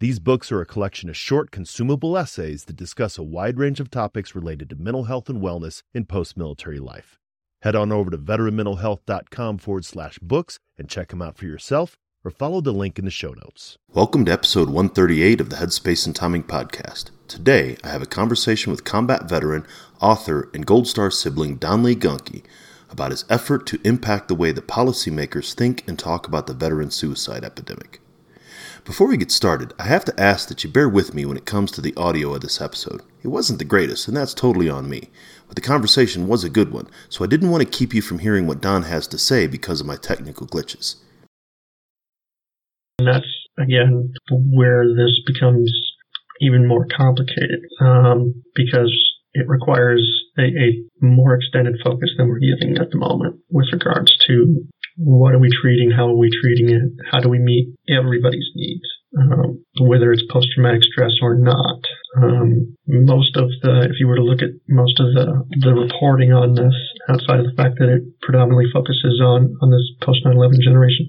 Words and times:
These 0.00 0.20
books 0.20 0.52
are 0.52 0.60
a 0.60 0.66
collection 0.66 1.08
of 1.08 1.16
short, 1.16 1.50
consumable 1.50 2.16
essays 2.16 2.66
that 2.66 2.76
discuss 2.76 3.18
a 3.18 3.24
wide 3.24 3.58
range 3.58 3.80
of 3.80 3.90
topics 3.90 4.32
related 4.32 4.70
to 4.70 4.76
mental 4.76 5.04
health 5.04 5.28
and 5.28 5.42
wellness 5.42 5.82
in 5.92 6.04
post 6.04 6.36
military 6.36 6.78
life. 6.78 7.18
Head 7.62 7.74
on 7.74 7.90
over 7.90 8.08
to 8.08 8.16
veteranmentalhealth.com 8.16 9.58
forward 9.58 9.84
slash 9.84 10.20
books 10.20 10.60
and 10.78 10.88
check 10.88 11.08
them 11.08 11.20
out 11.20 11.36
for 11.36 11.46
yourself 11.46 11.96
or 12.24 12.30
follow 12.30 12.60
the 12.60 12.70
link 12.70 13.00
in 13.00 13.06
the 13.06 13.10
show 13.10 13.32
notes. 13.32 13.76
Welcome 13.88 14.24
to 14.26 14.32
episode 14.32 14.68
138 14.68 15.40
of 15.40 15.50
the 15.50 15.56
Headspace 15.56 16.06
and 16.06 16.14
Timing 16.14 16.44
Podcast. 16.44 17.10
Today, 17.26 17.76
I 17.82 17.88
have 17.88 18.02
a 18.02 18.06
conversation 18.06 18.70
with 18.70 18.84
combat 18.84 19.28
veteran, 19.28 19.66
author, 20.00 20.48
and 20.54 20.64
Gold 20.64 20.86
Star 20.86 21.10
sibling 21.10 21.56
Don 21.56 21.82
Lee 21.82 21.96
Gunke 21.96 22.44
about 22.88 23.10
his 23.10 23.24
effort 23.28 23.66
to 23.66 23.80
impact 23.82 24.28
the 24.28 24.36
way 24.36 24.52
that 24.52 24.68
policymakers 24.68 25.54
think 25.54 25.82
and 25.88 25.98
talk 25.98 26.28
about 26.28 26.46
the 26.46 26.54
veteran 26.54 26.92
suicide 26.92 27.42
epidemic. 27.42 28.00
Before 28.88 29.06
we 29.06 29.18
get 29.18 29.30
started, 29.30 29.74
I 29.78 29.82
have 29.82 30.06
to 30.06 30.18
ask 30.18 30.48
that 30.48 30.64
you 30.64 30.70
bear 30.70 30.88
with 30.88 31.12
me 31.12 31.26
when 31.26 31.36
it 31.36 31.44
comes 31.44 31.70
to 31.72 31.82
the 31.82 31.94
audio 31.94 32.32
of 32.32 32.40
this 32.40 32.58
episode. 32.58 33.02
It 33.22 33.28
wasn't 33.28 33.58
the 33.58 33.66
greatest, 33.66 34.08
and 34.08 34.16
that's 34.16 34.32
totally 34.32 34.70
on 34.70 34.88
me. 34.88 35.10
But 35.46 35.56
the 35.56 35.60
conversation 35.60 36.26
was 36.26 36.42
a 36.42 36.48
good 36.48 36.72
one, 36.72 36.88
so 37.10 37.22
I 37.22 37.26
didn't 37.26 37.50
want 37.50 37.62
to 37.62 37.78
keep 37.78 37.92
you 37.92 38.00
from 38.00 38.20
hearing 38.20 38.46
what 38.46 38.62
Don 38.62 38.84
has 38.84 39.06
to 39.08 39.18
say 39.18 39.46
because 39.46 39.82
of 39.82 39.86
my 39.86 39.96
technical 39.96 40.46
glitches. 40.46 40.96
And 42.98 43.06
that's, 43.06 43.28
again, 43.58 44.14
where 44.30 44.86
this 44.88 45.20
becomes 45.26 45.70
even 46.40 46.66
more 46.66 46.86
complicated 46.86 47.60
um, 47.82 48.42
because 48.54 48.90
it 49.34 49.46
requires 49.48 50.00
a, 50.38 50.44
a, 50.44 51.04
more 51.04 51.34
extended 51.34 51.76
focus 51.84 52.08
than 52.16 52.28
we're 52.28 52.38
giving 52.38 52.78
at 52.78 52.90
the 52.90 52.96
moment 52.96 53.36
with 53.50 53.66
regards 53.70 54.16
to 54.28 54.64
what 54.98 55.32
are 55.32 55.38
we 55.38 55.48
treating? 55.48 55.90
How 55.94 56.08
are 56.10 56.16
we 56.16 56.28
treating 56.42 56.74
it? 56.74 56.90
How 57.10 57.20
do 57.20 57.28
we 57.28 57.38
meet 57.38 57.70
everybody's 57.88 58.50
needs? 58.54 58.84
Um, 59.16 59.64
whether 59.80 60.12
it's 60.12 60.22
post 60.30 60.48
traumatic 60.54 60.82
stress 60.82 61.12
or 61.22 61.34
not. 61.34 61.80
Um, 62.20 62.76
most 62.86 63.36
of 63.36 63.48
the, 63.62 63.88
if 63.88 63.96
you 64.00 64.06
were 64.06 64.16
to 64.16 64.22
look 64.22 64.42
at 64.42 64.50
most 64.68 65.00
of 65.00 65.14
the, 65.14 65.46
the 65.64 65.72
reporting 65.72 66.32
on 66.32 66.54
this, 66.54 66.74
outside 67.08 67.40
of 67.40 67.46
the 67.46 67.56
fact 67.56 67.78
that 67.78 67.88
it 67.88 68.02
predominantly 68.20 68.66
focuses 68.72 69.22
on, 69.24 69.56
on 69.62 69.70
this 69.70 69.86
post 70.02 70.26
9 70.26 70.34
11 70.34 70.60
generation, 70.60 71.08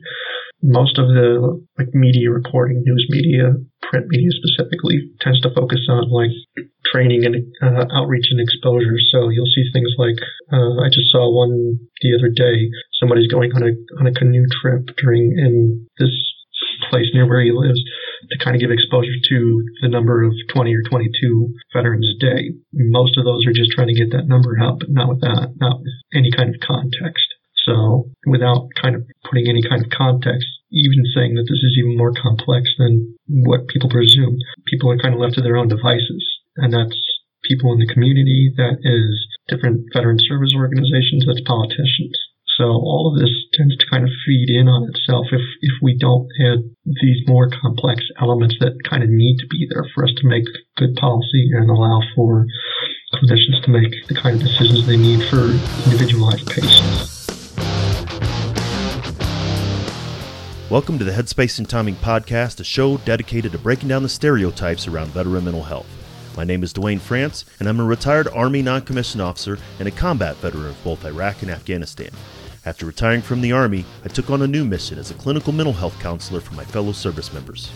most 0.62 0.98
of 0.98 1.08
the 1.08 1.62
like 1.78 1.94
media 1.94 2.32
reporting, 2.32 2.84
news 2.86 3.06
media, 3.10 3.56
print 3.82 4.06
media 4.10 4.30
specifically, 4.32 5.12
tends 5.22 5.40
to 5.42 5.54
focus 5.56 5.88
on 5.90 6.12
like 6.12 6.36
training 6.92 7.26
and 7.26 7.36
uh, 7.62 7.86
outreach 7.94 8.28
and 8.32 8.40
exposure. 8.40 9.00
So 9.12 9.30
you'll 9.30 9.50
see 9.56 9.64
things 9.72 9.92
like 9.98 10.20
uh, 10.52 10.84
I 10.84 10.90
just 10.92 11.12
saw 11.12 11.32
one 11.32 11.80
the 12.02 12.12
other 12.18 12.30
day. 12.30 12.70
Somebody's 13.00 13.32
going 13.32 13.52
on 13.54 13.64
a 13.64 13.72
on 14.00 14.08
a 14.08 14.14
canoe 14.14 14.46
trip 14.62 14.90
during 14.98 15.32
in 15.38 15.88
this 15.98 16.12
place 16.90 17.08
near 17.14 17.28
where 17.28 17.44
he 17.44 17.52
lives 17.52 17.82
to 18.30 18.44
kind 18.44 18.56
of 18.56 18.62
give 18.62 18.72
exposure 18.72 19.16
to 19.30 19.64
the 19.82 19.88
number 19.88 20.24
of 20.24 20.34
20 20.50 20.76
or 20.76 20.84
22 20.90 21.54
veterans 21.74 22.08
a 22.16 22.20
day. 22.20 22.52
Most 22.74 23.18
of 23.18 23.26
those 23.26 23.46
are 23.48 23.54
just 23.54 23.72
trying 23.72 23.88
to 23.88 23.94
get 23.94 24.12
that 24.12 24.28
number 24.28 24.58
out, 24.60 24.80
but 24.80 24.90
not 24.90 25.10
with 25.10 25.22
that, 25.22 25.56
not 25.58 25.80
with 25.80 25.94
any 26.14 26.32
kind 26.32 26.54
of 26.54 26.60
context. 26.62 27.29
So 27.70 28.10
without 28.26 28.74
kind 28.82 28.96
of 28.96 29.06
putting 29.30 29.46
any 29.46 29.62
kind 29.62 29.86
of 29.86 29.94
context, 29.94 30.50
even 30.74 31.06
saying 31.14 31.38
that 31.38 31.46
this 31.46 31.62
is 31.62 31.78
even 31.78 31.98
more 31.98 32.14
complex 32.18 32.74
than 32.82 33.14
what 33.46 33.70
people 33.70 33.90
presume, 33.90 34.38
people 34.66 34.90
are 34.90 34.98
kind 34.98 35.14
of 35.14 35.22
left 35.22 35.36
to 35.36 35.42
their 35.46 35.58
own 35.58 35.70
devices. 35.70 36.26
And 36.58 36.74
that's 36.74 36.98
people 37.46 37.72
in 37.74 37.80
the 37.80 37.94
community, 37.94 38.50
that 38.58 38.82
is 38.82 39.14
different 39.48 39.86
veteran 39.94 40.18
service 40.18 40.54
organizations, 40.58 41.26
that's 41.26 41.46
politicians. 41.46 42.18
So 42.58 42.66
all 42.66 43.14
of 43.14 43.22
this 43.22 43.32
tends 43.54 43.78
to 43.78 43.86
kind 43.90 44.04
of 44.04 44.10
feed 44.26 44.50
in 44.50 44.68
on 44.68 44.90
itself 44.90 45.28
if, 45.32 45.42
if 45.62 45.74
we 45.82 45.96
don't 45.98 46.28
add 46.44 46.60
these 47.02 47.24
more 47.26 47.50
complex 47.50 48.04
elements 48.20 48.56
that 48.60 48.76
kind 48.84 49.02
of 49.02 49.10
need 49.10 49.38
to 49.40 49.48
be 49.48 49.70
there 49.70 49.86
for 49.96 50.04
us 50.04 50.12
to 50.18 50.28
make 50.28 50.44
good 50.76 50.96
policy 50.96 51.50
and 51.54 51.70
allow 51.70 52.02
for 52.16 52.46
clinicians 53.14 53.64
to 53.64 53.72
make 53.72 53.94
the 54.08 54.16
kind 54.16 54.36
of 54.36 54.42
decisions 54.42 54.86
they 54.86 54.98
need 54.98 55.24
for 55.30 55.56
individualized 55.88 56.50
patients. 56.50 57.19
Welcome 60.70 61.00
to 61.00 61.04
the 61.04 61.12
Headspace 61.12 61.58
and 61.58 61.68
Timing 61.68 61.96
Podcast, 61.96 62.60
a 62.60 62.64
show 62.64 62.98
dedicated 62.98 63.54
to 63.54 63.58
breaking 63.58 63.90
down 63.90 64.04
the 64.04 64.08
stereotypes 64.08 64.88
around 64.88 65.08
veteran 65.08 65.46
mental 65.46 65.64
health. 65.64 65.88
My 66.38 66.44
name 66.44 66.62
is 66.62 66.74
Duane 66.74 67.00
France, 67.00 67.44
and 67.60 67.68
I'm 67.68 67.80
a 67.80 67.84
retired 67.84 68.28
Army 68.28 68.62
non 68.62 68.84
commissioned 68.84 69.24
officer 69.24 69.58
and 69.80 69.88
a 69.88 69.92
combat 69.92 70.36
veteran 70.36 70.68
of 70.68 70.84
both 70.84 71.06
Iraq 71.06 71.42
and 71.42 71.50
Afghanistan. 71.50 72.12
After 72.68 72.86
retiring 72.86 73.24
from 73.24 73.42
the 73.42 73.52
Army, 73.52 73.84
I 74.06 74.10
took 74.10 74.30
on 74.30 74.44
a 74.44 74.48
new 74.48 74.64
mission 74.64 75.00
as 75.00 75.10
a 75.10 75.16
clinical 75.16 75.54
mental 75.54 75.74
health 75.74 76.00
counselor 76.00 76.40
for 76.40 76.54
my 76.54 76.66
fellow 76.66 76.92
service 76.92 77.34
members. 77.34 77.72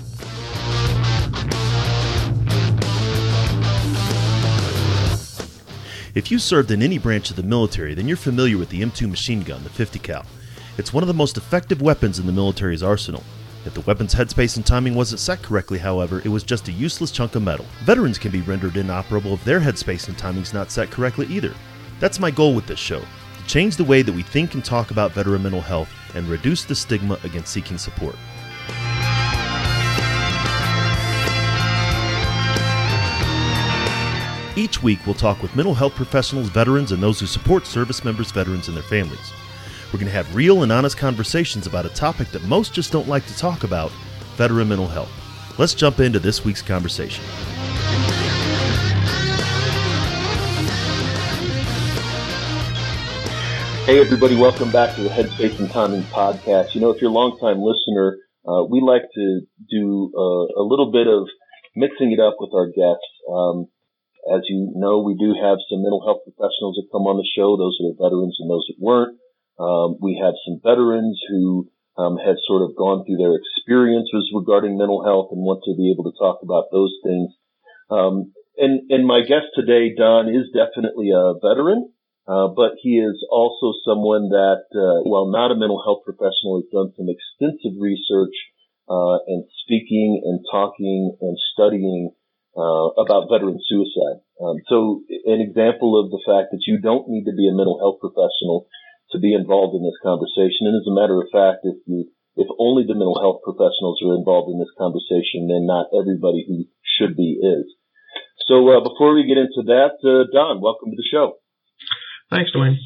If 6.13 6.29
you 6.29 6.37
served 6.37 6.69
in 6.69 6.83
any 6.83 6.99
branch 6.99 7.31
of 7.31 7.37
the 7.37 7.41
military, 7.41 7.95
then 7.95 8.07
you're 8.07 8.17
familiar 8.17 8.59
with 8.59 8.69
the 8.69 8.83
M2 8.83 9.09
machine 9.09 9.41
gun, 9.41 9.63
the 9.63 9.71
50 9.71 9.97
cal. 9.97 10.27
It's 10.75 10.91
one 10.91 11.03
of 11.03 11.07
the 11.07 11.13
most 11.13 11.37
effective 11.37 11.83
weapons 11.83 12.17
in 12.17 12.25
the 12.25 12.31
military's 12.31 12.81
arsenal. 12.81 13.23
If 13.63 13.75
the 13.75 13.81
weapon's 13.81 14.15
headspace 14.15 14.55
and 14.55 14.65
timing 14.65 14.95
wasn't 14.95 15.19
set 15.19 15.43
correctly, 15.43 15.77
however, 15.77 16.19
it 16.25 16.29
was 16.29 16.41
just 16.41 16.67
a 16.67 16.71
useless 16.71 17.11
chunk 17.11 17.35
of 17.35 17.43
metal. 17.43 17.67
Veterans 17.83 18.17
can 18.17 18.31
be 18.31 18.41
rendered 18.41 18.75
inoperable 18.75 19.35
if 19.35 19.45
their 19.45 19.59
headspace 19.59 20.07
and 20.07 20.17
timing's 20.17 20.51
not 20.51 20.71
set 20.71 20.89
correctly 20.89 21.27
either. 21.27 21.53
That's 21.99 22.19
my 22.19 22.31
goal 22.31 22.55
with 22.55 22.65
this 22.65 22.79
show 22.79 23.01
to 23.01 23.45
change 23.45 23.75
the 23.75 23.83
way 23.83 24.01
that 24.01 24.15
we 24.15 24.23
think 24.23 24.55
and 24.55 24.65
talk 24.65 24.89
about 24.89 25.11
veteran 25.11 25.43
mental 25.43 25.61
health 25.61 25.89
and 26.15 26.27
reduce 26.27 26.65
the 26.65 26.73
stigma 26.73 27.19
against 27.23 27.53
seeking 27.53 27.77
support. 27.77 28.15
Each 34.55 34.81
week, 34.81 35.05
we'll 35.05 35.13
talk 35.13 35.43
with 35.43 35.55
mental 35.55 35.75
health 35.75 35.93
professionals, 35.93 36.49
veterans, 36.49 36.91
and 36.91 37.01
those 37.01 37.19
who 37.19 37.27
support 37.27 37.67
service 37.67 38.03
members, 38.03 38.31
veterans, 38.31 38.69
and 38.69 38.75
their 38.75 38.83
families. 38.83 39.31
We're 39.93 39.99
going 39.99 40.11
to 40.11 40.17
have 40.17 40.35
real 40.35 40.63
and 40.63 40.71
honest 40.71 40.97
conversations 40.97 41.67
about 41.67 41.85
a 41.85 41.89
topic 41.89 42.29
that 42.29 42.41
most 42.45 42.73
just 42.73 42.91
don't 42.91 43.07
like 43.07 43.27
to 43.27 43.37
talk 43.37 43.63
about 43.63 43.91
veteran 44.37 44.69
mental 44.69 44.87
health. 44.87 45.11
Let's 45.59 45.75
jump 45.75 45.99
into 45.99 46.17
this 46.17 46.43
week's 46.43 46.63
conversation. 46.63 47.23
Hey, 53.85 54.01
everybody, 54.01 54.35
welcome 54.35 54.71
back 54.71 54.95
to 54.95 55.03
the 55.03 55.09
Headspace 55.09 55.59
and 55.59 55.69
Timing 55.69 56.01
podcast. 56.09 56.73
You 56.73 56.81
know, 56.81 56.89
if 56.89 56.99
you're 56.99 57.11
a 57.11 57.13
longtime 57.13 57.61
listener, 57.61 58.17
uh, 58.49 58.63
we 58.63 58.81
like 58.81 59.03
to 59.13 59.41
do 59.69 60.11
uh, 60.17 60.59
a 60.59 60.65
little 60.65 60.91
bit 60.91 61.05
of 61.05 61.27
mixing 61.75 62.11
it 62.13 62.19
up 62.19 62.37
with 62.39 62.49
our 62.55 62.65
guests. 62.65 63.13
Um, 63.31 63.67
as 64.33 64.41
you 64.49 64.73
know, 64.73 65.03
we 65.03 65.13
do 65.13 65.35
have 65.39 65.59
some 65.69 65.83
mental 65.83 66.01
health 66.03 66.25
professionals 66.25 66.81
that 66.81 66.89
come 66.91 67.05
on 67.05 67.17
the 67.17 67.29
show. 67.37 67.57
Those 67.57 67.77
that 67.77 67.93
are 67.93 68.09
veterans 68.09 68.37
and 68.39 68.49
those 68.49 68.65
that 68.69 68.81
weren't. 68.81 69.19
Um, 69.59 69.97
we 70.01 70.19
have 70.21 70.33
some 70.45 70.59
veterans 70.63 71.19
who 71.29 71.69
um, 71.97 72.17
have 72.17 72.37
sort 72.47 72.63
of 72.65 72.75
gone 72.75 73.05
through 73.05 73.21
their 73.21 73.37
experiences 73.37 74.31
regarding 74.33 74.77
mental 74.77 75.03
health 75.05 75.29
and 75.31 75.41
want 75.41 75.61
to 75.65 75.77
be 75.77 75.93
able 75.93 76.09
to 76.09 76.17
talk 76.17 76.41
about 76.41 76.73
those 76.73 76.93
things. 77.03 77.29
Um, 77.89 78.33
and, 78.57 78.89
and 78.89 79.05
my 79.05 79.21
guest 79.21 79.53
today, 79.53 79.93
Don, 79.93 80.29
is 80.29 80.49
definitely 80.53 81.13
a 81.13 81.37
veteran, 81.37 81.89
uh, 82.25 82.49
but 82.53 82.77
he 82.81 82.97
is 82.97 83.21
also 83.29 83.73
someone 83.85 84.29
that, 84.29 84.65
uh, 84.73 85.05
while 85.05 85.29
not 85.29 85.51
a 85.51 85.57
mental 85.57 85.81
health 85.81 86.01
professional, 86.05 86.61
has 86.61 86.69
done 86.73 86.93
some 86.97 87.09
extensive 87.09 87.77
research 87.77 88.33
uh, 88.89 89.21
and 89.27 89.45
speaking 89.65 90.21
and 90.25 90.41
talking 90.49 91.17
and 91.21 91.37
studying 91.53 92.11
uh, 92.57 92.87
about 93.01 93.29
veteran 93.29 93.57
suicide. 93.61 94.21
Um, 94.41 94.57
so, 94.69 95.01
an 95.25 95.41
example 95.41 95.97
of 95.97 96.09
the 96.09 96.21
fact 96.25 96.53
that 96.53 96.65
you 96.65 96.77
don't 96.77 97.09
need 97.09 97.25
to 97.25 97.33
be 97.33 97.49
a 97.49 97.53
mental 97.53 97.77
health 97.81 98.01
professional 98.01 98.69
to 99.13 99.21
be 99.21 99.33
involved 99.33 99.77
in 99.77 99.85
this 99.85 99.97
conversation. 100.01 100.67
And 100.67 100.75
as 100.75 100.89
a 100.89 100.97
matter 100.97 101.21
of 101.21 101.29
fact, 101.31 101.63
if 101.63 101.77
you 101.85 102.09
if 102.35 102.49
only 102.57 102.81
the 102.81 102.97
mental 102.97 103.21
health 103.21 103.45
professionals 103.45 104.01
are 104.01 104.17
involved 104.17 104.49
in 104.49 104.57
this 104.57 104.73
conversation, 104.73 105.45
then 105.45 105.69
not 105.69 105.93
everybody 105.93 106.41
who 106.41 106.65
should 106.81 107.15
be 107.15 107.37
is. 107.37 107.69
So 108.49 108.57
uh, 108.73 108.81
before 108.81 109.13
we 109.13 109.29
get 109.29 109.37
into 109.37 109.69
that, 109.69 110.01
uh, 110.01 110.25
Don, 110.33 110.59
welcome 110.59 110.89
to 110.89 110.97
the 110.97 111.05
show. 111.05 111.37
Thanks, 112.33 112.49
Dwayne. 112.49 112.81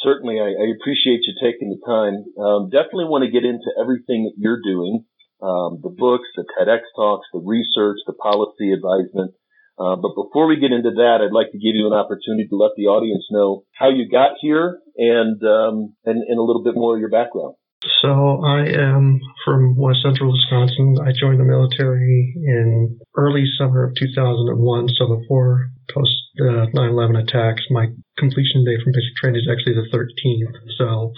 Certainly, 0.00 0.40
I, 0.40 0.56
I 0.56 0.66
appreciate 0.80 1.28
you 1.28 1.36
taking 1.36 1.68
the 1.68 1.82
time. 1.84 2.24
Um, 2.40 2.70
definitely 2.70 3.12
want 3.12 3.28
to 3.28 3.30
get 3.30 3.44
into 3.44 3.68
everything 3.76 4.24
that 4.24 4.40
you're 4.40 4.62
doing, 4.64 5.04
um, 5.42 5.78
the 5.82 5.92
books, 5.92 6.26
the 6.34 6.48
TEDx 6.56 6.88
talks, 6.96 7.26
the 7.32 7.44
research, 7.44 7.98
the 8.06 8.14
policy 8.14 8.72
advisement. 8.72 9.34
Uh, 9.78 9.94
but 9.94 10.18
before 10.18 10.46
we 10.46 10.58
get 10.58 10.74
into 10.74 10.90
that, 10.90 11.22
I'd 11.22 11.34
like 11.34 11.52
to 11.52 11.58
give 11.58 11.78
you 11.78 11.86
an 11.86 11.94
opportunity 11.94 12.50
to 12.50 12.56
let 12.56 12.74
the 12.76 12.90
audience 12.90 13.24
know 13.30 13.62
how 13.78 13.90
you 13.90 14.10
got 14.10 14.36
here 14.40 14.80
and, 14.96 15.38
um, 15.42 15.94
and, 16.04 16.18
and 16.26 16.38
a 16.38 16.42
little 16.42 16.64
bit 16.64 16.74
more 16.74 16.94
of 16.94 17.00
your 17.00 17.10
background. 17.10 17.54
So 18.02 18.42
I 18.42 18.66
am 18.74 19.20
from 19.44 19.76
West 19.78 20.02
Central 20.02 20.32
Wisconsin. 20.32 20.98
I 20.98 21.14
joined 21.14 21.38
the 21.38 21.46
military 21.46 22.34
in 22.34 22.98
early 23.16 23.44
summer 23.56 23.86
of 23.86 23.94
2001, 23.94 24.88
so 24.98 25.06
before 25.14 25.70
post 25.94 26.10
uh, 26.40 26.66
9/11 26.74 27.22
attacks. 27.22 27.62
My 27.70 27.86
completion 28.18 28.64
date 28.64 28.82
from 28.82 28.92
basic 28.92 29.14
training 29.22 29.42
is 29.42 29.48
actually 29.50 29.74
the 29.74 29.86
13th. 29.94 30.54
So 30.76 31.12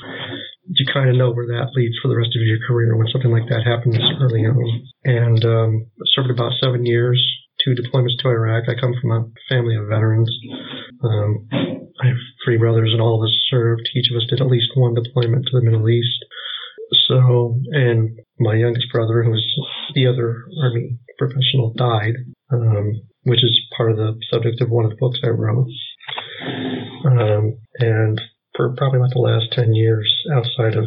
you 0.68 0.86
kind 0.92 1.08
of 1.08 1.16
know 1.16 1.32
where 1.32 1.46
that 1.46 1.72
leads 1.74 1.96
for 2.02 2.08
the 2.08 2.16
rest 2.16 2.36
of 2.36 2.42
your 2.42 2.58
career 2.66 2.96
when 2.96 3.08
something 3.08 3.32
like 3.32 3.48
that 3.48 3.64
happens 3.64 3.96
early 4.20 4.44
on. 4.44 4.84
And 5.04 5.44
um, 5.44 5.86
served 6.14 6.30
about 6.30 6.52
seven 6.62 6.84
years, 6.84 7.20
two 7.64 7.74
deployments 7.74 8.18
to 8.20 8.28
Iraq. 8.28 8.64
I 8.68 8.80
come 8.80 8.94
from 9.00 9.10
a 9.12 9.26
family 9.48 9.76
of 9.76 9.88
veterans. 9.88 10.30
Um, 11.02 11.48
I 12.02 12.06
have 12.08 12.22
three 12.44 12.56
brothers, 12.56 12.90
and 12.92 13.00
all 13.00 13.20
of 13.20 13.26
us 13.26 13.36
served. 13.50 13.88
Each 13.94 14.10
of 14.10 14.16
us 14.16 14.26
did 14.28 14.40
at 14.40 14.46
least 14.46 14.72
one 14.74 14.94
deployment 14.94 15.46
to 15.46 15.58
the 15.58 15.64
Middle 15.64 15.88
East. 15.88 16.24
So, 17.08 17.60
and 17.72 18.18
my 18.38 18.54
youngest 18.54 18.86
brother, 18.92 19.22
who 19.22 19.30
was 19.30 19.44
the 19.94 20.06
other 20.06 20.44
Army 20.62 20.98
professional, 21.18 21.72
died, 21.76 22.14
um, 22.52 23.02
which 23.22 23.44
is 23.44 23.60
part 23.76 23.92
of 23.92 23.96
the 23.96 24.16
subject 24.30 24.60
of 24.60 24.70
one 24.70 24.84
of 24.84 24.90
the 24.90 24.96
books 24.98 25.20
I 25.22 25.28
wrote. 25.28 25.68
Um, 27.04 27.58
and 27.78 28.20
for 28.56 28.74
probably 28.76 29.00
like 29.00 29.12
the 29.12 29.20
last 29.20 29.52
10 29.52 29.74
years, 29.74 30.12
outside 30.34 30.76
of 30.76 30.86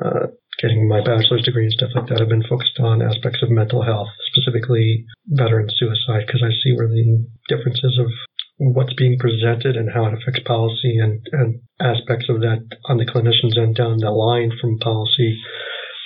uh, 0.00 0.26
getting 0.60 0.88
my 0.88 1.00
bachelor's 1.00 1.44
degree 1.44 1.64
and 1.64 1.72
stuff 1.72 1.90
like 1.94 2.08
that, 2.08 2.20
I've 2.20 2.28
been 2.28 2.46
focused 2.48 2.78
on 2.80 3.02
aspects 3.02 3.42
of 3.42 3.50
mental 3.50 3.82
health, 3.82 4.08
specifically 4.32 5.06
veteran 5.26 5.68
suicide, 5.70 6.24
because 6.26 6.42
I 6.42 6.52
see 6.62 6.72
where 6.72 6.88
the 6.88 7.26
differences 7.48 7.98
of 8.00 8.08
what's 8.58 8.94
being 8.94 9.18
presented 9.18 9.76
and 9.76 9.90
how 9.92 10.06
it 10.06 10.14
affects 10.14 10.40
policy 10.46 10.98
and, 10.98 11.20
and 11.32 11.60
aspects 11.80 12.26
of 12.28 12.40
that 12.40 12.64
on 12.88 12.96
the 12.96 13.04
clinicians 13.04 13.58
end 13.58 13.76
down 13.76 13.98
the 13.98 14.10
line 14.10 14.50
from 14.60 14.78
policy 14.78 15.38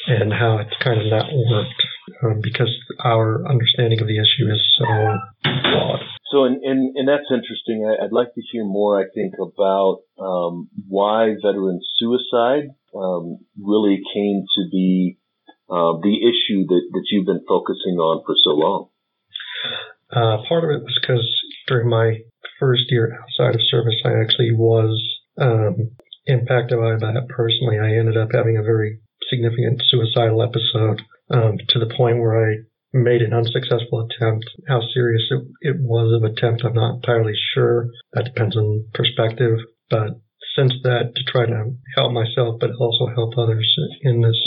and 0.06 0.32
how 0.32 0.58
it's 0.58 0.74
kind 0.82 1.00
of 1.00 1.06
not 1.06 1.26
worked 1.30 1.82
um, 2.24 2.40
because 2.42 2.74
our 3.04 3.46
understanding 3.48 4.00
of 4.00 4.08
the 4.08 4.18
issue 4.18 4.50
is 4.50 4.60
so 4.76 4.84
flawed. 5.44 6.00
So, 6.30 6.44
and, 6.44 6.62
and, 6.62 6.96
and 6.96 7.08
that's 7.08 7.26
interesting. 7.30 7.84
I, 7.84 8.04
would 8.04 8.12
like 8.12 8.34
to 8.34 8.42
hear 8.52 8.64
more, 8.64 9.00
I 9.00 9.04
think, 9.12 9.34
about 9.42 10.02
um, 10.18 10.68
why 10.88 11.34
veteran 11.42 11.80
suicide 11.98 12.70
um, 12.94 13.38
really 13.60 14.00
came 14.14 14.44
to 14.56 14.62
be 14.70 15.18
uh, 15.68 15.98
the 16.02 16.16
issue 16.22 16.66
that, 16.66 16.82
that 16.92 17.04
you've 17.10 17.26
been 17.26 17.44
focusing 17.48 17.98
on 17.98 18.22
for 18.24 18.34
so 18.44 18.50
long. 18.50 18.88
Uh, 20.10 20.42
part 20.48 20.64
of 20.64 20.70
it 20.70 20.82
was 20.82 20.98
because 21.00 21.26
during 21.66 21.88
my 21.88 22.18
first 22.58 22.84
year 22.90 23.18
outside 23.22 23.54
of 23.54 23.66
service, 23.68 23.94
I 24.04 24.20
actually 24.20 24.52
was 24.52 25.00
um, 25.40 25.90
impacted 26.26 26.78
by 26.78 26.94
that 26.98 27.26
personally. 27.28 27.78
I 27.78 27.98
ended 27.98 28.16
up 28.16 28.30
having 28.32 28.56
a 28.56 28.62
very 28.62 29.00
significant 29.28 29.82
suicidal 29.88 30.42
episode 30.42 31.02
um, 31.30 31.58
to 31.68 31.78
the 31.78 31.92
point 31.96 32.18
where 32.18 32.50
I 32.50 32.54
made 32.92 33.22
an 33.22 33.32
unsuccessful 33.32 34.06
attempt. 34.06 34.46
How 34.68 34.80
serious 34.92 35.22
it, 35.30 35.42
it 35.62 35.76
was 35.80 36.12
of 36.12 36.24
attempt, 36.24 36.64
I'm 36.64 36.74
not 36.74 36.96
entirely 36.96 37.34
sure. 37.54 37.86
That 38.12 38.24
depends 38.24 38.56
on 38.56 38.86
perspective. 38.94 39.58
But 39.88 40.20
since 40.56 40.74
that, 40.82 41.14
to 41.14 41.22
try 41.30 41.46
to 41.46 41.72
help 41.96 42.12
myself, 42.12 42.56
but 42.60 42.70
also 42.78 43.06
help 43.14 43.38
others 43.38 43.76
in 44.02 44.22
this 44.22 44.38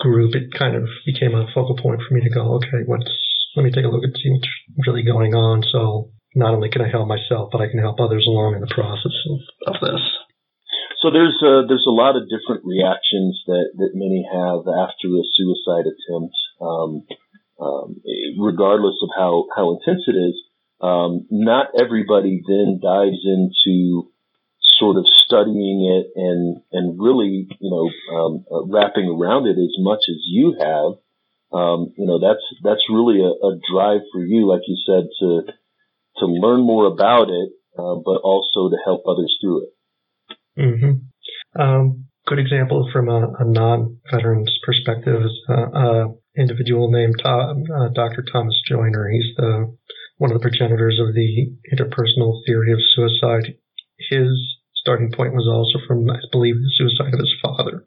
group, 0.00 0.34
it 0.34 0.52
kind 0.56 0.74
of 0.74 0.84
became 1.06 1.34
a 1.34 1.46
focal 1.54 1.76
point 1.76 2.00
for 2.06 2.14
me 2.14 2.20
to 2.22 2.30
go, 2.30 2.54
okay, 2.56 2.82
what's, 2.86 3.10
let 3.56 3.62
me 3.62 3.70
take 3.70 3.84
a 3.84 3.88
look 3.88 4.02
and 4.02 4.16
see 4.16 4.30
what's 4.30 4.88
really 4.88 5.04
going 5.04 5.34
on. 5.34 5.62
So 5.70 6.10
not 6.34 6.54
only 6.54 6.70
can 6.70 6.82
I 6.82 6.90
help 6.90 7.06
myself, 7.06 7.50
but 7.52 7.60
I 7.60 7.70
can 7.70 7.78
help 7.78 8.00
others 8.00 8.26
along 8.26 8.54
in 8.54 8.60
the 8.60 8.74
process 8.74 9.14
of, 9.30 9.74
of 9.74 9.80
this. 9.80 10.02
So 11.00 11.12
there's 11.12 11.38
a, 11.44 11.68
there's 11.68 11.86
a 11.86 11.94
lot 11.94 12.16
of 12.16 12.26
different 12.32 12.64
reactions 12.64 13.38
that, 13.46 13.76
that 13.76 13.92
many 13.94 14.24
have 14.24 14.64
after 14.66 15.12
a 15.12 15.22
suicide 15.36 15.86
attempt, 15.86 16.34
um, 16.64 17.04
um, 17.60 18.00
regardless 18.38 18.96
of 19.02 19.10
how, 19.16 19.46
how 19.54 19.76
intense 19.76 20.02
it 20.06 20.16
is. 20.16 20.34
Um, 20.80 21.26
not 21.30 21.68
everybody 21.78 22.42
then 22.46 22.80
dives 22.82 23.24
into 23.24 24.10
sort 24.78 24.96
of 24.96 25.06
studying 25.24 25.86
it 25.86 26.06
and 26.16 26.60
and 26.72 27.00
really 27.00 27.46
you 27.60 27.70
know 27.70 27.88
um, 28.16 28.44
uh, 28.50 28.64
wrapping 28.66 29.06
around 29.06 29.46
it 29.46 29.58
as 29.58 29.74
much 29.78 30.00
as 30.08 30.16
you 30.26 30.56
have. 30.58 30.98
Um, 31.52 31.92
you 31.96 32.06
know 32.06 32.18
that's 32.18 32.42
that's 32.62 32.82
really 32.90 33.20
a, 33.20 33.30
a, 33.30 33.58
drive 33.70 34.00
for 34.12 34.24
you, 34.24 34.48
like 34.48 34.62
you 34.66 34.76
said, 34.84 35.04
to 35.20 35.52
to 36.18 36.26
learn 36.26 36.60
more 36.60 36.86
about 36.86 37.30
it, 37.30 37.50
uh, 37.78 37.94
but 38.04 38.20
also 38.22 38.70
to 38.70 38.76
help 38.84 39.04
others 39.06 39.36
through 39.40 39.62
it. 39.62 39.70
Mm-hmm. 40.58 41.60
Um, 41.60 42.06
good 42.26 42.38
example 42.38 42.88
from 42.92 43.08
a, 43.08 43.32
a, 43.38 43.44
non-veteran's 43.44 44.56
perspective 44.64 45.22
is 45.22 45.40
an 45.48 46.16
individual 46.36 46.90
named 46.90 47.16
Tom, 47.22 47.64
uh, 47.74 47.88
Dr. 47.88 48.24
Thomas 48.30 48.60
Joiner. 48.68 49.08
He's 49.10 49.34
the 49.36 49.76
one 50.18 50.30
of 50.30 50.38
the 50.38 50.42
progenitors 50.42 51.00
of 51.00 51.14
the 51.14 51.52
interpersonal 51.72 52.40
theory 52.46 52.72
of 52.72 52.78
suicide. 52.94 53.54
His 54.10 54.28
starting 54.74 55.10
point 55.10 55.34
was 55.34 55.48
also 55.48 55.84
from, 55.86 56.08
I 56.10 56.18
believe, 56.30 56.56
the 56.56 56.70
suicide 56.76 57.14
of 57.14 57.20
his 57.20 57.34
father. 57.42 57.84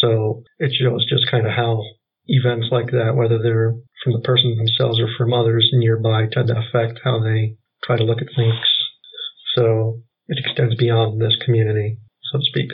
So 0.00 0.42
it 0.58 0.72
shows 0.74 1.08
just 1.08 1.30
kind 1.30 1.46
of 1.46 1.52
how 1.52 1.82
events 2.26 2.68
like 2.70 2.90
that, 2.90 3.14
whether 3.16 3.38
they're 3.38 3.74
from 4.02 4.12
the 4.12 4.24
person 4.24 4.56
themselves 4.56 5.00
or 5.00 5.08
from 5.16 5.32
others 5.32 5.70
nearby, 5.72 6.26
tend 6.30 6.48
to 6.48 6.58
affect 6.58 7.00
how 7.04 7.20
they 7.20 7.56
try 7.84 7.96
to 7.96 8.04
look 8.04 8.20
at 8.20 8.34
things. 8.34 8.58
So 9.56 10.02
it 10.28 10.38
extends 10.38 10.74
beyond 10.76 11.20
this 11.20 11.36
community, 11.44 11.98
so 12.30 12.38
to 12.38 12.44
speak. 12.44 12.70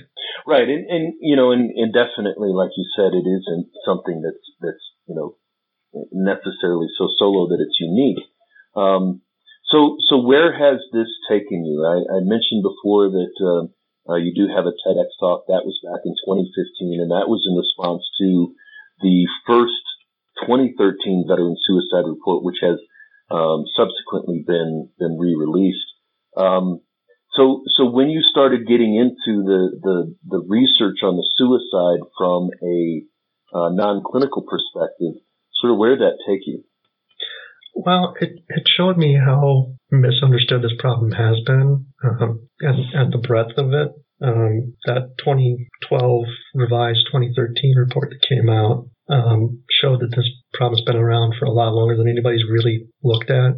Right, 0.47 0.69
and, 0.69 0.89
and 0.89 1.15
you 1.21 1.37
know, 1.37 1.53
and, 1.53 1.71
and 1.77 1.93
definitely, 1.93 2.51
like 2.55 2.71
you 2.77 2.87
said, 2.97 3.13
it 3.13 3.27
isn't 3.29 3.69
something 3.85 4.23
that's 4.25 4.45
that's 4.61 4.85
you 5.09 5.15
know 5.15 5.37
necessarily 6.13 6.87
so 6.97 7.09
solo 7.19 7.49
that 7.49 7.65
it's 7.65 7.81
unique. 7.81 8.23
Um, 8.77 9.23
so, 9.71 9.97
so 10.09 10.21
where 10.21 10.53
has 10.53 10.81
this 10.93 11.09
taken 11.29 11.65
you? 11.65 11.85
I, 11.85 12.17
I 12.17 12.21
mentioned 12.25 12.65
before 12.65 13.11
that 13.11 13.35
uh, 13.41 14.13
uh, 14.13 14.17
you 14.17 14.33
do 14.33 14.49
have 14.49 14.65
a 14.65 14.73
TEDx 14.73 15.13
talk 15.21 15.45
that 15.49 15.69
was 15.69 15.77
back 15.85 16.01
in 16.05 16.17
2015, 16.25 17.01
and 17.01 17.11
that 17.13 17.29
was 17.29 17.45
in 17.45 17.57
response 17.57 18.05
to 18.21 18.55
the 19.01 19.29
first 19.47 19.85
2013 20.47 21.29
veteran 21.29 21.57
suicide 21.67 22.09
report, 22.09 22.45
which 22.45 22.61
has 22.63 22.81
um, 23.31 23.65
subsequently 23.77 24.45
been 24.47 24.89
been 24.99 25.19
re-released. 25.19 25.85
Um, 26.37 26.81
so, 27.37 27.63
so 27.77 27.85
when 27.85 28.09
you 28.09 28.23
started 28.23 28.67
getting 28.67 28.97
into 28.97 29.45
the 29.45 29.69
the, 29.83 30.17
the 30.25 30.43
research 30.49 31.05
on 31.05 31.17
the 31.21 31.29
suicide 31.37 32.01
from 32.17 32.49
a 32.65 33.05
uh, 33.55 33.71
non-clinical 33.73 34.43
perspective, 34.43 35.23
sort 35.61 35.73
of 35.73 35.79
where 35.79 35.97
did 35.97 36.01
that 36.01 36.19
take 36.27 36.47
you? 36.47 36.65
Well, 37.75 38.15
it, 38.21 38.41
it 38.49 38.65
showed 38.67 38.99
me 38.99 39.15
how 39.15 39.75
misunderstood 39.91 40.63
this 40.63 40.75
problem 40.79 41.13
has 41.13 41.37
been 41.47 41.87
um, 42.05 42.49
and, 42.61 42.79
and 42.93 43.13
the 43.13 43.19
breadth 43.27 43.57
of 43.57 43.73
it. 43.73 43.93
Um, 44.21 44.75
that 44.87 45.15
2012 45.23 46.25
revised 46.55 47.07
2013 47.13 47.77
report 47.79 48.11
that 48.11 48.29
came 48.29 48.51
out 48.51 48.91
um, 49.09 49.63
showed 49.71 50.01
that 50.01 50.11
this 50.11 50.27
problem's 50.55 50.83
been 50.83 50.97
around 50.97 51.35
for 51.39 51.45
a 51.45 51.53
lot 51.53 51.73
longer 51.73 51.97
than 51.97 52.09
anybody's 52.09 52.43
really 52.51 52.89
looked 53.03 53.31
at. 53.31 53.55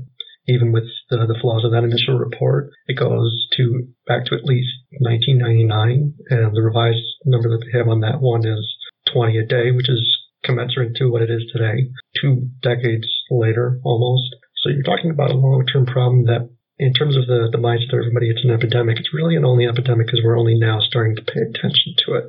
Even 0.49 0.73
with 0.73 0.85
the, 1.09 1.16
the 1.16 1.38
flaws 1.40 1.64
of 1.64 1.73
that 1.73 1.85
initial 1.85 2.18
report, 2.18 2.70
it 2.88 2.99
goes 2.99 3.47
to 3.56 3.88
back 4.06 4.26
to 4.26 4.35
at 4.35 4.44
least 4.44 4.68
1999, 5.00 6.14
and 6.28 6.56
the 6.56 6.62
revised 6.62 7.04
number 7.25 7.49
that 7.50 7.64
they 7.64 7.78
have 7.78 7.88
on 7.88 8.00
that 8.00 8.20
one 8.20 8.47
is 8.47 8.76
20 9.12 9.38
a 9.38 9.47
day, 9.47 9.71
which 9.71 9.88
is 9.88 10.00
commensurate 10.45 10.97
to 10.97 11.11
what 11.11 11.23
it 11.23 11.31
is 11.31 11.43
today, 11.52 11.90
two 12.21 12.49
decades 12.62 13.07
later 13.31 13.79
almost. 13.85 14.35
So 14.62 14.71
you're 14.71 14.83
talking 14.83 15.11
about 15.11 15.31
a 15.31 15.37
long-term 15.37 15.87
problem 15.87 16.25
that 16.26 16.49
in 16.79 16.95
terms 16.95 17.17
of 17.17 17.26
the, 17.26 17.49
the 17.52 17.61
mindset 17.61 17.93
of 17.93 18.00
everybody, 18.00 18.31
it's 18.31 18.45
an 18.45 18.50
epidemic. 18.50 18.99
It's 18.99 19.12
really 19.12 19.37
an 19.37 19.45
only 19.45 19.67
epidemic 19.67 20.07
because 20.07 20.21
we're 20.25 20.38
only 20.38 20.57
now 20.57 20.81
starting 20.81 21.14
to 21.17 21.23
pay 21.23 21.40
attention 21.45 21.93
to 22.07 22.14
it. 22.14 22.25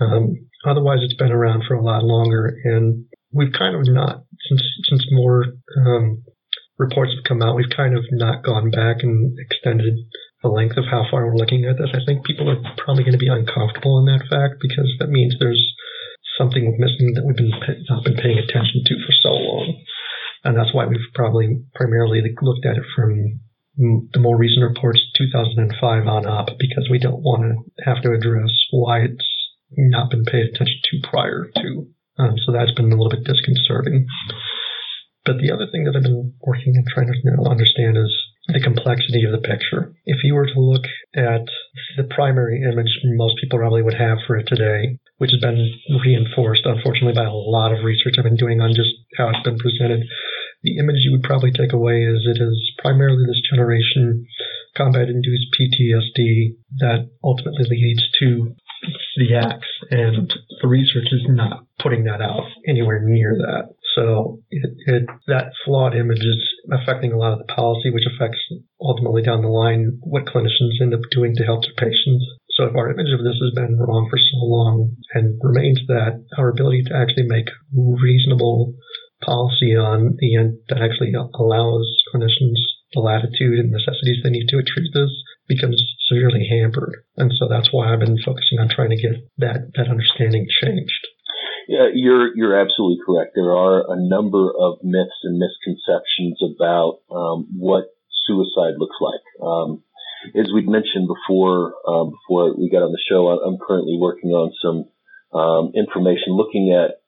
Um, 0.00 0.46
otherwise, 0.64 1.00
it's 1.02 1.18
been 1.18 1.32
around 1.32 1.64
for 1.66 1.74
a 1.74 1.82
lot 1.82 2.04
longer, 2.04 2.54
and 2.64 3.06
we've 3.32 3.52
kind 3.52 3.74
of 3.74 3.82
not 3.92 4.22
since 4.48 4.62
since 4.88 5.04
more 5.10 5.44
um, 5.84 6.22
reports 6.78 7.12
have 7.16 7.24
come 7.24 7.42
out. 7.42 7.56
We've 7.56 7.74
kind 7.74 7.96
of 7.96 8.04
not 8.12 8.44
gone 8.44 8.70
back 8.70 9.02
and 9.02 9.36
extended 9.38 9.94
the 10.42 10.48
length 10.48 10.76
of 10.76 10.84
how 10.90 11.04
far 11.10 11.26
we're 11.26 11.36
looking 11.36 11.64
at 11.64 11.78
this. 11.78 11.90
I 11.90 12.04
think 12.04 12.24
people 12.24 12.48
are 12.50 12.60
probably 12.76 13.02
going 13.02 13.18
to 13.18 13.22
be 13.22 13.32
uncomfortable 13.32 13.98
in 13.98 14.06
that 14.06 14.28
fact 14.30 14.60
because 14.60 14.86
that 15.00 15.10
means 15.10 15.34
there's 15.40 15.74
something 16.38 16.64
we've 16.64 16.80
missing 16.80 17.14
that 17.14 17.24
we've 17.24 17.36
been 17.36 17.52
not 17.88 18.04
been 18.04 18.16
paying 18.16 18.38
attention 18.38 18.82
to 18.84 18.94
for 19.04 19.12
so 19.22 19.30
long, 19.30 19.82
and 20.44 20.56
that's 20.56 20.74
why 20.74 20.86
we've 20.86 21.12
probably 21.14 21.64
primarily 21.74 22.22
looked 22.42 22.66
at 22.66 22.76
it 22.76 22.84
from 22.94 23.40
the 23.76 24.20
more 24.20 24.36
recent 24.38 24.62
reports, 24.62 25.00
2005 25.18 26.06
on 26.06 26.26
up, 26.26 26.48
because 26.58 26.88
we 26.90 26.98
don't 26.98 27.20
want 27.20 27.42
to 27.44 27.84
have 27.84 28.02
to 28.02 28.12
address 28.12 28.48
why 28.70 29.00
it's 29.00 29.28
not 29.76 30.10
been 30.10 30.24
paid 30.24 30.46
attention 30.48 30.80
to 30.84 31.08
prior 31.08 31.50
to. 31.56 31.86
Um, 32.18 32.34
so 32.44 32.52
that's 32.52 32.72
been 32.72 32.92
a 32.92 32.96
little 32.96 33.10
bit 33.10 33.24
disconcerting. 33.24 34.06
But 35.26 35.38
the 35.38 35.52
other 35.52 35.66
thing 35.70 35.84
that 35.84 35.96
I've 35.96 36.04
been 36.04 36.32
working 36.40 36.72
and 36.74 36.86
trying 36.88 37.08
to 37.08 37.50
understand 37.50 37.98
is 37.98 38.14
the 38.48 38.60
complexity 38.62 39.24
of 39.24 39.32
the 39.32 39.42
picture. 39.42 39.92
If 40.04 40.22
you 40.22 40.34
were 40.34 40.46
to 40.46 40.60
look 40.60 40.84
at 41.14 41.46
the 41.96 42.06
primary 42.10 42.62
image 42.62 43.00
most 43.16 43.36
people 43.40 43.58
probably 43.58 43.82
would 43.82 43.98
have 43.98 44.18
for 44.26 44.36
it 44.36 44.46
today, 44.46 44.98
which 45.18 45.32
has 45.32 45.40
been 45.40 45.58
reinforced, 46.04 46.62
unfortunately, 46.64 47.14
by 47.14 47.26
a 47.26 47.32
lot 47.32 47.72
of 47.72 47.84
research 47.84 48.14
I've 48.18 48.24
been 48.24 48.36
doing 48.36 48.60
on 48.60 48.70
just 48.70 48.94
how 49.18 49.30
it's 49.30 49.42
been 49.42 49.58
presented, 49.58 50.06
the 50.62 50.78
image 50.78 51.02
you 51.02 51.12
would 51.12 51.26
probably 51.26 51.50
take 51.52 51.72
away 51.72 52.02
is 52.02 52.26
it 52.26 52.40
is 52.40 52.72
primarily 52.78 53.24
this 53.26 53.42
generation 53.50 54.26
combat 54.76 55.08
induced 55.08 55.46
PTSD 55.58 56.54
that 56.78 57.08
ultimately 57.24 57.66
leads 57.70 58.02
to 58.20 58.54
the 59.16 59.34
acts, 59.34 59.68
and 59.90 60.32
the 60.60 60.68
research 60.68 61.08
is 61.10 61.24
not 61.28 61.64
putting 61.80 62.04
that 62.04 62.20
out 62.20 62.46
anywhere 62.68 63.00
near 63.02 63.34
that. 63.34 63.74
So 63.96 64.44
it, 64.50 64.70
it, 64.86 65.02
that 65.26 65.56
flawed 65.64 65.96
image 65.96 66.20
is 66.20 66.44
affecting 66.70 67.12
a 67.12 67.16
lot 67.16 67.32
of 67.32 67.38
the 67.40 67.52
policy, 67.52 67.88
which 67.90 68.04
affects 68.04 68.38
ultimately 68.78 69.22
down 69.22 69.40
the 69.40 69.48
line 69.48 69.98
what 70.02 70.26
clinicians 70.26 70.76
end 70.80 70.92
up 70.92 71.00
doing 71.10 71.34
to 71.36 71.44
help 71.44 71.62
their 71.62 71.80
patients. 71.80 72.24
So 72.56 72.64
if 72.64 72.76
our 72.76 72.92
image 72.92 73.12
of 73.12 73.24
this 73.24 73.40
has 73.40 73.52
been 73.56 73.80
wrong 73.80 74.08
for 74.10 74.18
so 74.18 74.36
long 74.36 74.96
and 75.14 75.40
remains 75.42 75.80
that, 75.88 76.24
our 76.36 76.50
ability 76.50 76.84
to 76.84 76.96
actually 76.96 77.26
make 77.26 77.48
reasonable 77.72 78.74
policy 79.24 79.74
on 79.74 80.16
the 80.18 80.36
end 80.36 80.58
that 80.68 80.82
actually 80.82 81.12
allows 81.16 81.88
clinicians 82.12 82.60
the 82.92 83.00
latitude 83.00 83.58
and 83.58 83.70
necessities 83.70 84.20
they 84.22 84.30
need 84.30 84.46
to 84.48 84.62
treat 84.62 84.92
this 84.92 85.10
becomes 85.48 85.82
severely 86.08 86.46
hampered. 86.48 86.96
And 87.16 87.32
so 87.36 87.48
that's 87.48 87.72
why 87.72 87.92
I've 87.92 88.00
been 88.00 88.18
focusing 88.24 88.58
on 88.58 88.68
trying 88.68 88.90
to 88.90 89.00
get 89.00 89.26
that, 89.38 89.72
that 89.74 89.88
understanding 89.88 90.46
changed. 90.48 91.06
Yeah, 91.68 91.88
you're 91.92 92.36
you're 92.36 92.58
absolutely 92.58 93.02
correct. 93.04 93.32
There 93.34 93.50
are 93.50 93.90
a 93.90 93.96
number 93.98 94.50
of 94.50 94.78
myths 94.82 95.18
and 95.24 95.38
misconceptions 95.38 96.38
about 96.42 97.00
um, 97.10 97.48
what 97.58 97.90
suicide 98.26 98.78
looks 98.78 98.96
like. 99.00 99.24
Um, 99.42 99.82
as 100.34 100.50
we'd 100.54 100.68
mentioned 100.68 101.08
before, 101.08 101.74
um, 101.86 102.10
before 102.10 102.54
we 102.56 102.70
got 102.70 102.82
on 102.82 102.92
the 102.92 103.02
show, 103.08 103.28
I'm 103.28 103.58
currently 103.58 103.98
working 103.98 104.30
on 104.30 104.52
some 104.62 104.86
um, 105.38 105.72
information 105.74 106.34
looking 106.38 106.70
at 106.70 107.02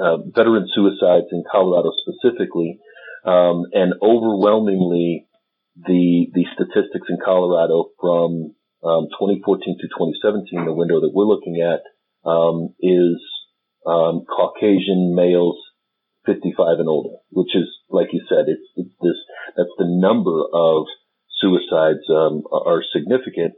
uh, 0.00 0.18
veteran 0.24 0.68
suicides 0.72 1.28
in 1.32 1.44
Colorado 1.50 1.92
specifically, 2.00 2.80
um, 3.24 3.64
and 3.72 3.94
overwhelmingly 4.00 5.28
the 5.76 6.32
the 6.32 6.44
statistics 6.54 7.08
in 7.08 7.18
Colorado 7.22 7.92
from 8.00 8.56
um, 8.84 9.08
2014 9.20 9.76
to 9.80 9.88
2017, 9.88 10.64
the 10.64 10.72
window 10.72 11.00
that 11.00 11.12
we're 11.12 11.28
looking 11.28 11.60
at, 11.60 11.84
um, 12.24 12.72
is 12.80 13.20
um, 13.86 14.24
Caucasian 14.26 15.14
males 15.14 15.56
55 16.26 16.80
and 16.80 16.88
older, 16.88 17.16
which 17.30 17.54
is 17.54 17.70
like 17.88 18.08
you 18.12 18.20
said, 18.28 18.46
it's, 18.48 18.66
it's 18.76 18.94
this 19.00 19.18
that's 19.56 19.76
the 19.78 19.86
number 19.88 20.42
of 20.52 20.86
suicides 21.40 22.04
um, 22.10 22.42
are 22.50 22.82
significant. 22.92 23.54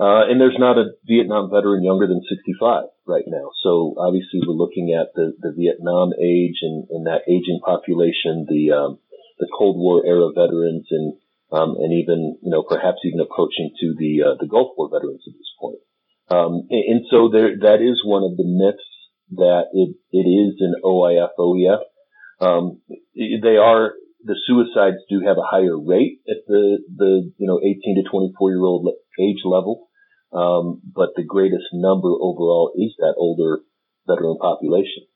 Uh, 0.00 0.24
and 0.32 0.40
there's 0.40 0.56
not 0.58 0.78
a 0.80 0.96
Vietnam 1.04 1.50
veteran 1.52 1.84
younger 1.84 2.08
than 2.08 2.24
65 2.24 2.88
right 3.06 3.28
now. 3.28 3.52
So 3.62 3.94
obviously 4.00 4.40
we're 4.40 4.56
looking 4.56 4.96
at 4.96 5.12
the, 5.14 5.36
the 5.38 5.52
Vietnam 5.52 6.16
age 6.16 6.64
and, 6.64 6.88
and 6.88 7.04
that 7.04 7.28
aging 7.28 7.60
population, 7.60 8.48
the, 8.48 8.72
um, 8.72 8.98
the 9.38 9.48
Cold 9.52 9.76
War 9.76 10.00
era 10.06 10.32
veterans 10.32 10.88
and, 10.90 11.20
um, 11.52 11.76
and 11.76 11.92
even, 11.92 12.40
you 12.40 12.48
know, 12.48 12.62
perhaps 12.62 13.04
even 13.04 13.20
approaching 13.20 13.76
to 13.76 13.92
the, 13.98 14.24
uh, 14.24 14.34
the 14.40 14.48
Gulf 14.48 14.72
War 14.78 14.88
veterans 14.88 15.20
at 15.28 15.36
this 15.36 15.52
point. 15.60 15.84
Um, 16.32 16.64
and, 16.72 16.84
and, 16.88 17.00
so 17.10 17.28
there, 17.28 17.60
that 17.68 17.84
is 17.84 18.00
one 18.00 18.24
of 18.24 18.38
the 18.40 18.48
myths 18.48 18.89
that 19.32 19.64
it, 19.72 19.94
it 20.12 20.26
is 20.28 20.56
an 20.60 20.74
OIF 20.84 21.30
OEF. 21.38 21.80
Um, 22.40 22.80
they 23.14 23.56
are, 23.56 23.92
the 24.24 24.36
suicides 24.46 25.02
do 25.08 25.20
have 25.26 25.36
a 25.36 25.46
higher 25.46 25.78
rate 25.78 26.20
at 26.28 26.46
the, 26.46 26.78
the, 26.94 27.32
you 27.36 27.46
know, 27.46 27.60
18 27.62 28.02
to 28.02 28.10
24 28.10 28.50
year 28.50 28.62
old 28.62 28.88
age 29.20 29.42
level. 29.44 29.88
Um, 30.32 30.80
but 30.84 31.10
the 31.16 31.24
greatest 31.24 31.66
number 31.72 32.08
overall 32.08 32.72
is 32.76 32.94
that 32.98 33.14
older 33.16 33.60
veteran 34.06 34.38
population. 34.40 35.06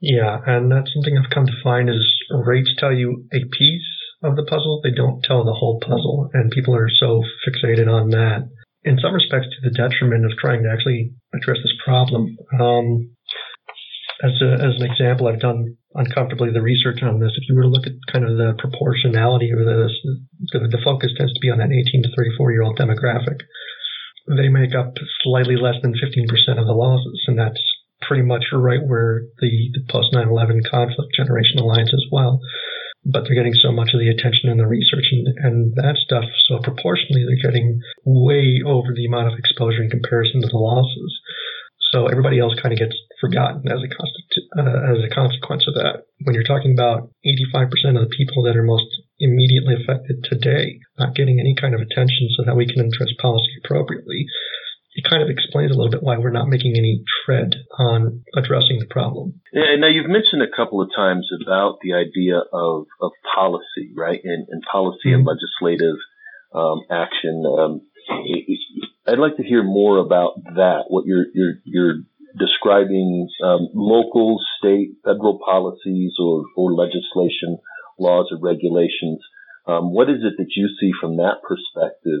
Yeah, 0.00 0.38
and 0.46 0.70
that's 0.70 0.92
something 0.92 1.16
I've 1.16 1.30
come 1.30 1.46
to 1.46 1.62
find 1.62 1.88
is 1.88 2.04
rates 2.30 2.70
tell 2.78 2.92
you 2.92 3.24
a 3.32 3.40
piece 3.56 3.88
of 4.22 4.36
the 4.36 4.44
puzzle. 4.44 4.80
They 4.82 4.90
don't 4.90 5.22
tell 5.22 5.44
the 5.44 5.54
whole 5.54 5.80
puzzle, 5.80 6.30
and 6.32 6.50
people 6.50 6.76
are 6.76 6.90
so 6.90 7.22
fixated 7.46 7.88
on 7.88 8.10
that. 8.10 8.48
In 8.84 8.98
some 9.00 9.14
respects, 9.14 9.48
to 9.48 9.68
the 9.68 9.74
detriment 9.74 10.24
of 10.24 10.32
trying 10.38 10.62
to 10.62 10.70
actually 10.70 11.12
address 11.32 11.58
this 11.62 11.72
problem. 11.84 12.36
Um, 12.60 13.16
as, 14.22 14.36
a, 14.40 14.52
as 14.60 14.76
an 14.78 14.84
example, 14.84 15.26
I've 15.26 15.40
done 15.40 15.76
uncomfortably 15.94 16.52
the 16.52 16.62
research 16.62 17.02
on 17.02 17.18
this. 17.18 17.32
If 17.36 17.48
you 17.48 17.54
were 17.54 17.62
to 17.62 17.72
look 17.72 17.86
at 17.86 17.96
kind 18.12 18.24
of 18.24 18.36
the 18.36 18.54
proportionality 18.58 19.50
of 19.50 19.58
this, 19.58 19.92
the, 20.52 20.80
focus 20.84 21.12
tends 21.16 21.32
to 21.32 21.40
be 21.40 21.50
on 21.50 21.58
that 21.58 21.72
18 21.72 22.02
to 22.02 22.10
34 22.14 22.52
year 22.52 22.62
old 22.62 22.78
demographic 22.78 23.40
they 24.28 24.48
make 24.48 24.74
up 24.74 24.94
slightly 25.22 25.56
less 25.56 25.76
than 25.82 25.92
15% 25.92 26.58
of 26.58 26.66
the 26.66 26.72
losses, 26.72 27.24
and 27.28 27.38
that's 27.38 27.60
pretty 28.02 28.22
much 28.22 28.44
right 28.52 28.80
where 28.84 29.22
the, 29.40 29.70
the 29.72 29.84
post 29.90 30.12
9/11 30.12 30.64
conflict 30.70 31.12
generation 31.16 31.58
aligns 31.58 31.92
as 31.92 32.04
well. 32.10 32.40
But 33.04 33.24
they're 33.24 33.36
getting 33.36 33.54
so 33.54 33.70
much 33.70 33.92
of 33.92 34.00
the 34.00 34.08
attention 34.08 34.48
and 34.48 34.58
the 34.58 34.66
research 34.66 35.12
and, 35.12 35.28
and 35.38 35.56
that 35.76 35.96
stuff. 36.00 36.24
So 36.48 36.58
proportionally, 36.58 37.24
they're 37.24 37.50
getting 37.50 37.80
way 38.04 38.62
over 38.64 38.92
the 38.94 39.06
amount 39.06 39.28
of 39.28 39.38
exposure 39.38 39.82
in 39.82 39.90
comparison 39.90 40.40
to 40.40 40.48
the 40.48 40.56
losses. 40.56 41.12
So 41.92 42.08
everybody 42.08 42.40
else 42.40 42.54
kind 42.60 42.72
of 42.72 42.78
gets 42.78 42.96
forgotten 43.20 43.62
as 43.70 43.78
a, 43.78 43.88
uh, 44.58 44.80
as 44.90 44.98
a 45.04 45.14
consequence 45.14 45.64
of 45.68 45.74
that. 45.74 46.10
When 46.24 46.34
you're 46.34 46.42
talking 46.48 46.72
about 46.72 47.10
85% 47.54 47.94
of 47.94 48.08
the 48.08 48.14
people 48.16 48.42
that 48.44 48.56
are 48.56 48.64
most 48.64 48.88
immediately 49.20 49.76
affected 49.78 50.24
today 50.24 50.80
not 50.98 51.14
getting 51.14 51.38
any 51.38 51.54
kind 51.54 51.74
of 51.74 51.80
attention 51.80 52.28
so 52.36 52.42
that 52.44 52.56
we 52.56 52.66
can 52.66 52.80
address 52.84 53.14
policy 53.20 53.52
appropriately, 53.62 54.26
it 54.94 55.04
kind 55.08 55.22
of 55.22 55.28
explains 55.28 55.72
a 55.72 55.74
little 55.74 55.90
bit 55.90 56.02
why 56.02 56.18
we're 56.18 56.30
not 56.30 56.48
making 56.48 56.74
any 56.76 57.02
tread 57.24 57.54
on 57.78 58.22
addressing 58.36 58.78
the 58.78 58.86
problem. 58.86 59.40
Yeah, 59.52 59.74
now 59.78 59.88
you've 59.88 60.08
mentioned 60.08 60.42
a 60.42 60.56
couple 60.56 60.80
of 60.80 60.90
times 60.94 61.28
about 61.42 61.78
the 61.82 61.94
idea 61.94 62.38
of, 62.38 62.86
of 63.00 63.10
policy, 63.34 63.90
right, 63.96 64.20
and, 64.22 64.46
and 64.48 64.62
policy 64.70 65.10
mm-hmm. 65.10 65.26
and 65.26 65.26
legislative 65.26 65.98
um, 66.54 66.82
action. 66.90 67.42
Um, 67.42 67.80
I'd 69.06 69.18
like 69.18 69.36
to 69.36 69.42
hear 69.42 69.64
more 69.64 69.98
about 69.98 70.42
that. 70.44 70.84
What 70.88 71.06
you're 71.06 71.26
you're 71.34 71.54
you're 71.64 71.94
describing 72.38 73.28
um, 73.42 73.68
local, 73.74 74.38
state, 74.58 74.96
federal 75.04 75.40
policies 75.44 76.14
or 76.20 76.44
or 76.56 76.72
legislation, 76.72 77.58
laws 77.98 78.28
or 78.30 78.38
regulations. 78.40 79.20
Um, 79.66 79.92
what 79.92 80.10
is 80.10 80.20
it 80.22 80.34
that 80.36 80.52
you 80.54 80.68
see 80.78 80.92
from 81.00 81.16
that 81.16 81.40
perspective 81.42 82.20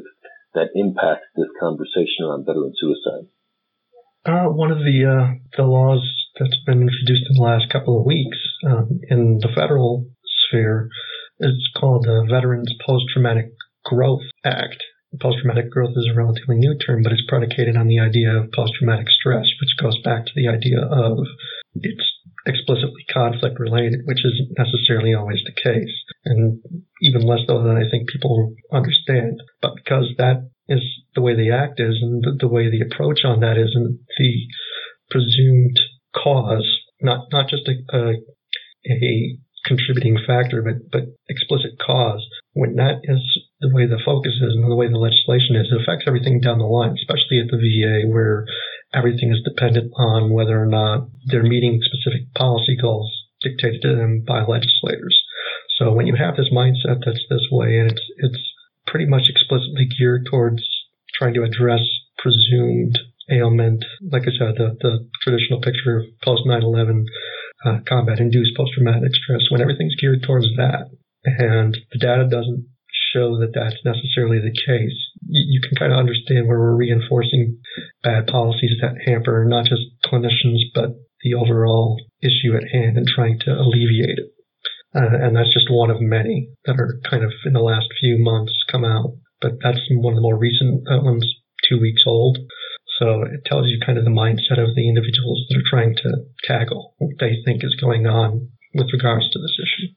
that 0.54 0.70
impacts 0.74 1.28
this 1.36 1.48
conversation 1.60 2.24
around 2.24 2.46
veteran 2.46 2.72
suicide? 2.78 3.26
Uh, 4.24 4.48
one 4.48 4.70
of 4.70 4.78
the 4.78 5.04
uh, 5.04 5.34
the 5.56 5.64
laws 5.64 6.02
that's 6.38 6.56
been 6.64 6.82
introduced 6.82 7.28
in 7.28 7.36
the 7.36 7.42
last 7.42 7.70
couple 7.70 7.98
of 7.98 8.06
weeks 8.06 8.38
um, 8.66 9.00
in 9.10 9.38
the 9.40 9.48
federal 9.54 10.06
sphere 10.48 10.88
is 11.40 11.68
called 11.76 12.04
the 12.04 12.26
Veterans 12.30 12.72
Post 12.86 13.04
Traumatic 13.12 13.52
Growth 13.84 14.22
Act, 14.44 14.82
post-traumatic 15.20 15.70
growth 15.70 15.94
is 15.96 16.08
a 16.10 16.16
relatively 16.16 16.56
new 16.56 16.76
term, 16.78 17.02
but 17.02 17.12
it's 17.12 17.26
predicated 17.28 17.76
on 17.76 17.86
the 17.86 18.00
idea 18.00 18.32
of 18.32 18.52
post-traumatic 18.52 19.08
stress, 19.08 19.46
which 19.60 19.76
goes 19.80 19.98
back 20.02 20.26
to 20.26 20.32
the 20.34 20.48
idea 20.48 20.80
of 20.80 21.18
it's 21.74 22.08
explicitly 22.46 23.04
conflict 23.12 23.58
related, 23.58 24.00
which 24.04 24.24
isn't 24.24 24.58
necessarily 24.58 25.14
always 25.14 25.40
the 25.44 25.54
case, 25.54 25.94
and 26.24 26.60
even 27.04 27.22
less 27.22 27.44
so 27.46 27.62
than 27.62 27.76
I 27.76 27.88
think 27.90 28.08
people 28.08 28.54
understand. 28.72 29.38
But 29.60 29.76
because 29.76 30.08
that 30.16 30.48
is 30.68 30.80
the 31.14 31.20
way 31.20 31.36
the 31.36 31.52
act 31.52 31.78
is, 31.78 32.00
and 32.00 32.24
the, 32.24 32.36
the 32.40 32.48
way 32.48 32.70
the 32.70 32.80
approach 32.80 33.20
on 33.24 33.40
that 33.40 33.58
is, 33.58 33.72
and 33.74 33.98
the 34.18 34.32
presumed 35.10 35.78
cause, 36.16 36.66
not 37.00 37.28
not 37.30 37.48
just 37.48 37.68
a, 37.68 37.76
a, 37.94 38.16
a 38.88 39.38
contributing 39.66 40.16
factor, 40.26 40.62
but 40.62 40.90
but 40.90 41.04
explicit 41.28 41.72
cause, 41.84 42.24
when 42.54 42.76
that 42.76 43.04
is 43.04 43.20
the 43.60 43.70
way 43.72 43.86
the 43.86 44.00
focus 44.04 44.34
is 44.40 44.56
and 44.56 44.70
the 44.70 44.76
way 44.76 44.88
the 44.88 44.96
legislation 44.96 45.56
is, 45.56 45.68
it 45.70 45.80
affects 45.80 46.04
everything 46.06 46.40
down 46.40 46.58
the 46.58 46.64
line, 46.64 46.96
especially 46.96 47.40
at 47.40 47.50
the 47.52 47.60
VA 47.60 48.08
where 48.08 48.46
everything 48.94 49.32
is 49.32 49.44
dependent 49.44 49.92
on 49.96 50.32
whether 50.32 50.60
or 50.60 50.66
not 50.66 51.08
they're 51.26 51.42
meeting 51.42 51.80
specific 51.82 52.32
policy 52.34 52.76
goals 52.80 53.10
dictated 53.42 53.82
to 53.82 53.94
them 53.94 54.22
by 54.26 54.40
legislators. 54.40 55.23
So 55.78 55.92
when 55.92 56.06
you 56.06 56.14
have 56.16 56.36
this 56.36 56.50
mindset 56.52 57.02
that's 57.04 57.24
this 57.28 57.46
way 57.50 57.78
and 57.78 57.90
it's 57.90 58.06
it's 58.18 58.42
pretty 58.86 59.06
much 59.06 59.28
explicitly 59.28 59.88
geared 59.98 60.26
towards 60.30 60.62
trying 61.18 61.34
to 61.34 61.42
address 61.42 61.82
presumed 62.18 62.98
ailment, 63.30 63.84
like 64.12 64.22
I 64.22 64.32
said, 64.38 64.54
the, 64.56 64.76
the 64.80 65.08
traditional 65.22 65.60
picture 65.60 65.98
of 65.98 66.06
post 66.22 66.42
9/11 66.46 67.04
uh, 67.64 67.78
combat 67.88 68.20
induced 68.20 68.56
post 68.56 68.72
traumatic 68.74 69.14
stress, 69.14 69.50
when 69.50 69.62
everything's 69.62 69.96
geared 69.96 70.22
towards 70.22 70.46
that 70.56 70.90
and 71.24 71.76
the 71.92 71.98
data 71.98 72.28
doesn't 72.28 72.68
show 73.12 73.38
that 73.38 73.52
that's 73.54 73.80
necessarily 73.84 74.38
the 74.38 74.52
case. 74.52 74.98
You, 75.26 75.56
you 75.56 75.60
can 75.60 75.76
kind 75.76 75.92
of 75.92 75.98
understand 75.98 76.46
where 76.46 76.58
we're 76.58 76.76
reinforcing 76.76 77.58
bad 78.02 78.26
policies 78.26 78.78
that 78.82 79.00
hamper 79.06 79.44
not 79.48 79.66
just 79.66 79.82
clinicians, 80.04 80.60
but 80.74 80.90
the 81.22 81.34
overall 81.34 81.96
issue 82.22 82.56
at 82.56 82.68
hand 82.70 82.98
and 82.98 83.06
trying 83.06 83.38
to 83.40 83.52
alleviate 83.52 84.18
it. 84.18 84.33
Uh, 84.94 85.10
and 85.10 85.34
that's 85.34 85.52
just 85.52 85.66
one 85.70 85.90
of 85.90 86.00
many 86.00 86.48
that 86.66 86.78
are 86.78 87.00
kind 87.10 87.24
of 87.24 87.32
in 87.44 87.52
the 87.52 87.60
last 87.60 87.88
few 87.98 88.16
months 88.18 88.54
come 88.70 88.84
out. 88.84 89.18
But 89.40 89.58
that's 89.62 89.82
one 89.90 90.14
of 90.14 90.16
the 90.16 90.22
more 90.22 90.38
recent. 90.38 90.84
That 90.86 91.02
one's 91.02 91.26
two 91.68 91.80
weeks 91.80 92.02
old. 92.06 92.38
So 92.98 93.26
it 93.26 93.42
tells 93.44 93.66
you 93.66 93.82
kind 93.84 93.98
of 93.98 94.04
the 94.04 94.14
mindset 94.14 94.62
of 94.62 94.78
the 94.78 94.86
individuals 94.86 95.46
that 95.50 95.58
are 95.58 95.70
trying 95.70 95.96
to 95.98 96.30
tackle 96.46 96.94
what 96.98 97.18
they 97.18 97.42
think 97.44 97.64
is 97.64 97.74
going 97.74 98.06
on 98.06 98.54
with 98.72 98.86
regards 98.94 99.26
to 99.30 99.38
this 99.42 99.58
issue. 99.58 99.90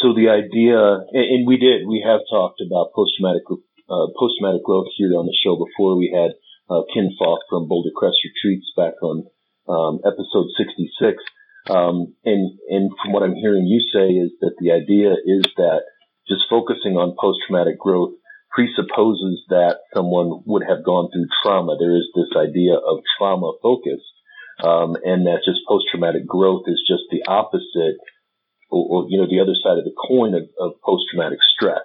So 0.00 0.16
the 0.16 0.32
idea, 0.32 0.76
and 1.12 1.46
we 1.46 1.56
did, 1.60 1.84
we 1.84 2.00
have 2.04 2.24
talked 2.28 2.60
about 2.64 2.92
post-traumatic 2.96 3.44
uh, 3.48 4.08
post-traumatic 4.16 4.64
growth 4.64 4.88
here 4.96 5.12
on 5.12 5.28
the 5.28 5.36
show 5.36 5.60
before. 5.60 5.96
We 6.00 6.08
had 6.08 6.32
uh, 6.72 6.88
Ken 6.92 7.12
Falke 7.20 7.44
from 7.48 7.68
Boulder 7.68 7.92
Crest 7.92 8.16
Retreats 8.24 8.72
back 8.76 8.96
on 9.04 9.28
um, 9.68 10.00
episode 10.04 10.48
66. 10.56 11.20
Um, 11.68 12.14
and, 12.24 12.58
and 12.68 12.90
from 13.00 13.12
what 13.12 13.22
I'm 13.22 13.34
hearing 13.34 13.64
you 13.64 13.80
say 13.92 14.12
is 14.12 14.32
that 14.40 14.56
the 14.60 14.72
idea 14.72 15.12
is 15.12 15.44
that 15.56 15.82
just 16.28 16.44
focusing 16.48 16.96
on 16.96 17.16
post-traumatic 17.18 17.78
growth 17.78 18.12
presupposes 18.50 19.42
that 19.48 19.80
someone 19.92 20.42
would 20.46 20.62
have 20.62 20.84
gone 20.84 21.10
through 21.10 21.26
trauma. 21.42 21.76
There 21.78 21.96
is 21.96 22.06
this 22.14 22.30
idea 22.36 22.74
of 22.76 23.02
trauma 23.18 23.52
focus, 23.60 24.00
um, 24.62 24.94
and 25.02 25.26
that 25.26 25.42
just 25.44 25.66
post-traumatic 25.66 26.26
growth 26.26 26.64
is 26.68 26.80
just 26.86 27.02
the 27.10 27.24
opposite, 27.26 27.98
or, 28.70 28.84
or 28.86 29.06
you 29.08 29.18
know, 29.18 29.26
the 29.26 29.40
other 29.40 29.56
side 29.58 29.78
of 29.78 29.84
the 29.84 29.96
coin 29.96 30.34
of, 30.34 30.44
of 30.60 30.80
post-traumatic 30.84 31.40
stress. 31.56 31.82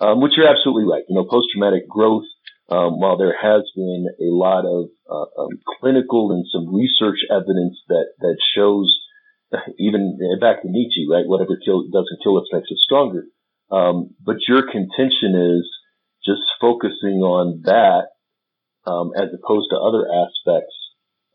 Um, 0.00 0.22
which 0.22 0.32
you're 0.34 0.48
absolutely 0.48 0.88
right. 0.88 1.04
You 1.08 1.14
know, 1.14 1.28
post-traumatic 1.28 1.86
growth, 1.86 2.24
um, 2.70 2.98
while 2.98 3.18
there 3.18 3.36
has 3.36 3.68
been 3.76 4.08
a 4.16 4.32
lot 4.32 4.64
of 4.64 4.88
uh, 5.04 5.28
um, 5.42 5.60
clinical 5.78 6.32
and 6.32 6.46
some 6.48 6.74
research 6.74 7.20
evidence 7.30 7.76
that 7.88 8.16
that 8.20 8.38
shows, 8.56 8.88
even 9.78 10.18
back 10.40 10.62
to 10.62 10.68
Nietzsche, 10.68 11.06
right? 11.10 11.26
Whatever 11.26 11.58
kill, 11.64 11.82
doesn't 11.90 12.22
kill 12.22 12.38
us 12.38 12.48
makes 12.52 12.70
us 12.70 12.82
stronger. 12.82 13.24
Um, 13.70 14.14
but 14.24 14.36
your 14.48 14.62
contention 14.62 15.34
is 15.34 15.68
just 16.24 16.42
focusing 16.60 17.22
on 17.22 17.62
that 17.64 18.10
um, 18.86 19.12
as 19.16 19.28
opposed 19.32 19.70
to 19.70 19.76
other 19.76 20.06
aspects 20.08 20.74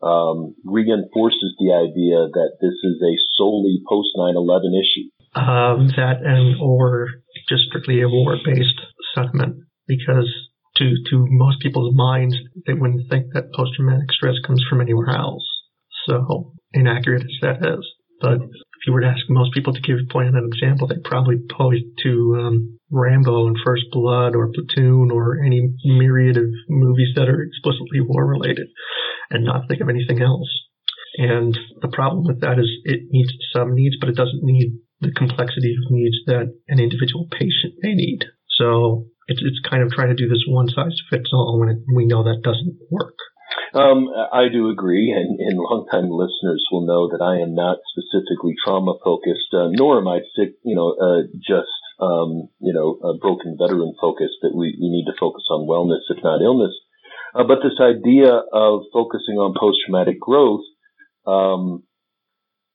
um, 0.02 0.54
reinforces 0.64 1.56
the 1.58 1.72
idea 1.72 2.28
that 2.28 2.58
this 2.60 2.76
is 2.84 3.00
a 3.02 3.16
solely 3.36 3.80
post 3.88 4.10
9/11 4.16 4.76
issue. 4.76 5.08
Um, 5.34 5.88
that 5.96 6.22
and 6.22 6.60
or 6.60 7.08
just 7.48 7.64
strictly 7.68 8.00
a 8.02 8.08
war-based 8.08 8.80
sentiment, 9.14 9.64
because 9.86 10.28
to 10.76 10.94
to 11.10 11.26
most 11.28 11.60
people's 11.60 11.94
minds, 11.94 12.36
they 12.66 12.74
wouldn't 12.74 13.08
think 13.10 13.32
that 13.32 13.52
post-traumatic 13.54 14.12
stress 14.12 14.36
comes 14.46 14.62
from 14.68 14.80
anywhere 14.80 15.10
else. 15.10 15.46
So 16.06 16.52
inaccurate 16.72 17.22
as 17.22 17.38
that 17.42 17.66
is, 17.66 17.84
but 18.20 18.40
if 18.42 18.86
you 18.86 18.92
were 18.92 19.00
to 19.00 19.08
ask 19.08 19.24
most 19.28 19.52
people 19.52 19.72
to 19.72 19.80
give 19.80 19.98
point 20.10 20.34
an 20.36 20.50
example, 20.52 20.86
they'd 20.86 21.04
probably 21.04 21.36
point 21.50 21.84
to 22.04 22.36
um, 22.38 22.78
Rambo 22.90 23.48
and 23.48 23.56
First 23.64 23.84
Blood 23.92 24.36
or 24.36 24.52
Platoon 24.52 25.10
or 25.10 25.42
any 25.44 25.74
myriad 25.84 26.36
of 26.36 26.44
movies 26.68 27.08
that 27.16 27.28
are 27.28 27.42
explicitly 27.42 28.00
war 28.00 28.26
related 28.26 28.68
and 29.30 29.44
not 29.44 29.68
think 29.68 29.80
of 29.80 29.88
anything 29.88 30.22
else. 30.22 30.48
And 31.16 31.58
the 31.80 31.88
problem 31.88 32.24
with 32.26 32.40
that 32.42 32.58
is 32.58 32.68
it 32.84 33.08
meets 33.10 33.32
some 33.52 33.74
needs, 33.74 33.96
but 33.98 34.10
it 34.10 34.16
doesn't 34.16 34.42
need 34.42 34.78
the 35.00 35.12
complexity 35.12 35.72
of 35.72 35.90
needs 35.90 36.16
that 36.26 36.52
an 36.68 36.78
individual 36.78 37.26
patient 37.32 37.74
may 37.80 37.94
need. 37.94 38.20
So 38.56 39.06
it's, 39.26 39.40
it's 39.42 39.68
kind 39.68 39.82
of 39.82 39.90
trying 39.90 40.08
to 40.08 40.14
do 40.14 40.28
this 40.28 40.44
one 40.46 40.68
size 40.68 40.96
fits 41.10 41.30
all 41.32 41.58
when 41.58 41.70
it, 41.70 41.78
we 41.94 42.06
know 42.06 42.22
that 42.24 42.42
doesn't 42.44 42.76
work. 42.90 43.16
Um, 43.74 44.08
I 44.32 44.48
do 44.48 44.70
agree, 44.70 45.12
and, 45.12 45.38
and 45.40 45.58
longtime 45.58 46.08
listeners 46.08 46.64
will 46.70 46.86
know 46.86 47.10
that 47.12 47.22
I 47.22 47.42
am 47.42 47.54
not 47.54 47.78
specifically 47.92 48.54
trauma 48.64 48.96
focused, 49.04 49.52
uh, 49.52 49.68
nor 49.70 49.98
am 49.98 50.08
I 50.08 50.20
sick, 50.34 50.56
you 50.64 50.76
know, 50.76 50.96
uh, 50.96 51.28
just 51.36 51.72
um, 52.00 52.48
you 52.60 52.72
know, 52.72 52.98
a 53.02 53.18
broken 53.18 53.56
veteran 53.58 53.94
focused. 54.00 54.40
That 54.42 54.54
we, 54.54 54.76
we 54.80 54.88
need 54.88 55.06
to 55.06 55.18
focus 55.18 55.44
on 55.50 55.68
wellness, 55.68 56.04
if 56.08 56.22
not 56.22 56.42
illness. 56.42 56.74
Uh, 57.34 57.44
but 57.44 57.60
this 57.60 57.76
idea 57.80 58.32
of 58.32 58.88
focusing 58.92 59.36
on 59.36 59.52
post 59.58 59.78
traumatic 59.84 60.20
growth, 60.20 60.64
um, 61.26 61.84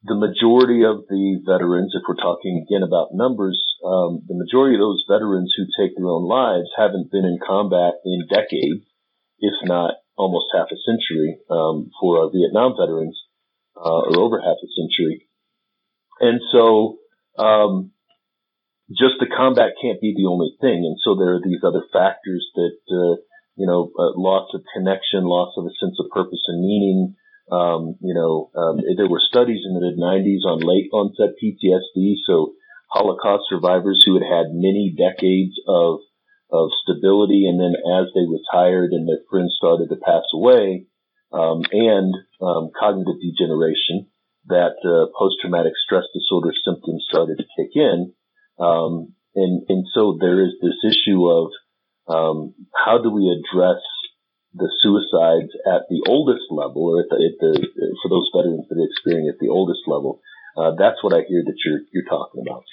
the 0.04 0.18
majority 0.18 0.86
of 0.86 1.06
the 1.10 1.42
veterans, 1.46 1.94
if 1.94 2.02
we're 2.08 2.18
talking 2.18 2.66
again 2.66 2.82
about 2.82 3.14
numbers, 3.14 3.58
um, 3.86 4.22
the 4.28 4.38
majority 4.38 4.76
of 4.76 4.82
those 4.82 5.06
veterans 5.10 5.54
who 5.58 5.66
take 5.78 5.98
their 5.98 6.10
own 6.10 6.26
lives 6.26 6.70
haven't 6.78 7.10
been 7.10 7.26
in 7.26 7.38
combat 7.42 8.02
in 8.06 8.26
decades, 8.30 8.86
if 9.40 9.54
not 9.66 10.01
almost 10.18 10.48
half 10.54 10.68
a 10.72 10.80
century 10.86 11.40
um, 11.50 11.92
for 12.00 12.20
our 12.20 12.30
Vietnam 12.32 12.74
veterans, 12.80 13.18
uh, 13.76 14.12
or 14.12 14.20
over 14.20 14.40
half 14.40 14.58
a 14.62 14.70
century. 14.76 15.28
And 16.20 16.40
so, 16.52 16.98
um, 17.38 17.92
just 18.92 19.16
the 19.20 19.32
combat 19.32 19.80
can't 19.82 20.02
be 20.02 20.14
the 20.16 20.28
only 20.28 20.54
thing. 20.60 20.84
And 20.84 20.98
so 21.04 21.16
there 21.16 21.36
are 21.36 21.44
these 21.44 21.64
other 21.64 21.84
factors 21.94 22.44
that, 22.56 22.78
uh, 22.92 23.16
you 23.56 23.66
know, 23.68 23.92
uh, 23.98 24.12
loss 24.20 24.52
of 24.54 24.64
connection, 24.76 25.24
loss 25.24 25.56
of 25.58 25.66
a 25.66 25.74
sense 25.80 25.96
of 26.00 26.12
purpose 26.12 26.44
and 26.48 26.62
meaning. 26.62 27.16
Um, 27.52 27.96
you 28.00 28.14
know, 28.14 28.52
um, 28.56 28.80
there 28.96 29.10
were 29.10 29.24
studies 29.24 29.64
in 29.66 29.74
the 29.74 29.82
mid 29.82 30.00
90s 30.00 30.44
on 30.48 30.60
late 30.60 30.90
onset 30.92 31.36
PTSD. 31.42 32.16
So 32.28 32.54
Holocaust 32.90 33.44
survivors 33.50 34.04
who 34.06 34.16
had 34.16 34.28
had 34.28 34.52
many 34.52 34.94
decades 34.96 35.56
of 35.68 36.00
of 36.52 36.70
stability. 36.84 37.48
And 37.48 37.60
then 37.60 37.76
as 38.00 38.08
they 38.14 38.28
retired 38.28 38.92
and 38.92 39.08
their 39.08 39.24
friends 39.30 39.56
started 39.58 39.90
to 39.90 39.96
pass 39.96 40.24
away, 40.34 40.86
um, 41.32 41.64
and 41.72 42.14
um, 42.42 42.72
cognitive 42.78 43.22
degeneration, 43.24 44.08
that 44.48 44.76
uh, 44.84 45.08
post-traumatic 45.18 45.74
stress 45.86 46.04
disorder 46.14 46.52
symptoms 46.66 47.06
started 47.08 47.38
to 47.38 47.46
kick 47.56 47.72
in. 47.76 48.14
Um, 48.60 49.14
and, 49.36 49.64
and 49.70 49.86
so 49.94 50.18
there 50.20 50.44
is 50.44 50.54
this 50.62 50.76
issue 50.84 51.30
of 51.30 51.52
um, 52.08 52.54
how 52.76 53.02
do 53.02 53.10
we 53.10 53.32
address 53.32 53.80
the 54.54 54.68
suicides 54.82 55.56
at 55.64 55.88
the 55.88 56.04
oldest 56.08 56.44
level, 56.52 56.92
or 56.92 57.00
at 57.00 57.08
the, 57.08 57.16
at 57.16 57.40
the 57.40 57.68
for 58.04 58.10
those 58.10 58.28
veterans 58.36 58.68
that 58.68 58.76
are 58.76 58.90
experiencing 58.90 59.32
at 59.32 59.40
the 59.40 59.48
oldest 59.48 59.88
level. 59.88 60.20
Uh, 60.58 60.76
that's 60.78 61.02
what 61.02 61.14
I 61.14 61.24
hear 61.24 61.44
that 61.46 61.56
you're 61.64 61.80
you're 61.94 62.10
talking 62.10 62.44
about. 62.46 62.66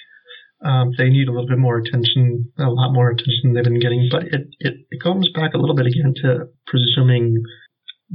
Um, 0.63 0.91
they 0.97 1.09
need 1.09 1.27
a 1.27 1.31
little 1.31 1.47
bit 1.47 1.57
more 1.57 1.77
attention, 1.77 2.51
a 2.59 2.69
lot 2.69 2.91
more 2.91 3.11
attention 3.11 3.41
than 3.43 3.53
they've 3.53 3.63
been 3.63 3.79
getting. 3.79 4.09
But 4.11 4.23
it, 4.23 4.47
it, 4.59 4.73
it 4.91 5.01
comes 5.01 5.29
back 5.33 5.53
a 5.53 5.57
little 5.57 5.75
bit 5.75 5.87
again 5.87 6.13
to 6.23 6.47
presuming 6.67 7.41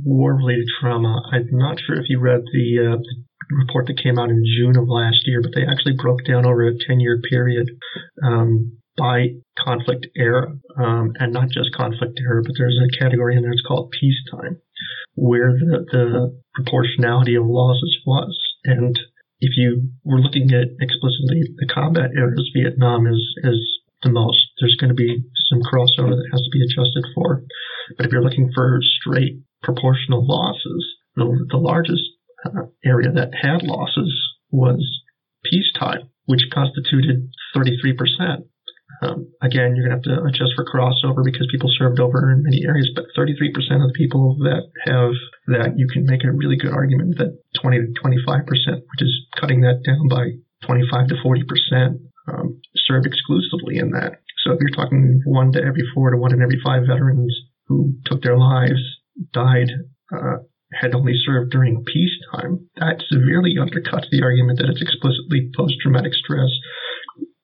war 0.02 0.35
related 0.37 0.66
trauma. 0.80 1.22
I'm 1.33 1.48
not 1.52 1.78
sure 1.80 1.96
if 1.96 2.09
you 2.09 2.18
read 2.20 2.42
the, 2.52 2.92
uh, 2.92 2.96
the, 2.96 3.14
report 3.50 3.87
that 3.87 4.02
came 4.02 4.18
out 4.18 4.30
in 4.30 4.42
June 4.57 4.76
of 4.76 4.88
last 4.88 5.26
year, 5.26 5.42
but 5.42 5.52
they 5.54 5.66
actually 5.66 5.94
broke 6.00 6.24
down 6.24 6.46
over 6.46 6.66
a 6.66 6.72
10 6.88 6.98
year 6.98 7.20
period 7.30 7.68
um, 8.24 8.78
by 8.96 9.26
conflict 9.59 10.07
era, 10.16 10.52
um, 10.78 11.12
and 11.18 11.33
not 11.33 11.50
just 11.50 11.74
conflict 11.76 12.18
era, 12.20 12.42
but 12.42 12.52
there's 12.57 12.78
a 12.80 12.98
category 12.98 13.37
in 13.37 13.42
there 13.42 13.52
it's 13.52 13.62
called 13.66 13.92
peacetime, 14.00 14.57
where 15.14 15.52
the, 15.52 15.85
the 15.92 16.42
proportionality 16.54 17.35
of 17.35 17.44
losses 17.44 17.98
was. 18.07 18.38
And 18.64 18.98
if 19.44 19.52
you 19.57 19.92
were 20.04 20.20
looking 20.20 20.48
at 20.57 20.72
explicitly 20.80 21.52
the 21.61 21.68
combat 21.68 22.16
areas, 22.16 22.50
Vietnam 22.57 23.07
is, 23.07 23.20
is 23.44 23.61
the 24.02 24.11
most. 24.11 24.40
There's 24.59 24.76
going 24.80 24.88
to 24.88 24.94
be 24.94 25.20
some 25.50 25.61
crossover 25.61 26.16
that 26.16 26.28
has 26.33 26.40
to 26.40 26.50
be 26.50 26.64
adjusted 26.64 27.04
for. 27.14 27.44
But 27.96 28.07
if 28.07 28.12
you're 28.12 28.24
looking 28.24 28.50
for 28.54 28.80
straight 28.80 29.42
proportional 29.62 30.24
losses, 30.26 30.96
the, 31.16 31.46
the 31.50 31.59
largest 31.59 32.02
uh, 32.44 32.72
area 32.85 33.12
that 33.12 33.33
had 33.37 33.62
losses 33.62 34.12
was 34.50 34.80
peacetime, 35.44 36.09
which 36.24 36.48
constituted 36.52 37.28
33%. 37.54 38.48
Um, 39.05 39.29
again, 39.43 39.77
you're 39.77 39.87
going 39.87 40.01
to 40.01 40.01
have 40.01 40.09
to 40.09 40.25
adjust 40.25 40.57
for 40.57 40.64
crossover 40.64 41.25
because 41.25 41.47
people 41.51 41.69
served 41.77 42.01
over 42.01 42.33
in 42.33 42.43
many 42.43 42.64
areas, 42.64 42.90
but 42.95 43.05
33% 43.17 43.53
of 43.85 43.93
the 43.93 43.97
people 43.97 44.37
that 44.40 44.64
have 44.88 45.12
that, 45.49 45.77
you 45.77 45.87
can 45.93 46.07
make 46.07 46.25
a 46.25 46.33
really 46.33 46.57
good 46.57 46.73
argument 46.73 47.19
that 47.19 47.37
20 47.61 47.79
to 47.79 47.87
25%, 48.01 48.17
which 48.49 49.03
is 49.03 49.12
cutting 49.37 49.61
that 49.61 49.83
down 49.85 50.09
by 50.09 50.33
25 50.67 51.09
to 51.09 51.17
40%, 51.21 52.01
um, 52.29 52.61
served 52.87 53.07
exclusively 53.07 53.77
in 53.77 53.90
that. 53.90 54.25
So 54.45 54.53
if 54.53 54.61
you're 54.61 54.77
talking 54.77 55.21
one 55.25 55.53
to 55.53 55.61
every 55.61 55.85
four 55.95 56.11
to 56.11 56.17
one 56.17 56.33
in 56.33 56.43
every 56.43 56.61
five 56.64 56.83
veterans 56.87 57.35
who 57.67 57.95
took 58.05 58.23
their 58.23 58.38
lives, 58.38 58.81
died, 59.33 59.69
uh, 60.12 60.45
had 60.73 60.95
only 60.95 61.14
served 61.25 61.53
during 61.53 61.85
peacetime, 61.85 62.69
that 62.77 63.03
severely 63.09 63.57
undercuts 63.61 64.11
the 64.11 64.23
argument 64.23 64.59
that 64.59 64.69
it's 64.69 64.83
explicitly 64.83 65.51
post-traumatic 65.57 66.12
stress 66.14 66.51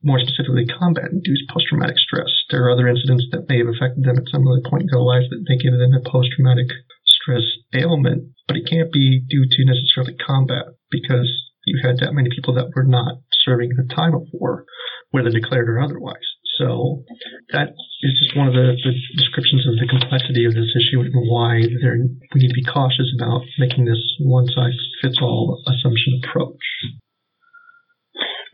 more 0.03 0.21
specifically 0.21 0.65
combat 0.67 1.13
induced 1.13 1.49
post 1.53 1.67
traumatic 1.69 1.99
stress. 1.99 2.31
There 2.49 2.65
are 2.65 2.73
other 2.73 2.89
incidents 2.89 3.27
that 3.33 3.49
may 3.49 3.59
have 3.59 3.69
affected 3.69 4.05
them 4.05 4.17
at 4.17 4.29
some 4.33 4.47
other 4.49 4.65
point 4.65 4.89
in 4.89 4.93
their 4.93 5.05
life 5.05 5.29
that 5.29 5.45
may 5.45 5.61
give 5.61 5.77
them 5.77 5.93
a 5.93 6.09
post 6.09 6.33
traumatic 6.35 6.73
stress 7.05 7.45
ailment, 7.75 8.33
but 8.49 8.57
it 8.57 8.69
can't 8.69 8.93
be 8.93 9.21
due 9.29 9.45
to 9.45 9.69
necessarily 9.69 10.17
combat 10.17 10.73
because 10.91 11.29
you 11.65 11.81
had 11.85 11.99
that 12.01 12.17
many 12.17 12.31
people 12.33 12.55
that 12.55 12.73
were 12.75 12.89
not 12.89 13.21
serving 13.45 13.71
the 13.77 13.95
time 13.95 14.15
of 14.15 14.25
war, 14.33 14.65
whether 15.11 15.31
declared 15.31 15.69
or 15.69 15.81
otherwise. 15.81 16.25
So 16.57 17.05
that 17.53 17.73
is 18.03 18.13
just 18.21 18.37
one 18.37 18.49
of 18.49 18.55
the, 18.55 18.77
the 18.77 18.93
descriptions 19.17 19.65
of 19.69 19.81
the 19.81 19.89
complexity 19.89 20.45
of 20.45 20.53
this 20.53 20.69
issue 20.77 21.01
and 21.01 21.13
why 21.29 21.61
there, 21.81 21.97
we 21.97 22.41
need 22.41 22.53
to 22.53 22.61
be 22.61 22.69
cautious 22.69 23.09
about 23.17 23.45
making 23.59 23.85
this 23.85 24.01
one 24.21 24.47
size 24.47 24.77
fits 25.01 25.17
all 25.21 25.63
assumption 25.65 26.21
approach. 26.21 26.61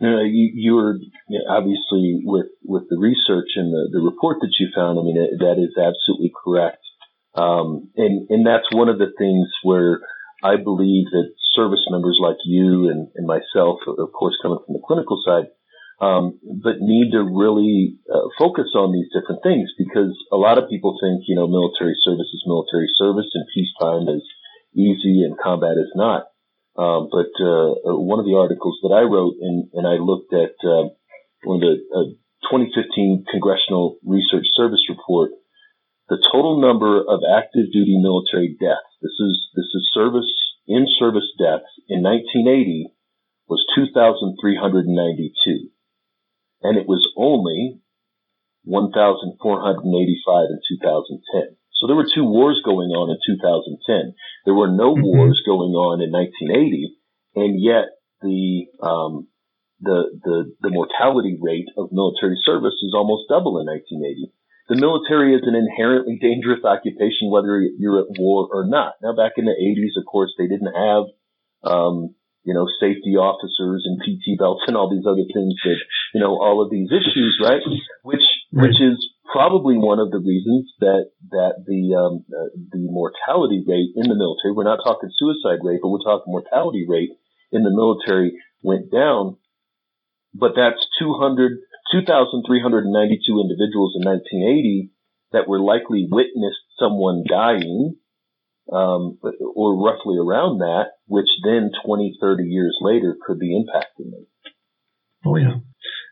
No, 0.01 0.21
you, 0.21 0.51
you 0.55 0.75
were 0.75 0.99
you 1.29 1.39
know, 1.39 1.57
obviously 1.57 2.21
with 2.23 2.47
with 2.63 2.85
the 2.91 2.99
research 2.99 3.57
and 3.57 3.73
the, 3.73 3.89
the 3.93 4.05
report 4.05 4.39
that 4.41 4.53
you 4.61 4.69
found. 4.75 4.99
I 4.99 5.03
mean, 5.03 5.17
it, 5.17 5.41
that 5.41 5.57
is 5.57 5.73
absolutely 5.77 6.33
correct, 6.45 6.85
um, 7.35 7.89
and 7.97 8.29
and 8.29 8.47
that's 8.47 8.69
one 8.73 8.89
of 8.89 8.99
the 8.99 9.13
things 9.17 9.49
where 9.63 10.01
I 10.45 10.57
believe 10.57 11.07
that 11.13 11.33
service 11.55 11.85
members 11.91 12.19
like 12.21 12.37
you 12.45 12.89
and, 12.91 13.09
and 13.17 13.27
myself, 13.27 13.81
of 13.87 14.13
course, 14.13 14.37
coming 14.43 14.61
from 14.65 14.75
the 14.75 14.85
clinical 14.87 15.17
side, 15.25 15.49
um, 16.01 16.39
but 16.63 16.77
need 16.81 17.13
to 17.13 17.25
really 17.25 17.97
uh, 18.13 18.29
focus 18.39 18.77
on 18.77 18.93
these 18.93 19.09
different 19.17 19.43
things 19.43 19.73
because 19.79 20.13
a 20.31 20.37
lot 20.37 20.59
of 20.59 20.69
people 20.69 20.99
think, 21.01 21.25
you 21.27 21.35
know, 21.35 21.49
military 21.49 21.97
service 22.05 22.29
is 22.29 22.45
military 22.47 22.89
service 23.01 23.27
and 23.33 23.49
peacetime 23.55 24.13
is 24.13 24.23
easy 24.77 25.25
and 25.25 25.39
combat 25.41 25.81
is 25.81 25.91
not. 25.97 26.29
Um, 26.77 27.09
but 27.11 27.33
uh, 27.41 27.73
uh 27.89 27.97
one 27.97 28.21
of 28.21 28.27
the 28.27 28.37
articles 28.37 28.79
that 28.83 28.93
I 28.93 29.09
wrote 29.09 29.35
and, 29.41 29.69
and 29.73 29.87
I 29.87 29.97
looked 29.97 30.33
at 30.33 30.57
uh, 30.61 30.93
one 31.45 31.57
of 31.57 31.65
the 31.65 31.77
uh, 31.89 32.09
2015 32.53 33.25
Congressional 33.31 33.99
Research 34.05 34.47
Service 34.53 34.85
report, 34.89 35.31
the 36.09 36.21
total 36.31 36.61
number 36.61 37.01
of 37.01 37.25
active 37.25 37.73
duty 37.73 37.97
military 37.97 38.57
deaths. 38.61 38.93
This 39.01 39.17
is 39.19 39.49
this 39.57 39.71
is 39.73 39.91
service 39.95 40.31
in 40.69 40.87
service 40.99 41.31
deaths 41.39 41.71
in 41.89 42.03
1980 42.03 42.93
was 43.49 43.65
2,392 43.75 45.71
and 46.63 46.77
it 46.77 46.89
was 46.89 47.07
only 47.17 47.81
1,485 48.65 50.47
in 50.51 50.61
2010. 50.83 51.57
So 51.79 51.87
there 51.87 51.97
were 51.97 52.09
two 52.09 52.25
wars 52.25 52.61
going 52.65 52.91
on 52.91 53.13
in 53.13 53.19
2010. 53.21 54.15
There 54.45 54.55
were 54.55 54.71
no 54.71 54.95
mm-hmm. 54.95 55.05
wars 55.05 55.43
going 55.45 55.77
on 55.77 56.01
in 56.01 56.11
1980, 56.11 56.97
and 57.37 57.61
yet 57.61 58.01
the 58.23 58.67
um, 58.81 59.29
the 59.81 60.09
the 60.25 60.37
the 60.61 60.71
mortality 60.73 61.37
rate 61.41 61.69
of 61.77 61.93
military 61.93 62.41
service 62.45 62.81
is 62.81 62.97
almost 62.97 63.29
double 63.29 63.61
in 63.61 63.69
1980. 63.69 64.33
The 64.69 64.81
military 64.81 65.37
is 65.37 65.47
an 65.47 65.55
inherently 65.55 66.19
dangerous 66.21 66.65
occupation, 66.65 67.31
whether 67.31 67.61
you're 67.61 68.01
at 68.01 68.19
war 68.19 68.49
or 68.51 68.67
not. 68.67 68.99
Now, 68.99 69.15
back 69.15 69.39
in 69.39 69.45
the 69.45 69.55
80s, 69.55 69.95
of 70.01 70.07
course, 70.11 70.35
they 70.37 70.49
didn't 70.49 70.75
have 70.75 71.07
um, 71.63 72.17
you 72.47 72.55
know, 72.55 72.71
safety 72.79 73.19
officers 73.19 73.83
and 73.85 73.99
PT 73.99 74.39
belts 74.39 74.63
and 74.71 74.79
all 74.79 74.87
these 74.87 75.05
other 75.05 75.27
things 75.27 75.59
that, 75.67 75.83
you 76.15 76.21
know, 76.23 76.39
all 76.39 76.63
of 76.63 76.71
these 76.71 76.89
issues, 76.95 77.43
right? 77.43 77.61
Which, 78.07 78.23
which 78.63 78.81
is 78.81 78.97
probably 79.31 79.77
one 79.77 79.99
of 79.99 80.11
the 80.11 80.23
reasons 80.23 80.73
that, 80.81 81.11
that 81.31 81.65
the, 81.67 81.93
um, 81.93 82.25
uh, 82.33 82.49
the 82.73 82.89
mortality 82.89 83.65
rate 83.67 83.93
in 83.97 84.09
the 84.09 84.17
military, 84.17 84.53
we're 84.55 84.65
not 84.65 84.81
talking 84.85 85.11
suicide 85.13 85.61
rate, 85.61 85.81
but 85.83 85.89
we're 85.89 86.07
talking 86.07 86.33
mortality 86.33 86.87
rate 86.89 87.11
in 87.53 87.65
the 87.65 87.71
military 87.71 88.39
went 88.63 88.91
down. 88.91 89.37
But 90.33 90.53
that's 90.57 90.81
200, 90.99 91.59
2,392 91.93 93.41
individuals 93.41 93.97
in 93.97 94.05
1980 94.09 94.91
that 95.33 95.49
were 95.49 95.61
likely 95.61 96.09
witnessed 96.11 96.65
someone 96.79 97.25
dying 97.29 97.97
um, 98.73 99.19
or 99.55 99.85
roughly 99.85 100.19
around 100.19 100.59
that, 100.59 100.97
which 101.07 101.29
then 101.45 101.71
20, 101.85 102.19
30 102.21 102.45
years 102.45 102.77
later 102.81 103.17
could 103.25 103.39
be 103.39 103.55
impacting 103.55 104.11
them. 104.11 104.27
Oh 105.25 105.37
yeah, 105.37 105.59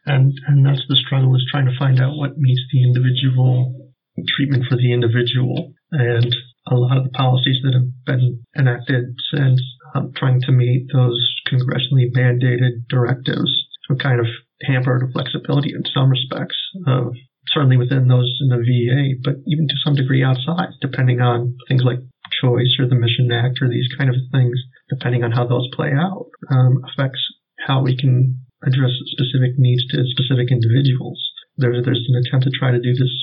and 0.06 0.32
and 0.46 0.64
that's 0.64 0.84
the 0.88 0.96
struggle 0.96 1.34
is 1.34 1.46
trying 1.50 1.66
to 1.66 1.78
find 1.78 2.00
out 2.00 2.16
what 2.16 2.38
meets 2.38 2.62
the 2.72 2.82
individual 2.82 3.92
treatment 4.36 4.64
for 4.68 4.76
the 4.76 4.92
individual, 4.92 5.72
and 5.90 6.34
a 6.68 6.74
lot 6.74 6.96
of 6.96 7.04
the 7.04 7.10
policies 7.10 7.60
that 7.62 7.74
have 7.74 7.90
been 8.06 8.42
enacted 8.56 9.04
since 9.32 9.60
um, 9.94 10.12
trying 10.16 10.40
to 10.40 10.52
meet 10.52 10.86
those 10.92 11.20
congressionally 11.50 12.08
mandated 12.16 12.88
directives 12.88 13.66
have 13.88 13.98
kind 13.98 14.20
of 14.20 14.26
hampered 14.62 15.02
the 15.02 15.12
flexibility 15.12 15.74
in 15.74 15.82
some 15.92 16.10
respects 16.10 16.56
of 16.86 17.12
certainly 17.48 17.76
within 17.76 18.08
those 18.08 18.38
in 18.40 18.48
the 18.48 18.56
VA, 18.56 19.20
but 19.22 19.36
even 19.46 19.68
to 19.68 19.74
some 19.84 19.94
degree 19.94 20.24
outside, 20.24 20.72
depending 20.80 21.20
on 21.20 21.56
things 21.68 21.82
like 21.84 21.98
choice 22.40 22.76
or 22.78 22.88
the 22.88 22.94
Mission 22.94 23.30
Act 23.30 23.60
or 23.60 23.68
these 23.68 23.86
kind 23.98 24.10
of 24.10 24.16
things, 24.32 24.58
depending 24.88 25.22
on 25.22 25.30
how 25.30 25.46
those 25.46 25.68
play 25.74 25.92
out, 25.92 26.26
um, 26.50 26.82
affects 26.88 27.20
how 27.66 27.82
we 27.82 27.96
can 27.96 28.43
address 28.66 28.92
specific 29.12 29.56
needs 29.56 29.86
to 29.92 30.04
specific 30.10 30.50
individuals. 30.50 31.20
There, 31.56 31.72
there's 31.82 32.04
an 32.08 32.20
attempt 32.20 32.44
to 32.46 32.52
try 32.58 32.72
to 32.72 32.80
do 32.80 32.94
this 32.94 33.14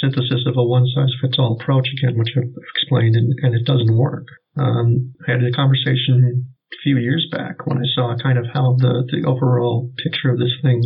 synthesis 0.00 0.46
of 0.46 0.56
a 0.56 0.64
one 0.64 0.86
size 0.94 1.12
fits 1.20 1.36
all 1.38 1.58
approach 1.60 1.88
again, 1.92 2.18
which 2.18 2.32
I've 2.36 2.52
explained, 2.76 3.16
and, 3.16 3.32
and 3.42 3.54
it 3.54 3.66
doesn't 3.66 3.96
work. 3.96 4.26
Um, 4.56 5.12
I 5.26 5.32
had 5.32 5.44
a 5.44 5.52
conversation 5.52 6.46
a 6.72 6.76
few 6.82 6.96
years 6.98 7.26
back 7.30 7.66
when 7.66 7.78
I 7.78 7.88
saw 7.94 8.16
kind 8.20 8.38
of 8.38 8.46
how 8.52 8.76
the, 8.78 9.04
the 9.10 9.28
overall 9.28 9.90
picture 10.02 10.30
of 10.30 10.38
this 10.38 10.52
thing 10.62 10.80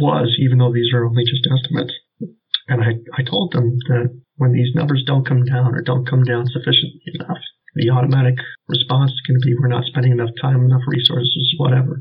was, 0.00 0.36
even 0.38 0.58
though 0.58 0.72
these 0.72 0.92
are 0.94 1.06
only 1.06 1.24
just 1.24 1.46
estimates. 1.46 1.94
And 2.68 2.82
I, 2.82 2.96
I 3.18 3.22
told 3.22 3.52
them 3.52 3.76
that 3.88 4.08
when 4.36 4.52
these 4.52 4.74
numbers 4.74 5.04
don't 5.06 5.26
come 5.26 5.44
down 5.44 5.74
or 5.74 5.82
don't 5.82 6.08
come 6.08 6.24
down 6.24 6.46
sufficiently 6.46 7.02
enough, 7.14 7.42
the 7.74 7.90
automatic 7.90 8.38
response 8.68 9.10
is 9.10 9.22
going 9.26 9.40
to 9.40 9.46
be 9.46 9.54
we're 9.58 9.68
not 9.68 9.84
spending 9.84 10.12
enough 10.12 10.30
time, 10.40 10.62
enough 10.64 10.86
resources, 10.86 11.54
whatever. 11.58 12.00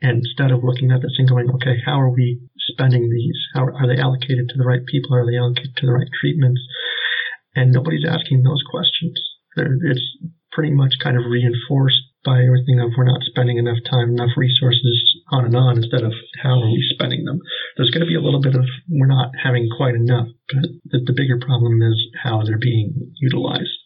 Instead 0.00 0.52
of 0.52 0.62
looking 0.62 0.92
at 0.92 1.02
this 1.02 1.16
and 1.18 1.28
going, 1.28 1.50
okay, 1.50 1.82
how 1.84 2.00
are 2.00 2.10
we 2.10 2.40
spending 2.70 3.10
these? 3.10 3.38
How 3.54 3.66
are 3.66 3.86
they 3.86 4.00
allocated 4.00 4.48
to 4.48 4.58
the 4.58 4.64
right 4.64 4.84
people? 4.86 5.14
Are 5.14 5.26
they 5.26 5.36
allocated 5.36 5.74
to 5.76 5.86
the 5.86 5.92
right 5.92 6.08
treatments? 6.20 6.60
And 7.56 7.72
nobody's 7.72 8.06
asking 8.06 8.42
those 8.42 8.62
questions. 8.70 9.18
It's 9.56 10.16
pretty 10.52 10.70
much 10.70 10.94
kind 11.02 11.16
of 11.16 11.24
reinforced 11.26 12.02
by 12.24 12.42
everything 12.42 12.78
of 12.78 12.92
we're 12.96 13.10
not 13.10 13.22
spending 13.22 13.58
enough 13.58 13.78
time, 13.90 14.10
enough 14.10 14.36
resources 14.36 15.22
on 15.30 15.44
and 15.46 15.56
on 15.56 15.78
instead 15.78 16.02
of 16.02 16.12
how 16.42 16.60
are 16.60 16.70
we 16.70 16.84
spending 16.94 17.24
them. 17.24 17.40
There's 17.76 17.90
going 17.90 18.02
to 18.02 18.10
be 18.10 18.16
a 18.16 18.20
little 18.20 18.40
bit 18.40 18.54
of 18.54 18.64
we're 18.88 19.06
not 19.06 19.30
having 19.42 19.68
quite 19.76 19.94
enough, 19.94 20.28
but 20.52 20.70
the, 20.90 20.98
the 21.06 21.14
bigger 21.16 21.38
problem 21.40 21.82
is 21.82 21.98
how 22.22 22.42
they're 22.44 22.58
being 22.58 23.14
utilized. 23.20 23.78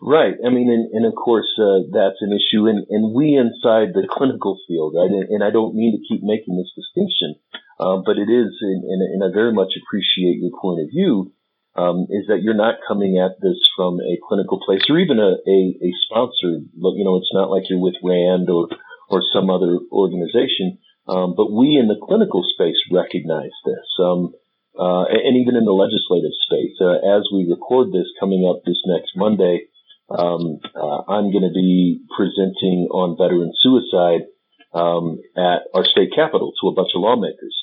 Right. 0.00 0.32
I 0.40 0.48
mean, 0.48 0.72
and, 0.72 0.88
and 0.96 1.04
of 1.04 1.12
course, 1.12 1.48
uh, 1.60 1.84
that's 1.92 2.24
an 2.24 2.32
issue. 2.32 2.64
And, 2.66 2.88
and 2.88 3.12
we 3.12 3.36
inside 3.36 3.92
the 3.92 4.08
clinical 4.10 4.56
field, 4.66 4.96
right? 4.96 5.12
And, 5.12 5.28
and 5.28 5.44
I 5.44 5.52
don't 5.52 5.76
mean 5.76 5.92
to 5.92 6.06
keep 6.08 6.24
making 6.24 6.56
this 6.56 6.72
distinction, 6.72 7.36
uh, 7.76 8.00
but 8.00 8.16
it 8.16 8.32
is, 8.32 8.56
and, 8.64 8.80
and, 8.88 9.20
I 9.20 9.28
very 9.28 9.52
much 9.52 9.76
appreciate 9.76 10.40
your 10.40 10.56
point 10.56 10.80
of 10.80 10.88
view, 10.88 11.32
um, 11.76 12.08
is 12.08 12.32
that 12.32 12.40
you're 12.40 12.56
not 12.56 12.80
coming 12.88 13.20
at 13.20 13.40
this 13.44 13.60
from 13.76 14.00
a 14.00 14.16
clinical 14.26 14.58
place 14.64 14.88
or 14.88 14.98
even 14.98 15.20
a, 15.20 15.36
a, 15.36 15.58
a 15.84 15.90
sponsored, 16.08 16.64
you 16.72 17.04
know, 17.04 17.20
it's 17.20 17.32
not 17.36 17.52
like 17.52 17.68
you're 17.68 17.78
with 17.78 18.00
RAND 18.02 18.48
or, 18.48 18.68
or 19.08 19.22
some 19.32 19.50
other 19.50 19.78
organization. 19.92 20.80
Um, 21.06 21.34
but 21.36 21.52
we 21.52 21.76
in 21.76 21.88
the 21.88 22.00
clinical 22.00 22.44
space 22.44 22.76
recognize 22.90 23.52
this, 23.64 23.88
um, 24.00 24.32
uh, 24.78 25.04
and 25.10 25.36
even 25.36 25.56
in 25.56 25.64
the 25.64 25.76
legislative 25.76 26.32
space. 26.46 26.76
Uh, 26.80 27.02
as 27.02 27.28
we 27.32 27.48
record 27.50 27.92
this, 27.92 28.06
coming 28.18 28.48
up 28.48 28.62
this 28.64 28.80
next 28.86 29.12
Monday, 29.16 29.66
um, 30.10 30.58
uh, 30.74 31.02
I'm 31.06 31.30
going 31.30 31.46
to 31.46 31.54
be 31.54 32.02
presenting 32.16 32.88
on 32.90 33.16
veteran 33.16 33.52
suicide 33.62 34.26
um, 34.74 35.18
at 35.36 35.70
our 35.74 35.84
state 35.84 36.10
capitol 36.14 36.52
to 36.60 36.68
a 36.68 36.74
bunch 36.74 36.90
of 36.94 37.02
lawmakers. 37.02 37.56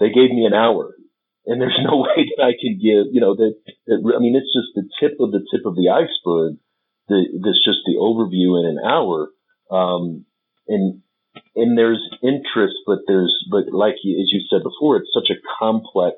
They 0.00 0.08
gave 0.08 0.30
me 0.30 0.44
an 0.44 0.54
hour, 0.54 0.94
and 1.46 1.60
there's 1.60 1.80
no 1.82 1.98
way 2.04 2.28
that 2.36 2.42
I 2.42 2.52
can 2.60 2.76
give. 2.76 3.12
You 3.12 3.20
know, 3.20 3.34
that, 3.34 3.54
that 3.86 3.98
I 4.16 4.20
mean, 4.20 4.36
it's 4.36 4.52
just 4.52 4.76
the 4.76 4.84
tip 5.00 5.18
of 5.20 5.32
the 5.32 5.44
tip 5.48 5.64
of 5.66 5.76
the 5.76 5.88
iceberg. 5.88 6.60
The, 7.08 7.24
that's 7.44 7.64
just 7.64 7.84
the 7.84 8.00
overview 8.00 8.60
in 8.60 8.76
an 8.76 8.80
hour. 8.84 9.28
Um, 9.70 10.24
and 10.68 11.02
and 11.56 11.76
there's 11.78 12.02
interest, 12.22 12.74
but 12.86 13.00
there's, 13.06 13.32
but 13.50 13.72
like 13.72 13.94
as 13.94 14.30
you 14.30 14.40
said 14.50 14.62
before, 14.62 14.96
it's 14.96 15.12
such 15.14 15.30
a 15.30 15.40
complex 15.58 16.16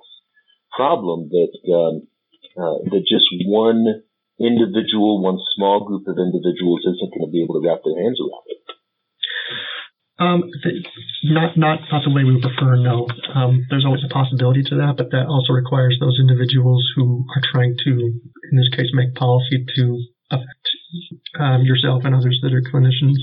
problem 0.75 1.29
that, 1.31 1.73
um, 1.73 2.07
uh, 2.57 2.79
that 2.91 3.05
just 3.09 3.27
one 3.47 4.03
individual, 4.41 5.23
one 5.23 5.39
small 5.57 5.85
group 5.85 6.07
of 6.09 6.19
individuals 6.19 6.85
isn't 6.85 7.13
going 7.13 7.27
to 7.27 7.33
be 7.33 7.43
able 7.43 7.61
to 7.61 7.65
wrap 7.65 7.81
their 7.85 7.97
hands 7.97 8.21
around 8.21 8.47
it. 8.47 8.61
Um, 10.19 10.49
not 11.25 11.59
not 11.59 11.81
not 11.93 12.03
the 12.05 12.11
way 12.11 12.25
we 12.25 12.41
prefer. 12.41 12.77
No, 12.77 13.07
um, 13.35 13.67
there's 13.69 13.85
always 13.85 14.01
a 14.01 14.09
possibility 14.09 14.63
to 14.65 14.77
that, 14.81 14.97
but 14.97 15.11
that 15.13 15.29
also 15.29 15.53
requires 15.53 15.99
those 16.01 16.17
individuals 16.19 16.89
who 16.97 17.27
are 17.37 17.43
trying 17.53 17.77
to, 17.85 17.91
in 17.93 18.57
this 18.57 18.73
case, 18.73 18.89
make 18.95 19.15
policy 19.15 19.67
to 19.77 20.01
affect 20.31 20.67
um, 21.39 21.63
yourself 21.65 22.05
and 22.05 22.15
others 22.15 22.41
that 22.43 22.53
are 22.53 22.65
clinicians 22.65 23.21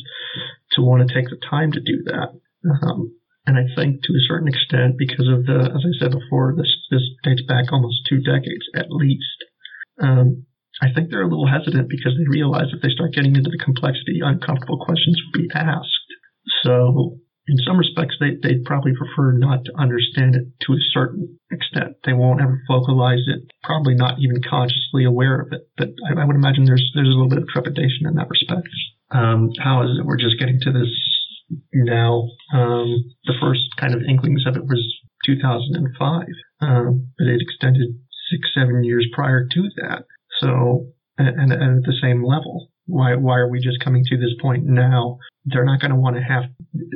to 0.74 0.82
want 0.82 1.02
to 1.02 1.14
take 1.14 1.30
the 1.30 1.42
time 1.50 1.72
to 1.72 1.82
do 1.82 2.04
that. 2.06 2.30
Um, 2.62 3.18
and 3.46 3.58
I 3.58 3.66
think 3.76 4.04
to 4.04 4.14
a 4.14 4.28
certain 4.28 4.48
extent, 4.48 4.96
because 4.98 5.28
of 5.28 5.46
the, 5.46 5.74
as 5.74 5.82
I 5.82 5.94
said 6.00 6.12
before, 6.12 6.54
this 6.56 6.70
this 6.92 7.04
dates 7.24 7.42
back 7.42 7.74
almost 7.74 8.06
two 8.08 8.22
decades 8.22 8.70
at 8.76 8.92
least. 8.92 9.44
Um, 10.00 10.46
I 10.84 10.92
think 10.94 11.10
they're 11.10 11.24
a 11.24 11.32
little 11.32 11.48
hesitant 11.48 11.88
because 11.88 12.14
they 12.20 12.28
realize 12.28 12.76
if 12.76 12.82
they 12.82 12.92
start 12.92 13.14
getting 13.14 13.36
into 13.36 13.50
the 13.50 13.64
complexity, 13.64 14.20
uncomfortable 14.20 14.84
questions 14.84 15.16
will 15.24 15.42
be 15.42 15.50
asked. 15.56 16.12
So 16.64 17.18
in 17.48 17.58
some 17.64 17.80
respects, 17.80 18.20
they, 18.20 18.36
they'd 18.44 18.68
probably 18.68 18.92
prefer 18.92 19.32
not 19.32 19.64
to 19.66 19.80
understand 19.80 20.36
it 20.36 20.52
to 20.68 20.74
a 20.74 20.90
certain 20.92 21.40
extent. 21.52 22.04
They 22.04 22.14
won't 22.14 22.42
ever 22.42 22.60
vocalize 22.68 23.24
it, 23.28 23.48
probably 23.64 23.96
not 23.96 24.20
even 24.20 24.44
consciously 24.44 25.06
aware 25.08 25.40
of 25.40 25.54
it. 25.54 25.72
But 25.78 25.96
I, 26.04 26.20
I 26.20 26.26
would 26.26 26.36
imagine 26.36 26.66
there's 26.66 26.92
there's 26.96 27.08
a 27.08 27.16
little 27.16 27.32
bit 27.32 27.40
of 27.40 27.48
trepidation 27.48 28.08
in 28.08 28.16
that 28.16 28.30
respect. 28.30 28.68
Um, 29.12 29.52
how 29.64 29.84
is 29.84 30.00
it 30.00 30.06
we're 30.06 30.20
just 30.20 30.40
getting 30.40 30.60
to 30.68 30.72
this 30.72 30.92
now. 31.74 32.30
Um, 32.54 33.14
the 33.26 33.34
first 33.42 33.68
kind 33.80 33.94
of 33.94 34.02
inklings 34.08 34.46
of 34.48 34.56
it 34.56 34.66
was 34.66 34.82
2005, 35.26 36.28
um, 36.62 37.08
but 37.18 37.28
it 37.28 37.42
extended 37.42 38.00
six, 38.32 38.50
seven 38.54 38.84
years 38.84 39.08
prior 39.14 39.48
to 39.52 39.62
that. 39.82 40.06
So, 40.44 40.88
and, 41.18 41.52
and 41.52 41.52
at 41.52 41.84
the 41.84 41.98
same 42.02 42.24
level. 42.24 42.70
Why, 42.86 43.16
why 43.16 43.38
are 43.40 43.50
we 43.50 43.60
just 43.60 43.80
coming 43.84 44.04
to 44.06 44.18
this 44.18 44.36
point 44.42 44.66
now? 44.66 45.18
They're 45.46 45.66
not 45.66 45.80
going 45.80 45.92
to 45.92 45.98
want 45.98 46.18
to 46.18 46.22
have, 46.22 46.44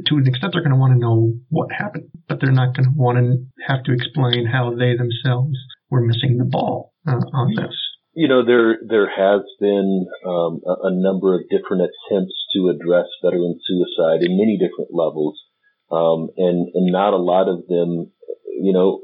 to 0.08 0.16
an 0.16 0.28
extent, 0.28 0.54
they're 0.54 0.62
going 0.62 0.76
to 0.76 0.80
want 0.80 0.94
to 0.94 1.00
know 1.00 1.34
what 1.50 1.72
happened, 1.72 2.10
but 2.28 2.40
they're 2.42 2.52
not 2.52 2.76
going 2.76 2.92
to 2.92 2.96
want 2.96 3.18
to 3.18 3.46
have 3.68 3.84
to 3.86 3.94
explain 3.94 4.46
how 4.46 4.72
they 4.72 4.96
themselves 4.96 5.56
were 5.90 6.02
missing 6.02 6.38
the 6.38 6.46
ball 6.46 6.94
uh, 7.08 7.24
on 7.34 7.56
this. 7.56 7.76
You 8.14 8.28
know, 8.28 8.44
there 8.44 8.80
there 8.82 9.06
has 9.06 9.46
been 9.60 10.08
um, 10.26 10.62
a, 10.66 10.90
a, 10.90 10.92
number 10.92 11.36
of 11.36 11.42
different 11.52 11.84
attempts 11.86 12.34
to 12.56 12.74
address 12.74 13.06
veteran 13.24 13.60
suicide 13.62 14.26
in 14.26 14.34
many 14.42 14.58
different 14.58 14.90
levels, 14.92 15.38
um, 15.92 16.30
and 16.36 16.68
and 16.74 16.92
not 16.92 17.14
a 17.14 17.22
lot 17.22 17.48
of 17.48 17.68
them. 17.68 18.12
You 18.60 18.74
know, 18.74 19.02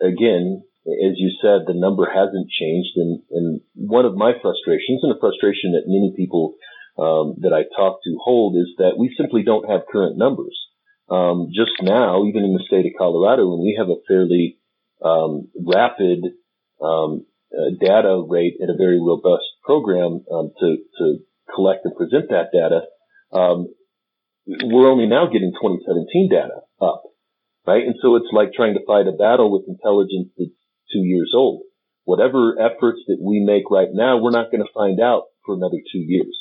again, 0.00 0.62
as 0.86 1.20
you 1.20 1.30
said, 1.42 1.66
the 1.66 1.76
number 1.76 2.08
hasn't 2.08 2.48
changed. 2.48 2.96
And, 2.96 3.22
and 3.30 3.60
one 3.74 4.04
of 4.04 4.16
my 4.16 4.32
frustrations, 4.40 5.00
and 5.02 5.12
a 5.12 5.20
frustration 5.20 5.72
that 5.72 5.84
many 5.86 6.12
people 6.16 6.56
um, 6.98 7.36
that 7.40 7.52
I 7.52 7.68
talk 7.76 8.00
to 8.04 8.18
hold, 8.22 8.56
is 8.56 8.72
that 8.78 8.96
we 8.98 9.14
simply 9.16 9.42
don't 9.42 9.68
have 9.68 9.90
current 9.90 10.16
numbers. 10.16 10.56
Um, 11.08 11.48
just 11.52 11.82
now, 11.82 12.24
even 12.24 12.44
in 12.44 12.54
the 12.54 12.64
state 12.66 12.86
of 12.86 12.96
Colorado, 12.96 13.48
when 13.48 13.60
we 13.60 13.76
have 13.78 13.88
a 13.88 14.00
fairly 14.08 14.58
um, 15.04 15.48
rapid 15.58 16.24
um, 16.80 17.26
uh, 17.52 17.74
data 17.80 18.24
rate 18.28 18.56
and 18.60 18.70
a 18.70 18.78
very 18.78 19.00
robust 19.00 19.44
program 19.64 20.24
um, 20.32 20.52
to, 20.60 20.76
to 20.98 21.18
collect 21.54 21.84
and 21.84 21.96
present 21.96 22.30
that 22.30 22.54
data, 22.54 22.86
um, 23.32 23.68
we're 24.46 24.90
only 24.90 25.06
now 25.06 25.26
getting 25.26 25.52
2017 25.52 26.30
data 26.30 26.62
up 26.80 27.02
right? 27.66 27.84
And 27.84 27.96
so 28.00 28.16
it's 28.16 28.32
like 28.32 28.52
trying 28.52 28.74
to 28.74 28.84
fight 28.86 29.06
a 29.06 29.12
battle 29.12 29.50
with 29.52 29.68
intelligence 29.68 30.32
that's 30.36 30.59
two 30.92 31.00
years 31.00 31.32
old. 31.34 31.62
Whatever 32.04 32.56
efforts 32.58 33.00
that 33.06 33.18
we 33.20 33.44
make 33.44 33.70
right 33.70 33.90
now, 33.92 34.18
we're 34.18 34.30
not 34.30 34.50
going 34.50 34.64
to 34.64 34.72
find 34.74 35.00
out 35.00 35.24
for 35.44 35.54
another 35.54 35.78
two 35.92 36.00
years 36.00 36.36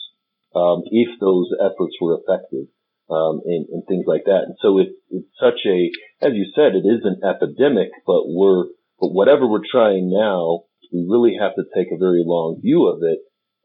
um, 0.55 0.83
if 0.89 1.19
those 1.19 1.49
efforts 1.59 1.95
were 2.01 2.17
effective 2.17 2.67
um, 3.09 3.41
and, 3.45 3.67
and, 3.69 3.83
things 3.88 4.05
like 4.07 4.23
that. 4.25 4.43
And 4.45 4.55
so 4.62 4.79
it, 4.79 4.89
it's 5.09 5.29
such 5.39 5.65
a, 5.65 5.89
as 6.25 6.33
you 6.33 6.51
said, 6.55 6.75
it 6.75 6.88
is 6.88 7.01
an 7.03 7.21
epidemic, 7.23 7.89
but 8.05 8.23
we're, 8.25 8.65
but 8.99 9.13
whatever 9.13 9.47
we're 9.47 9.67
trying 9.69 10.09
now, 10.09 10.63
we 10.91 11.05
really 11.07 11.38
have 11.39 11.55
to 11.55 11.63
take 11.75 11.88
a 11.91 11.97
very 11.97 12.23
long 12.25 12.59
view 12.62 12.88
of 12.88 13.01
it 13.03 13.19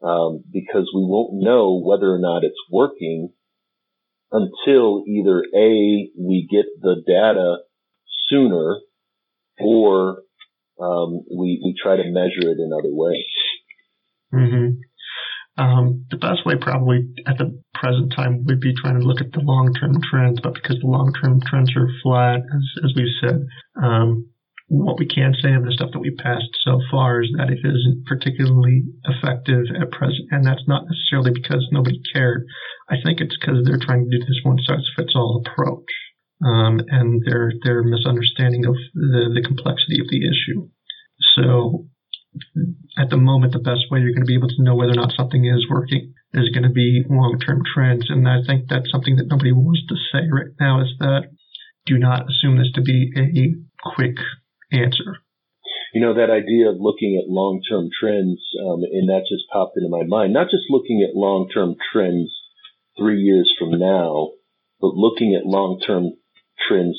um, 0.05 0.43
because 0.51 0.91
we 0.93 1.01
won't 1.01 1.43
know 1.43 1.81
whether 1.83 2.11
or 2.11 2.19
not 2.19 2.43
it's 2.43 2.59
working 2.71 3.29
until 4.31 5.03
either 5.07 5.43
a 5.55 6.09
we 6.17 6.47
get 6.49 6.65
the 6.81 6.95
data 7.05 7.57
sooner 8.29 8.79
or 9.59 10.23
um, 10.79 11.23
we, 11.31 11.61
we 11.63 11.75
try 11.81 11.95
to 11.95 12.03
measure 12.05 12.49
it 12.51 12.59
in 12.59 12.71
other 12.73 12.93
ways. 12.93 13.33
Mm-hmm. 14.33 14.67
Um, 15.57 16.05
the 16.11 16.17
best 16.17 16.45
way 16.45 16.55
probably 16.59 17.07
at 17.25 17.37
the 17.37 17.61
present 17.73 18.11
time 18.13 18.43
would 18.45 18.59
be 18.59 18.73
trying 18.75 18.99
to 18.99 19.05
look 19.05 19.21
at 19.21 19.31
the 19.31 19.39
long-term 19.39 20.01
trends, 20.03 20.39
but 20.43 20.53
because 20.53 20.77
the 20.81 20.87
long-term 20.87 21.41
trends 21.47 21.71
are 21.77 21.87
flat, 22.03 22.43
as, 22.43 22.83
as 22.83 22.91
we've 22.95 23.15
said, 23.21 23.39
um, 23.81 24.27
what 24.67 24.99
we 24.99 25.07
can 25.07 25.33
say 25.41 25.53
of 25.53 25.63
the 25.63 25.71
stuff 25.71 25.91
that 25.93 25.99
we 25.99 26.11
passed 26.11 26.51
so 26.65 26.81
far 26.91 27.21
is 27.21 27.29
that 27.37 27.49
it 27.49 27.59
isn't 27.63 28.03
particularly 28.05 28.83
effective 29.05 29.63
at 29.79 29.91
present, 29.91 30.27
and 30.31 30.43
that's 30.43 30.67
not 30.67 30.83
necessarily 30.89 31.31
because 31.31 31.63
nobody 31.71 32.01
cared. 32.13 32.43
I 32.89 32.95
think 33.03 33.21
it's 33.21 33.37
because 33.39 33.63
they're 33.63 33.79
trying 33.79 34.03
to 34.03 34.11
do 34.11 34.25
this 34.25 34.43
one-size-fits-all 34.43 35.45
approach 35.45 35.87
um, 36.43 36.81
and 36.87 37.23
their 37.25 37.53
their 37.63 37.83
misunderstanding 37.83 38.65
of 38.65 38.75
the, 38.93 39.31
the 39.33 39.43
complexity 39.45 39.99
of 40.01 40.07
the 40.09 40.21
issue. 40.25 40.69
So 41.35 41.87
at 42.97 43.09
the 43.09 43.17
moment, 43.17 43.53
the 43.53 43.59
best 43.59 43.87
way 43.91 43.99
you're 43.99 44.11
going 44.11 44.25
to 44.25 44.31
be 44.31 44.35
able 44.35 44.49
to 44.49 44.63
know 44.63 44.75
whether 44.75 44.91
or 44.91 44.99
not 44.99 45.15
something 45.15 45.45
is 45.45 45.67
working 45.69 46.13
is 46.33 46.49
going 46.51 46.67
to 46.67 46.73
be 46.73 47.03
long-term 47.09 47.63
trends. 47.63 48.09
And 48.09 48.27
I 48.27 48.43
think 48.45 48.67
that's 48.67 48.91
something 48.91 49.15
that 49.17 49.31
nobody 49.31 49.51
wants 49.51 49.87
to 49.87 49.95
say 50.11 50.27
right 50.31 50.51
now 50.59 50.81
is 50.81 50.91
that 50.99 51.31
do 51.85 51.97
not 51.97 52.27
assume 52.27 52.57
this 52.57 52.71
to 52.75 52.81
be 52.81 53.11
a 53.15 53.55
quick 53.95 54.17
answer. 54.71 55.23
You 55.93 56.01
know, 56.01 56.13
that 56.15 56.29
idea 56.29 56.67
of 56.67 56.75
looking 56.79 57.15
at 57.15 57.31
long-term 57.31 57.87
trends, 57.97 58.43
um, 58.67 58.83
and 58.83 59.07
that 59.07 59.31
just 59.31 59.47
popped 59.51 59.77
into 59.77 59.87
my 59.87 60.03
mind, 60.03 60.33
not 60.33 60.51
just 60.51 60.67
looking 60.69 61.07
at 61.07 61.15
long-term 61.15 61.75
trends 61.93 62.35
three 62.97 63.21
years 63.21 63.53
from 63.57 63.79
now, 63.79 64.31
but 64.81 64.95
looking 64.95 65.35
at 65.39 65.47
long-term 65.47 66.11
trends 66.67 66.97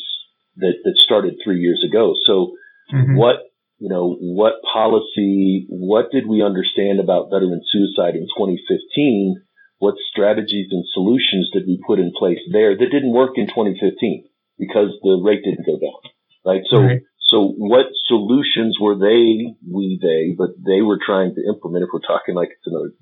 that, 0.56 0.74
that 0.84 0.96
started 0.96 1.36
three 1.42 1.60
years 1.60 1.84
ago. 1.86 2.14
So 2.26 2.56
mm-hmm. 2.92 3.16
what, 3.16 3.36
you 3.78 3.88
know, 3.88 4.16
what 4.20 4.54
policy, 4.72 5.66
what 5.68 6.10
did 6.10 6.26
we 6.26 6.42
understand 6.42 7.00
about 7.00 7.28
veteran 7.30 7.60
suicide 7.68 8.16
in 8.16 8.26
2015? 8.36 9.42
What 9.78 9.96
strategies 10.10 10.68
and 10.70 10.84
solutions 10.92 11.50
did 11.52 11.64
we 11.66 11.82
put 11.86 11.98
in 11.98 12.12
place 12.16 12.40
there 12.52 12.76
that 12.76 12.90
didn't 12.90 13.12
work 13.12 13.36
in 13.36 13.46
2015 13.46 14.24
because 14.58 14.96
the 15.02 15.20
rate 15.22 15.44
didn't 15.44 15.68
go 15.68 15.76
down, 15.76 16.00
right? 16.46 16.64
So, 16.70 16.80
right. 16.80 17.02
so 17.28 17.52
what 17.58 17.92
solutions 18.08 18.78
were 18.80 18.96
they, 18.96 19.52
we, 19.68 20.00
they, 20.00 20.32
but 20.32 20.56
they 20.56 20.80
were 20.80 20.98
trying 21.04 21.34
to 21.36 21.44
implement 21.44 21.84
if 21.84 21.90
we're 21.92 22.00
talking 22.00 22.34
like 22.34 22.48
it's 22.56 22.64
another 22.64 22.96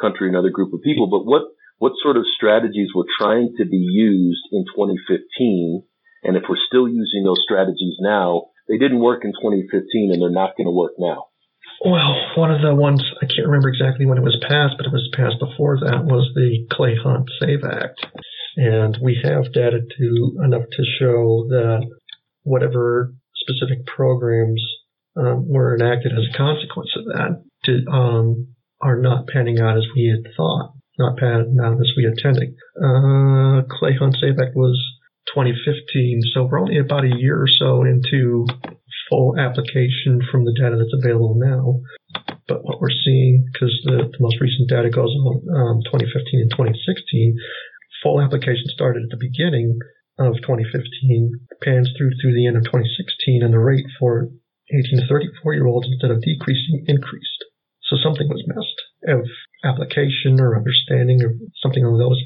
country, 0.00 0.28
another 0.28 0.50
group 0.50 0.74
of 0.74 0.82
people, 0.82 1.06
but 1.06 1.22
what, 1.22 1.46
what 1.78 1.92
sort 2.02 2.16
of 2.16 2.24
strategies 2.34 2.90
were 2.92 3.06
trying 3.20 3.54
to 3.58 3.64
be 3.64 3.78
used 3.78 4.42
in 4.50 4.64
2015 4.74 5.86
and 6.26 6.36
if 6.36 6.42
we're 6.48 6.60
still 6.66 6.88
using 6.88 7.22
those 7.24 7.40
strategies 7.42 7.96
now, 8.00 8.50
they 8.68 8.78
didn't 8.78 9.00
work 9.00 9.24
in 9.24 9.30
2015 9.30 10.10
and 10.12 10.20
they're 10.20 10.30
not 10.30 10.56
going 10.56 10.66
to 10.66 10.74
work 10.74 10.92
now. 10.98 11.26
Well, 11.84 12.16
one 12.36 12.50
of 12.50 12.62
the 12.62 12.74
ones, 12.74 13.04
I 13.22 13.26
can't 13.26 13.46
remember 13.46 13.68
exactly 13.68 14.06
when 14.06 14.18
it 14.18 14.24
was 14.24 14.36
passed, 14.42 14.74
but 14.76 14.86
it 14.86 14.92
was 14.92 15.08
passed 15.14 15.38
before 15.38 15.78
that, 15.80 16.04
was 16.04 16.32
the 16.34 16.66
Clay 16.72 16.96
Hunt 16.96 17.28
SAVE 17.38 17.62
Act. 17.64 18.06
And 18.56 18.98
we 19.02 19.20
have 19.22 19.52
data 19.52 19.80
to 19.80 20.38
enough 20.42 20.64
to 20.72 20.84
show 20.98 21.46
that 21.50 21.86
whatever 22.42 23.12
specific 23.34 23.86
programs 23.86 24.64
um, 25.16 25.46
were 25.46 25.76
enacted 25.76 26.12
as 26.12 26.24
a 26.32 26.36
consequence 26.36 26.90
of 26.96 27.04
that 27.06 27.44
um, 27.92 28.48
are 28.80 28.98
not 28.98 29.26
panning 29.28 29.60
out 29.60 29.76
as 29.76 29.86
we 29.94 30.08
had 30.08 30.32
thought, 30.34 30.72
not 30.98 31.18
panning 31.18 31.58
out 31.62 31.74
as 31.74 31.92
we 31.96 32.06
intended. 32.06 32.54
Uh, 32.76 33.62
Clay 33.68 33.94
Hunt 33.98 34.16
SAVE 34.18 34.38
Act 34.40 34.56
was 34.56 34.80
2015. 35.34 36.20
So 36.34 36.44
we're 36.44 36.60
only 36.60 36.78
about 36.78 37.04
a 37.04 37.16
year 37.16 37.40
or 37.40 37.48
so 37.48 37.82
into 37.82 38.46
full 39.10 39.38
application 39.38 40.20
from 40.30 40.44
the 40.44 40.54
data 40.54 40.76
that's 40.76 40.94
available 40.94 41.34
now. 41.38 41.80
But 42.48 42.62
what 42.62 42.80
we're 42.80 42.94
seeing, 43.04 43.46
because 43.52 43.74
the, 43.84 44.06
the, 44.10 44.20
most 44.20 44.40
recent 44.40 44.68
data 44.70 44.90
goes 44.90 45.10
on 45.10 45.42
um, 45.50 45.78
2015 45.90 46.46
and 46.46 46.50
2016, 46.50 47.34
full 48.02 48.20
application 48.22 48.66
started 48.70 49.02
at 49.02 49.10
the 49.10 49.22
beginning 49.22 49.78
of 50.18 50.38
2015, 50.46 50.70
pans 51.62 51.90
through 51.98 52.14
through 52.22 52.34
the 52.34 52.46
end 52.46 52.56
of 52.56 52.64
2016, 52.64 53.42
and 53.42 53.52
the 53.52 53.58
rate 53.58 53.86
for 53.98 54.30
18 54.70 55.00
to 55.00 55.06
34 55.06 55.54
year 55.54 55.66
olds 55.66 55.86
instead 55.90 56.10
of 56.10 56.22
decreasing 56.22 56.86
increased. 56.86 57.44
So 57.82 57.96
something 58.02 58.26
was 58.26 58.42
missed 58.46 58.78
of 59.06 59.26
application 59.62 60.40
or 60.40 60.56
understanding 60.56 61.22
or 61.22 61.34
something 61.62 61.84
of 61.84 61.98
those 61.98 62.22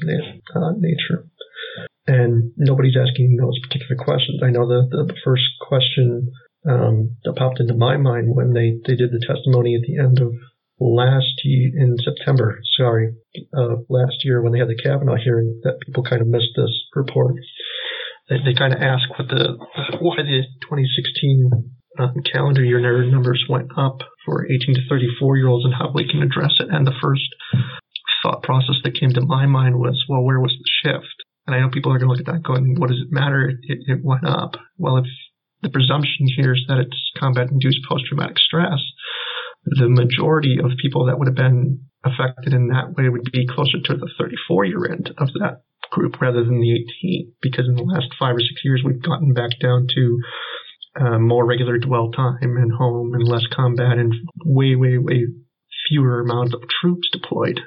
uh, 0.55 0.73
nature 0.77 1.29
and 2.11 2.51
nobody's 2.57 2.99
asking 2.99 3.37
those 3.39 3.55
particular 3.63 3.95
questions. 3.95 4.43
I 4.43 4.51
know 4.51 4.67
the, 4.67 4.83
the 4.91 5.15
first 5.23 5.47
question 5.61 6.27
um, 6.67 7.15
that 7.23 7.39
popped 7.39 7.61
into 7.61 7.73
my 7.73 7.95
mind 7.95 8.35
when 8.35 8.51
they, 8.51 8.75
they 8.85 8.99
did 8.99 9.15
the 9.15 9.23
testimony 9.23 9.79
at 9.79 9.87
the 9.87 9.97
end 9.97 10.19
of 10.19 10.35
last 10.77 11.39
year 11.45 11.71
in 11.73 11.95
September, 12.03 12.59
sorry, 12.75 13.15
uh, 13.55 13.79
last 13.87 14.25
year 14.25 14.43
when 14.43 14.51
they 14.51 14.59
had 14.59 14.67
the 14.67 14.81
Kavanaugh 14.83 15.15
hearing 15.23 15.61
that 15.63 15.79
people 15.85 16.03
kind 16.03 16.21
of 16.21 16.27
missed 16.27 16.51
this 16.57 16.73
report. 16.95 17.35
They, 18.27 18.43
they 18.43 18.59
kind 18.59 18.73
of 18.73 18.81
asked 18.81 19.07
what 19.15 19.29
the 19.29 19.55
why 20.01 20.17
the 20.19 20.43
2016 20.67 21.71
um, 21.99 22.13
calendar 22.31 22.63
year 22.63 22.79
numbers 22.79 23.45
went 23.47 23.71
up 23.77 23.99
for 24.25 24.45
18 24.45 24.75
to 24.75 24.81
34 24.89 25.37
year 25.37 25.47
olds 25.47 25.65
and 25.65 25.73
how 25.73 25.91
we 25.93 26.09
can 26.09 26.21
address 26.21 26.53
it. 26.59 26.67
And 26.69 26.85
the 26.85 26.97
first 27.01 27.23
thought 28.23 28.43
process 28.43 28.75
that 28.83 28.99
came 28.99 29.11
to 29.11 29.21
my 29.21 29.45
mind 29.45 29.75
was, 29.77 30.03
well, 30.07 30.23
where 30.23 30.39
was 30.39 30.53
the 30.57 30.89
shift? 30.89 31.20
And 31.47 31.55
I 31.55 31.59
know 31.59 31.69
people 31.69 31.91
are 31.91 31.97
going 31.97 32.07
to 32.07 32.13
look 32.13 32.27
at 32.27 32.31
that 32.31 32.43
going, 32.43 32.75
what 32.77 32.89
does 32.89 33.01
it 33.01 33.11
matter? 33.11 33.49
It, 33.49 33.79
it 33.87 33.99
went 34.03 34.25
up. 34.25 34.55
Well, 34.77 34.97
if 34.97 35.05
the 35.61 35.69
presumption 35.69 36.27
here 36.35 36.53
is 36.53 36.65
that 36.67 36.77
it's 36.77 37.11
combat 37.17 37.49
induced 37.49 37.79
post 37.87 38.05
traumatic 38.05 38.37
stress, 38.37 38.79
the 39.65 39.89
majority 39.89 40.57
of 40.63 40.71
people 40.81 41.05
that 41.05 41.17
would 41.19 41.27
have 41.27 41.35
been 41.35 41.85
affected 42.03 42.53
in 42.53 42.69
that 42.69 42.93
way 42.97 43.09
would 43.09 43.29
be 43.31 43.45
closer 43.47 43.77
to 43.83 43.93
the 43.93 44.09
34 44.17 44.65
year 44.65 44.91
end 44.91 45.11
of 45.17 45.29
that 45.39 45.61
group 45.91 46.19
rather 46.21 46.43
than 46.43 46.59
the 46.59 46.73
18, 47.03 47.33
because 47.41 47.67
in 47.67 47.75
the 47.75 47.83
last 47.83 48.07
five 48.19 48.35
or 48.35 48.39
six 48.39 48.61
years, 48.63 48.81
we've 48.83 49.01
gotten 49.01 49.33
back 49.33 49.51
down 49.61 49.87
to 49.93 50.19
uh, 50.99 51.19
more 51.19 51.45
regular 51.45 51.77
dwell 51.77 52.11
time 52.11 52.57
and 52.57 52.71
home 52.71 53.13
and 53.13 53.27
less 53.27 53.45
combat 53.53 53.97
and 53.97 54.13
way, 54.45 54.75
way, 54.75 54.97
way 54.97 55.25
fewer 55.87 56.21
amounts 56.21 56.53
of 56.53 56.61
troops 56.81 57.07
deployed. 57.11 57.59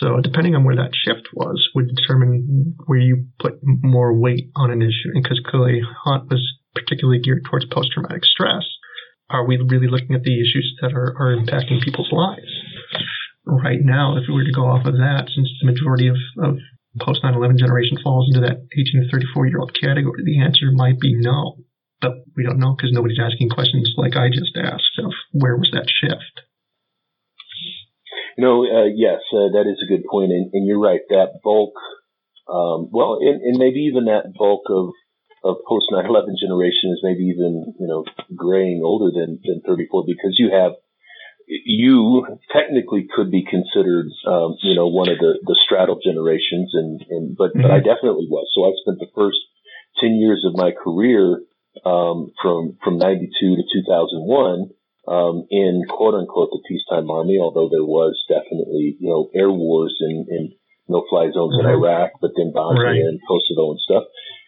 So 0.00 0.16
depending 0.24 0.56
on 0.56 0.64
where 0.64 0.76
that 0.76 0.96
shift 0.96 1.28
was 1.34 1.60
would 1.74 1.92
determine 1.94 2.74
where 2.86 2.98
you 2.98 3.26
put 3.38 3.60
more 3.62 4.18
weight 4.18 4.48
on 4.56 4.70
an 4.70 4.80
issue. 4.80 5.12
And 5.12 5.22
because 5.22 5.40
Clay 5.44 5.82
Hunt 6.04 6.30
was 6.30 6.40
particularly 6.74 7.20
geared 7.20 7.44
towards 7.44 7.66
post-traumatic 7.66 8.24
stress, 8.24 8.64
are 9.28 9.46
we 9.46 9.60
really 9.60 9.86
looking 9.86 10.16
at 10.16 10.24
the 10.24 10.40
issues 10.40 10.74
that 10.80 10.92
are, 10.92 11.14
are 11.20 11.36
impacting 11.36 11.84
people's 11.84 12.10
lives? 12.10 12.50
Right 13.44 13.80
now, 13.80 14.16
if 14.16 14.24
we 14.26 14.34
were 14.34 14.44
to 14.44 14.56
go 14.56 14.66
off 14.66 14.86
of 14.86 14.94
that, 14.94 15.28
since 15.34 15.48
the 15.60 15.70
majority 15.70 16.08
of, 16.08 16.16
of 16.42 16.56
post 16.98 17.22
9/11 17.22 17.58
generation 17.58 17.98
falls 18.02 18.28
into 18.28 18.46
that 18.46 18.58
18 18.72 19.04
to 19.04 19.10
34 19.10 19.46
year 19.46 19.60
old 19.60 19.76
category, 19.78 20.22
the 20.24 20.40
answer 20.40 20.72
might 20.72 20.98
be 20.98 21.14
no. 21.14 21.56
But 22.00 22.24
we 22.36 22.44
don't 22.44 22.58
know 22.58 22.74
because 22.74 22.92
nobody's 22.92 23.20
asking 23.20 23.50
questions 23.50 23.92
like 23.96 24.16
I 24.16 24.30
just 24.30 24.56
asked 24.56 24.98
of 24.98 25.12
where 25.32 25.56
was 25.56 25.70
that 25.72 25.88
shift. 25.88 26.46
No, 28.40 28.64
uh, 28.64 28.88
yes, 28.88 29.20
uh, 29.36 29.52
that 29.52 29.68
is 29.68 29.76
a 29.84 29.90
good 29.90 30.08
point, 30.08 30.32
and, 30.32 30.48
and 30.56 30.66
you're 30.66 30.80
right. 30.80 31.04
That 31.10 31.44
bulk, 31.44 31.76
um, 32.48 32.88
well, 32.88 33.20
and, 33.20 33.42
and, 33.44 33.58
maybe 33.60 33.84
even 33.92 34.06
that 34.06 34.32
bulk 34.32 34.64
of 34.72 34.96
of 35.44 35.60
post 35.68 35.92
9/11 35.92 36.40
generation 36.40 36.88
is 36.96 37.04
maybe 37.04 37.28
even 37.28 37.76
you 37.78 37.86
know 37.86 38.04
graying 38.34 38.80
older 38.82 39.12
than 39.12 39.40
than 39.44 39.60
34 39.60 40.04
because 40.06 40.40
you 40.40 40.48
have 40.56 40.72
you 41.48 42.24
technically 42.50 43.08
could 43.14 43.30
be 43.30 43.44
considered 43.44 44.08
um, 44.24 44.56
you 44.62 44.74
know 44.74 44.88
one 44.88 45.10
of 45.10 45.18
the 45.18 45.36
the 45.44 45.56
straddle 45.60 46.00
generations, 46.00 46.72
and 46.72 47.04
and 47.10 47.36
but 47.36 47.52
mm-hmm. 47.52 47.60
but 47.60 47.70
I 47.70 47.84
definitely 47.84 48.24
was. 48.32 48.48
So 48.56 48.64
I 48.64 48.72
spent 48.80 49.04
the 49.04 49.12
first 49.14 49.36
10 50.00 50.16
years 50.16 50.46
of 50.48 50.56
my 50.56 50.72
career 50.72 51.44
um, 51.84 52.32
from 52.40 52.78
from 52.82 52.96
92 52.96 53.28
to 53.36 53.62
2001 53.84 54.70
um, 55.10 55.44
in 55.50 55.82
quote 55.90 56.14
unquote 56.14 56.50
the 56.54 56.62
peacetime 56.70 57.10
army, 57.10 57.36
although 57.42 57.68
there 57.68 57.84
was 57.84 58.14
definitely, 58.30 58.94
you 59.02 59.10
know, 59.10 59.28
air 59.34 59.50
wars 59.50 59.96
and, 59.98 60.28
and 60.28 60.52
no 60.86 61.04
fly 61.10 61.30
zones 61.34 61.58
in 61.58 61.66
Iraq, 61.66 62.12
but 62.22 62.30
then 62.38 62.52
Bosnia 62.54 62.94
right. 62.94 63.02
and 63.02 63.18
Kosovo 63.26 63.74
and 63.74 63.80
stuff. 63.82 64.04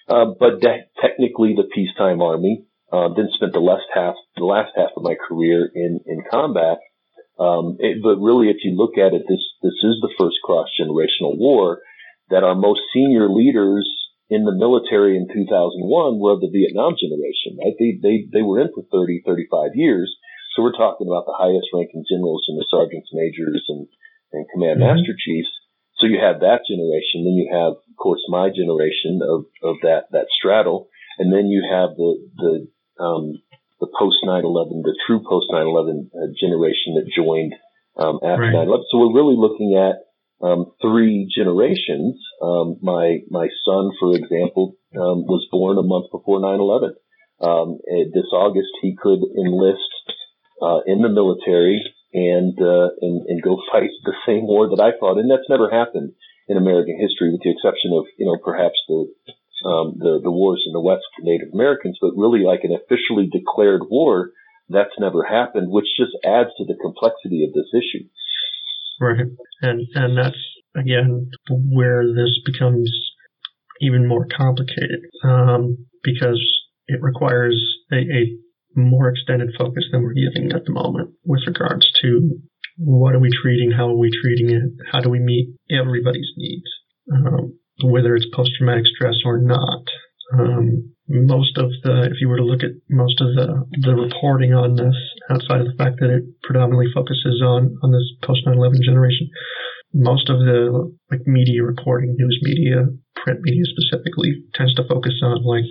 Uh, 0.09 0.27
but 0.39 0.61
de- 0.63 0.87
technically 1.03 1.55
the 1.59 1.67
peacetime 1.67 2.23
army, 2.23 2.65
uh, 2.93 3.11
then 3.15 3.31
spent 3.35 3.53
the 3.53 3.63
last 3.63 3.87
half, 3.93 4.15
the 4.37 4.45
last 4.45 4.71
half 4.77 4.91
of 4.97 5.03
my 5.03 5.15
career 5.15 5.69
in, 5.75 5.99
in 6.07 6.23
combat. 6.31 6.79
Um, 7.39 7.79
it, 7.81 7.99
but 8.03 8.23
really, 8.23 8.51
if 8.51 8.63
you 8.63 8.79
look 8.79 8.99
at 8.99 9.15
it, 9.15 9.27
this, 9.27 9.43
this 9.63 9.79
is 9.83 9.99
the 9.99 10.15
first 10.19 10.37
cross 10.45 10.69
generational 10.79 11.39
war 11.39 11.81
that 12.31 12.45
our 12.45 12.55
most 12.55 12.81
senior 12.95 13.29
leaders 13.29 13.89
in 14.31 14.45
the 14.45 14.55
military 14.55 15.17
in 15.17 15.27
2001 15.27 16.19
were 16.19 16.33
of 16.33 16.41
the 16.41 16.53
Vietnam 16.53 16.95
generation, 16.95 17.59
right? 17.59 17.75
They, 17.79 17.99
they, 17.99 18.17
they 18.31 18.43
were 18.43 18.61
in 18.61 18.71
for 18.75 18.85
30, 18.93 19.23
35 19.27 19.75
years 19.75 20.15
so 20.53 20.63
we're 20.63 20.77
talking 20.77 21.09
about 21.09 21.25
the 21.25 21.37
highest 21.37 21.73
ranking 21.73 22.05
generals 22.05 22.45
and 22.49 22.61
the 22.61 22.69
sergeants 22.69 23.09
majors 23.13 23.65
and, 23.69 23.89
and 24.33 24.45
command 24.53 24.81
mm-hmm. 24.81 25.01
master 25.01 25.17
chiefs. 25.17 25.49
So 25.97 26.07
you 26.07 26.19
have 26.21 26.41
that 26.41 26.67
generation. 26.69 27.25
Then 27.25 27.39
you 27.39 27.49
have, 27.53 27.79
of 27.79 27.97
course, 27.97 28.21
my 28.29 28.51
generation 28.51 29.23
of, 29.23 29.47
of 29.63 29.77
that, 29.83 30.11
that 30.13 30.27
straddle. 30.35 30.89
And 31.19 31.33
then 31.33 31.47
you 31.47 31.63
have 31.63 31.97
the, 31.97 32.13
the, 32.37 32.53
um, 32.99 33.39
the 33.81 33.87
post 33.87 34.19
9-11, 34.27 34.83
the 34.83 34.99
true 35.07 35.23
post 35.23 35.47
9-11 35.53 36.11
uh, 36.11 36.33
generation 36.37 36.99
that 36.99 37.09
joined, 37.09 37.55
um, 37.97 38.19
after 38.25 38.51
right. 38.51 38.67
9-11. 38.67 38.83
So 38.91 38.99
we're 38.99 39.17
really 39.17 39.39
looking 39.39 39.79
at, 39.79 40.05
um, 40.43 40.73
three 40.83 41.31
generations. 41.31 42.19
Um, 42.43 42.79
my, 42.83 43.23
my 43.31 43.47
son, 43.65 43.93
for 44.01 44.17
example, 44.17 44.75
um, 44.99 45.23
was 45.31 45.47
born 45.53 45.79
a 45.79 45.87
month 45.87 46.11
before 46.11 46.41
9-11. 46.41 46.99
Um, 47.41 47.79
this 48.13 48.27
August, 48.33 48.75
he 48.83 48.97
could 49.01 49.21
enlist 49.39 49.92
uh, 50.63 50.81
in 50.87 51.03
the 51.03 51.11
military 51.11 51.83
and, 52.15 52.55
uh, 52.61 52.95
and 53.03 53.27
and 53.27 53.43
go 53.43 53.59
fight 53.73 53.91
the 54.05 54.15
same 54.27 54.47
war 54.47 54.71
that 54.71 54.81
I 54.81 54.97
fought, 54.99 55.19
and 55.19 55.31
that's 55.31 55.51
never 55.51 55.69
happened 55.69 56.15
in 56.49 56.57
American 56.57 56.99
history, 56.99 57.31
with 57.31 57.43
the 57.43 57.51
exception 57.51 57.91
of 57.93 58.07
you 58.19 58.27
know 58.27 58.39
perhaps 58.39 58.79
the 58.89 59.11
um, 59.67 59.99
the 59.99 60.21
the 60.23 60.31
wars 60.31 60.63
in 60.67 60.73
the 60.73 60.81
West 60.81 61.05
for 61.17 61.23
Native 61.27 61.51
Americans, 61.53 61.99
but 62.01 62.17
really 62.17 62.41
like 62.41 62.65
an 62.65 62.77
officially 62.77 63.29
declared 63.31 63.83
war, 63.91 64.31
that's 64.69 64.95
never 64.99 65.23
happened, 65.25 65.71
which 65.71 65.87
just 65.97 66.13
adds 66.25 66.51
to 66.59 66.65
the 66.65 66.79
complexity 66.81 67.45
of 67.45 67.53
this 67.53 67.71
issue. 67.75 68.07
Right, 69.01 69.27
and 69.63 69.87
and 69.95 70.17
that's 70.17 70.43
again 70.77 71.31
where 71.51 72.07
this 72.07 72.39
becomes 72.45 72.91
even 73.81 74.07
more 74.07 74.27
complicated 74.27 75.01
um, 75.25 75.87
because 76.05 76.41
it 76.87 77.03
requires 77.03 77.57
a, 77.91 77.97
a 77.97 78.39
more 78.77 79.09
extended 79.09 79.51
focus 79.59 79.85
than 79.91 80.03
we're 80.03 80.15
giving 80.15 80.53
at 80.53 80.65
the 80.65 80.73
moment 80.73 81.11
with 81.25 81.43
regards 81.47 81.91
to 82.03 82.39
what 82.79 83.15
are 83.15 83.21
we 83.21 83.31
treating, 83.43 83.71
how 83.71 83.89
are 83.89 83.97
we 83.97 84.11
treating 84.23 84.51
it, 84.51 84.63
how 84.91 85.01
do 85.01 85.11
we 85.11 85.19
meet 85.19 85.55
everybody's 85.71 86.33
needs, 86.37 86.71
um, 87.13 87.59
whether 87.85 88.15
it's 88.15 88.27
post 88.35 88.51
traumatic 88.57 88.85
stress 88.87 89.17
or 89.25 89.39
not. 89.39 89.85
Um, 90.33 90.95
most 91.09 91.59
of 91.59 91.71
the, 91.85 92.09
if 92.11 92.21
you 92.21 92.29
were 92.29 92.39
to 92.39 92.45
look 92.45 92.63
at 92.63 92.73
most 92.89 93.21
of 93.21 93.35
the, 93.35 93.67
the 93.83 93.95
reporting 93.95 94.55
on 94.55 94.77
this, 94.77 94.97
outside 95.29 95.61
of 95.61 95.67
the 95.67 95.77
fact 95.77 96.01
that 96.01 96.09
it 96.09 96.25
predominantly 96.43 96.87
focuses 96.95 97.43
on, 97.45 97.77
on 97.83 97.93
this 97.93 98.07
post 98.23 98.47
9-11 98.47 98.81
generation, 98.83 99.29
most 99.95 100.31
of 100.31 100.39
the 100.39 100.93
like 101.11 101.21
media 101.27 101.63
reporting, 101.63 102.15
news 102.17 102.39
media, 102.43 102.87
print 103.17 103.41
media 103.43 103.65
specifically, 103.65 104.43
tends 104.55 104.75
to 104.75 104.85
focus 104.89 105.21
on 105.23 105.45
like 105.45 105.69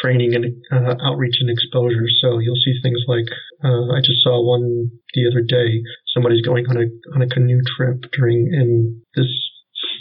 training 0.00 0.34
and 0.34 0.46
uh, 0.72 0.94
outreach 1.04 1.36
and 1.40 1.50
exposure. 1.50 2.08
So 2.20 2.38
you'll 2.38 2.60
see 2.64 2.74
things 2.82 3.00
like 3.06 3.28
uh, 3.64 3.92
I 3.92 4.00
just 4.00 4.22
saw 4.22 4.40
one 4.40 4.90
the 5.14 5.28
other 5.30 5.42
day. 5.42 5.82
Somebody's 6.14 6.42
going 6.42 6.66
on 6.68 6.76
a 6.76 6.86
on 7.14 7.22
a 7.22 7.28
canoe 7.28 7.60
trip 7.76 8.04
during 8.16 8.48
in 8.52 9.02
this 9.14 9.28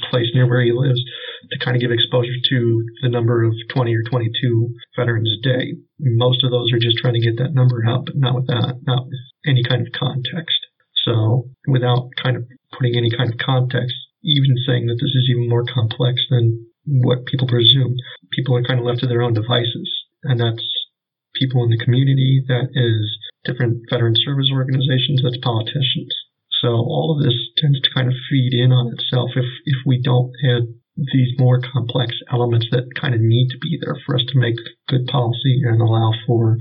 place 0.10 0.28
near 0.34 0.48
where 0.48 0.63
he 0.63 0.72
lives 0.72 1.02
to 1.52 1.60
kind 1.60 1.76
of 1.76 1.82
give 1.82 1.91
exposure 1.91 2.39
to 2.50 2.84
the 3.02 3.10
number 3.10 3.43
of 3.43 3.54
20 3.69 3.95
or 3.95 4.04
22 4.04 4.69
veterans 4.98 5.30
a 5.30 5.41
day. 5.43 5.74
Most 6.00 6.43
of 6.43 6.52
those 6.52 6.72
are 6.74 6.80
just 6.80 6.98
trying 6.98 7.13
to 7.13 7.19
get 7.19 7.38
that 7.38 7.54
number 7.54 7.84
up, 7.88 8.06
but 8.06 8.15
not 8.15 8.36
with 8.36 8.48
that, 8.48 8.80
not 8.84 9.06
with 9.06 9.19
any 9.45 9.63
kind 9.63 9.82
of 9.82 9.93
context. 9.93 10.60
So 11.06 11.50
without 11.67 12.10
kind 12.22 12.38
of 12.38 12.43
putting 12.71 12.95
any 12.95 13.10
kind 13.10 13.32
of 13.32 13.38
context, 13.38 13.95
even 14.23 14.55
saying 14.65 14.88
that 14.88 14.99
this 14.99 15.15
is 15.15 15.27
even 15.29 15.49
more 15.49 15.65
complex 15.65 16.21
than 16.29 16.65
what 16.86 17.25
people 17.25 17.47
presume. 17.47 17.95
People 18.32 18.55
are 18.55 18.63
kind 18.63 18.79
of 18.79 18.86
left 18.86 19.01
to 19.01 19.08
their 19.08 19.21
own 19.21 19.34
devices, 19.34 19.89
and 20.23 20.39
that's 20.39 20.63
people 21.36 21.63
in 21.63 21.69
the 21.69 21.84
community, 21.84 22.43
that 22.47 22.69
is 22.73 23.17
different 23.45 23.84
veteran 23.89 24.15
service 24.15 24.49
organizations, 24.51 25.21
that's 25.23 25.39
politicians. 25.41 26.12
So 26.62 26.69
all 26.75 27.15
of 27.15 27.23
this 27.23 27.36
tends 27.58 27.79
to 27.82 27.93
kind 27.93 28.08
of 28.08 28.19
feed 28.29 28.53
in 28.53 28.71
on 28.71 28.91
itself 28.91 29.32
if, 29.36 29.47
if 29.65 29.79
we 29.86 30.01
don't 30.01 30.32
add 30.43 30.67
these 31.13 31.32
more 31.39 31.62
complex 31.62 32.12
elements 32.32 32.67
that 32.71 32.91
kind 32.99 33.15
of 33.15 33.21
need 33.21 33.47
to 33.49 33.58
be 33.60 33.79
there 33.79 33.95
for 34.05 34.15
us 34.15 34.25
to 34.27 34.38
make 34.39 34.55
good 34.89 35.08
policy 35.08 35.63
and 35.63 35.79
allow 35.79 36.12
for 36.27 36.58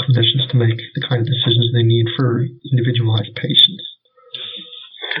clinicians 0.00 0.46
to 0.50 0.56
make 0.56 0.78
the 0.94 1.06
kind 1.08 1.20
of 1.20 1.26
decisions 1.26 1.72
they 1.72 1.82
need 1.82 2.06
for 2.16 2.46
individualized 2.70 3.34
patients. 3.34 3.82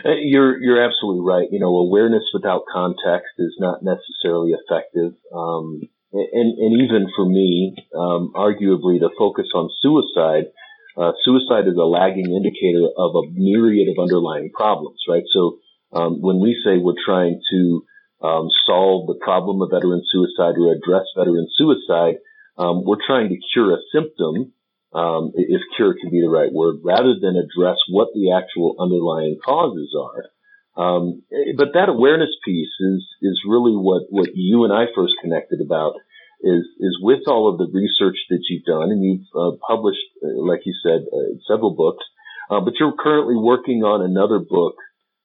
Uh, 0.04 0.20
you're 0.20 0.60
you're 0.62 0.82
absolutely 0.84 1.24
right. 1.24 1.48
You 1.50 1.60
know, 1.60 1.76
awareness 1.76 2.24
without 2.34 2.64
context 2.70 3.32
is 3.38 3.56
not 3.58 3.82
necessarily 3.82 4.52
effective. 4.52 5.14
Um, 5.34 5.80
and 6.12 6.58
and 6.58 6.82
even 6.82 7.08
for 7.16 7.24
me, 7.24 7.74
um, 7.96 8.32
arguably, 8.36 9.00
to 9.00 9.08
focus 9.18 9.46
on 9.54 9.70
suicide, 9.80 10.52
uh, 10.96 11.12
suicide 11.24 11.66
is 11.66 11.76
a 11.76 11.86
lagging 11.86 12.30
indicator 12.30 12.86
of 12.96 13.16
a 13.16 13.30
myriad 13.32 13.88
of 13.88 14.02
underlying 14.02 14.50
problems, 14.54 15.00
right? 15.08 15.24
So 15.32 15.58
um, 15.92 16.20
when 16.20 16.38
we 16.38 16.54
say 16.64 16.78
we're 16.78 17.00
trying 17.04 17.40
to 17.50 17.84
um, 18.22 18.48
solve 18.66 19.06
the 19.06 19.18
problem 19.20 19.62
of 19.62 19.70
veteran 19.70 20.02
suicide 20.12 20.54
or 20.58 20.72
address 20.72 21.06
veteran 21.16 21.48
suicide, 21.56 22.16
um, 22.58 22.84
we're 22.84 23.04
trying 23.04 23.30
to 23.30 23.38
cure 23.52 23.74
a 23.74 23.78
symptom 23.90 24.52
um, 24.94 25.32
if 25.34 25.60
cure 25.76 25.94
can 26.00 26.10
be 26.10 26.20
the 26.20 26.30
right 26.30 26.52
word, 26.52 26.76
rather 26.84 27.14
than 27.20 27.36
address 27.36 27.76
what 27.90 28.08
the 28.14 28.32
actual 28.32 28.76
underlying 28.78 29.38
causes 29.44 29.94
are. 29.98 30.30
Um, 30.76 31.22
but 31.56 31.74
that 31.74 31.88
awareness 31.88 32.34
piece 32.44 32.74
is 32.80 33.06
is 33.22 33.40
really 33.46 33.76
what 33.76 34.02
what 34.10 34.30
you 34.34 34.64
and 34.64 34.72
I 34.72 34.86
first 34.94 35.14
connected 35.20 35.60
about 35.64 35.94
is 36.42 36.64
is 36.80 36.98
with 37.00 37.26
all 37.26 37.50
of 37.50 37.58
the 37.58 37.70
research 37.72 38.18
that 38.30 38.42
you've 38.48 38.64
done, 38.64 38.90
and 38.90 39.02
you've 39.02 39.28
uh, 39.34 39.56
published, 39.66 40.02
uh, 40.22 40.42
like 40.42 40.62
you 40.66 40.74
said, 40.82 41.06
uh, 41.12 41.38
several 41.46 41.74
books. 41.74 42.04
Uh, 42.50 42.60
but 42.60 42.74
you're 42.78 42.94
currently 42.98 43.36
working 43.36 43.82
on 43.82 44.02
another 44.02 44.38
book 44.38 44.76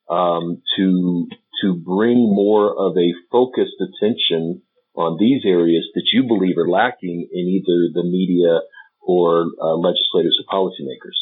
um, 0.09 0.61
to 0.77 1.27
to 1.61 1.73
bring 1.73 2.17
more 2.17 2.71
of 2.71 2.95
a 2.97 3.13
focused 3.31 3.77
attention 3.81 4.61
on 4.95 5.17
these 5.19 5.43
areas 5.45 5.85
that 5.95 6.07
you 6.13 6.23
believe 6.27 6.57
are 6.57 6.69
lacking 6.69 7.27
in 7.31 7.45
either 7.47 7.91
the 7.93 8.03
media 8.03 8.59
or 9.09 9.49
uh, 9.57 9.73
legislators 9.73 10.37
or 10.37 10.45
policymakers? 10.45 11.17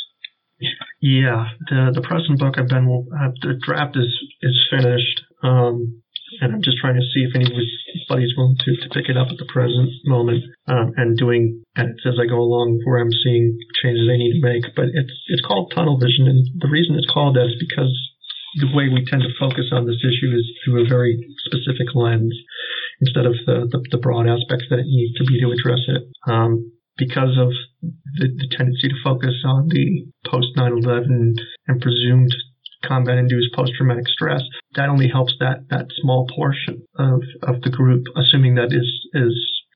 Yeah, 0.99 1.47
the 1.69 1.93
the 1.93 2.01
present 2.01 2.39
book 2.39 2.57
I've 2.57 2.67
been 2.67 2.89
uh, 2.89 3.31
the 3.45 3.55
draft 3.61 3.95
is 3.95 4.11
is 4.41 4.57
finished, 4.73 5.21
um, 5.43 6.01
and 6.41 6.49
I'm 6.51 6.65
just 6.65 6.81
trying 6.81 6.97
to 6.97 7.05
see 7.13 7.29
if 7.29 7.37
anybody's 7.37 8.33
willing 8.35 8.57
to, 8.65 8.71
to 8.81 8.89
pick 8.89 9.07
it 9.07 9.15
up 9.15 9.29
at 9.29 9.37
the 9.37 9.45
present 9.45 9.93
moment 10.05 10.43
um, 10.67 10.97
and 10.97 11.15
doing 11.15 11.61
edits 11.77 12.01
as 12.09 12.17
I 12.17 12.25
go 12.25 12.41
along 12.41 12.81
where 12.83 12.97
I'm 12.97 13.13
seeing 13.13 13.53
changes 13.83 14.09
I 14.09 14.17
need 14.17 14.41
to 14.41 14.43
make. 14.43 14.65
But 14.75 14.89
it's 14.97 15.13
it's 15.29 15.45
called 15.45 15.71
tunnel 15.77 16.01
vision, 16.01 16.25
and 16.25 16.41
the 16.57 16.73
reason 16.73 16.97
it's 16.97 17.13
called 17.13 17.37
that 17.37 17.53
is 17.53 17.61
because 17.61 17.93
the 18.57 18.73
way 18.73 18.89
we 18.89 19.05
tend 19.05 19.21
to 19.21 19.39
focus 19.39 19.69
on 19.71 19.85
this 19.85 20.01
issue 20.01 20.33
is 20.33 20.43
through 20.65 20.81
a 20.81 20.89
very 20.89 21.21
specific 21.45 21.93
lens 21.93 22.33
instead 23.01 23.29
of 23.29 23.37
the, 23.45 23.69
the, 23.69 23.79
the 23.91 24.01
broad 24.01 24.25
aspects 24.25 24.65
that 24.69 24.81
it 24.81 24.89
needs 24.89 25.13
to 25.17 25.23
be 25.29 25.37
to 25.37 25.53
address 25.53 25.85
it. 25.85 26.01
Um, 26.25 26.71
because 26.97 27.37
of 27.37 27.49
the, 27.81 28.27
the, 28.27 28.47
tendency 28.55 28.89
to 28.89 29.03
focus 29.03 29.43
on 29.45 29.67
the 29.69 30.05
post 30.25 30.55
9/11 30.57 31.37
and 31.67 31.81
presumed 31.81 32.33
combat 32.83 33.17
induced 33.17 33.53
post 33.53 33.73
traumatic 33.77 34.07
stress, 34.07 34.41
that 34.75 34.89
only 34.89 35.07
helps 35.07 35.33
that 35.39 35.69
that 35.69 35.87
small 36.01 36.27
portion 36.35 36.83
of, 36.97 37.21
of 37.43 37.61
the 37.61 37.69
group, 37.69 38.05
assuming 38.15 38.55
that 38.55 38.73
is 38.73 38.89
is 39.13 39.33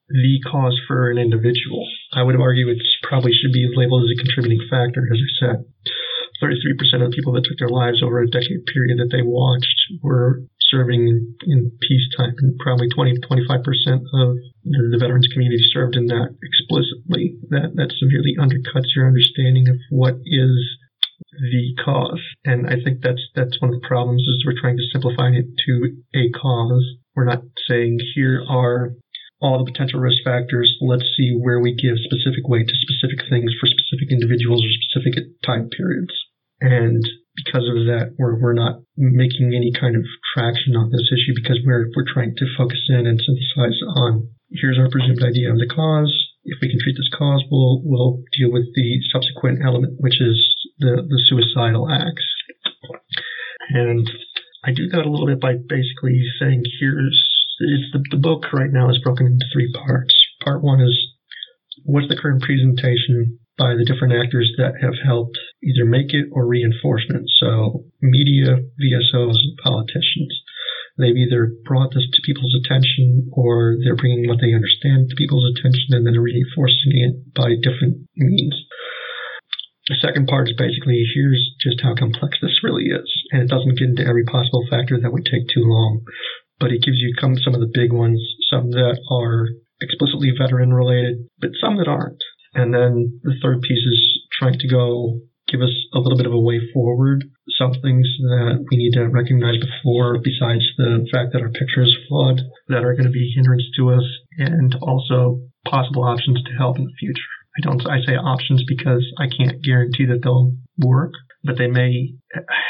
the 0.10 0.40
cause 0.50 0.80
for 0.88 1.10
an 1.10 1.18
individual. 1.18 1.88
I 2.14 2.24
would 2.24 2.36
argue 2.36 2.68
it 2.68 2.82
probably 3.04 3.32
should 3.32 3.54
be 3.54 3.72
labeled 3.74 4.04
as 4.04 4.12
a 4.12 4.20
contributing 4.20 4.68
factor, 4.70 5.08
as 5.08 5.20
I 5.20 5.32
said. 5.40 5.58
33% 6.44 7.06
of 7.06 7.12
the 7.12 7.16
people 7.16 7.34
that 7.34 7.46
took 7.46 7.58
their 7.60 7.70
lives 7.70 8.02
over 8.04 8.20
a 8.20 8.28
decade 8.28 8.66
period 8.74 8.98
that 8.98 9.14
they 9.14 9.22
watched 9.22 9.78
were 10.02 10.42
serving 10.72 11.36
in, 11.44 11.72
peacetime, 11.84 12.34
and 12.40 12.58
probably 12.58 12.88
20 12.90 13.14
to 13.14 13.22
25% 13.28 13.44
of 14.16 14.40
the, 14.64 14.80
the, 14.92 14.98
veterans 15.00 15.28
community 15.34 15.62
served 15.72 15.96
in 15.96 16.08
that 16.08 16.34
explicitly. 16.42 17.36
That, 17.50 17.76
that 17.76 17.92
severely 18.00 18.40
undercuts 18.40 18.96
your 18.96 19.08
understanding 19.08 19.68
of 19.68 19.76
what 19.92 20.16
is 20.26 20.56
the 21.30 21.76
cause. 21.84 22.22
And 22.46 22.68
I 22.68 22.82
think 22.84 23.02
that's 23.04 23.22
that's 23.36 23.60
one 23.62 23.74
of 23.74 23.82
the 23.82 23.88
problems 23.88 24.22
is 24.22 24.44
we're 24.46 24.60
trying 24.60 24.78
to 24.78 24.90
simplify 24.92 25.30
it 25.30 25.46
to 25.68 25.74
a 26.16 26.32
cause. 26.32 26.86
We're 27.16 27.30
not 27.30 27.44
saying 27.68 28.00
here 28.16 28.44
are 28.50 28.94
all 29.42 29.64
the 29.64 29.72
potential 29.72 30.00
risk 30.00 30.24
factors. 30.24 30.78
Let's 30.82 31.10
see 31.18 31.36
where 31.38 31.60
we 31.60 31.74
give 31.76 31.98
specific 31.98 32.48
weight 32.48 32.68
to 32.68 32.76
specific 32.78 33.26
things 33.30 33.52
for 33.60 33.68
specific 33.68 34.12
individuals 34.12 34.64
or 34.64 34.70
specific 34.70 35.42
time 35.44 35.70
periods. 35.70 36.14
And 36.62 37.02
because 37.46 37.66
of 37.66 37.86
that, 37.90 38.16
we're, 38.18 38.40
we're 38.40 38.58
not 38.58 38.82
making 38.98 39.54
any 39.56 39.74
kind 39.74 39.96
of 39.96 40.04
traction 40.34 40.76
on 40.76 40.92
this 40.92 41.10
issue 41.10 41.34
because 41.36 41.60
we're, 41.66 41.90
we're 41.96 42.08
trying 42.08 42.36
to 42.38 42.46
focus 42.58 42.82
in 42.90 43.08
and 43.08 43.20
synthesize 43.20 43.80
on 43.98 44.30
here's 44.52 44.78
our 44.78 44.90
presumed 44.90 45.24
idea 45.24 45.52
of 45.52 45.58
the 45.58 45.70
cause. 45.70 46.12
If 46.44 46.58
we 46.62 46.70
can 46.70 46.80
treat 46.82 46.98
this 46.98 47.12
cause, 47.14 47.44
we'll, 47.50 47.82
we'll 47.86 48.24
deal 48.38 48.52
with 48.52 48.66
the 48.74 49.00
subsequent 49.14 49.60
element, 49.64 49.96
which 50.00 50.20
is 50.20 50.38
the, 50.80 51.06
the 51.06 51.20
suicidal 51.30 51.90
acts. 51.90 52.26
And 53.70 54.10
I 54.66 54.74
do 54.74 54.90
that 54.90 55.06
a 55.06 55.10
little 55.10 55.28
bit 55.28 55.40
by 55.40 55.54
basically 55.56 56.22
saying 56.40 56.64
here's 56.80 57.18
it's 57.62 57.94
the, 57.94 58.02
the 58.10 58.18
book 58.18 58.52
right 58.54 58.72
now 58.72 58.90
is 58.90 58.98
broken 59.04 59.28
into 59.28 59.46
three 59.54 59.72
parts. 59.72 60.16
Part 60.44 60.64
one 60.64 60.82
is 60.82 60.98
what's 61.86 62.10
the 62.10 62.18
current 62.18 62.42
presentation 62.42 63.40
by 63.62 63.78
the 63.78 63.86
different 63.86 64.18
actors 64.18 64.50
that 64.58 64.82
have 64.82 64.98
helped 65.06 65.38
either 65.62 65.86
make 65.86 66.18
it 66.18 66.34
or 66.34 66.50
reinforcement. 66.50 67.30
So 67.38 67.86
media, 68.02 68.58
VSOs, 68.82 69.38
politicians. 69.62 70.34
They've 70.98 71.14
either 71.16 71.54
brought 71.62 71.94
this 71.94 72.10
to 72.10 72.26
people's 72.26 72.58
attention 72.58 73.30
or 73.38 73.78
they're 73.86 73.96
bringing 73.96 74.26
what 74.26 74.42
they 74.42 74.58
understand 74.58 75.14
to 75.14 75.16
people's 75.22 75.46
attention 75.54 75.94
and 75.94 76.02
then 76.10 76.18
reinforcing 76.18 76.98
it 77.06 77.14
by 77.38 77.54
different 77.62 78.10
means. 78.18 78.58
The 79.88 80.02
second 80.02 80.26
part 80.26 80.50
is 80.50 80.58
basically 80.58 81.06
here's 81.14 81.54
just 81.62 81.86
how 81.86 81.94
complex 81.94 82.42
this 82.42 82.66
really 82.66 82.90
is. 82.90 83.10
And 83.30 83.46
it 83.46 83.54
doesn't 83.54 83.78
get 83.78 83.94
into 83.94 84.10
every 84.10 84.26
possible 84.26 84.66
factor 84.70 84.98
that 84.98 85.14
would 85.14 85.30
take 85.30 85.46
too 85.54 85.70
long 85.70 86.02
but 86.62 86.72
it 86.72 86.86
gives 86.86 87.02
you 87.02 87.12
some 87.20 87.56
of 87.56 87.60
the 87.60 87.74
big 87.74 87.92
ones, 87.92 88.22
some 88.48 88.70
that 88.70 89.02
are 89.10 89.50
explicitly 89.82 90.32
veteran 90.38 90.72
related, 90.72 91.28
but 91.40 91.50
some 91.60 91.78
that 91.78 91.90
aren't. 91.90 92.22
And 92.54 92.74
then 92.74 93.20
the 93.24 93.36
third 93.42 93.62
piece 93.62 93.86
is 93.86 94.28
trying 94.40 94.60
to 94.60 94.68
go 94.68 95.20
give 95.48 95.62
us 95.62 95.74
a 95.94 96.00
little 96.00 96.18
bit 96.18 96.26
of 96.26 96.34
a 96.34 96.40
way 96.40 96.60
forward, 96.74 97.24
some 97.58 97.74
things 97.84 98.08
that 98.20 98.66
we 98.72 98.78
need 98.78 98.94
to 98.94 99.08
recognize 99.08 99.58
before, 99.60 100.18
besides 100.24 100.64
the 100.78 101.06
fact 101.12 101.34
that 101.34 101.42
our 101.42 101.52
picture 101.52 101.84
is 101.84 101.96
flawed, 102.08 102.42
that 102.70 102.84
are 102.84 102.94
going 102.94 103.06
to 103.06 103.12
be 103.12 103.34
hindrance 103.36 103.68
to 103.76 103.92
us, 103.92 104.06
and 104.38 104.76
also 104.82 105.42
possible 105.68 106.04
options 106.04 106.42
to 106.44 106.52
help 106.58 106.78
in 106.78 106.86
the 106.86 106.98
future. 107.00 107.32
I 107.58 107.62
don't 107.62 107.86
I 107.86 108.00
say 108.06 108.16
options 108.16 108.64
because 108.66 109.06
I 109.20 109.28
can't 109.28 109.62
guarantee 109.62 110.06
that 110.06 110.22
they'll 110.24 110.56
work, 110.78 111.12
but 111.44 111.58
they 111.58 111.68
may 111.68 112.14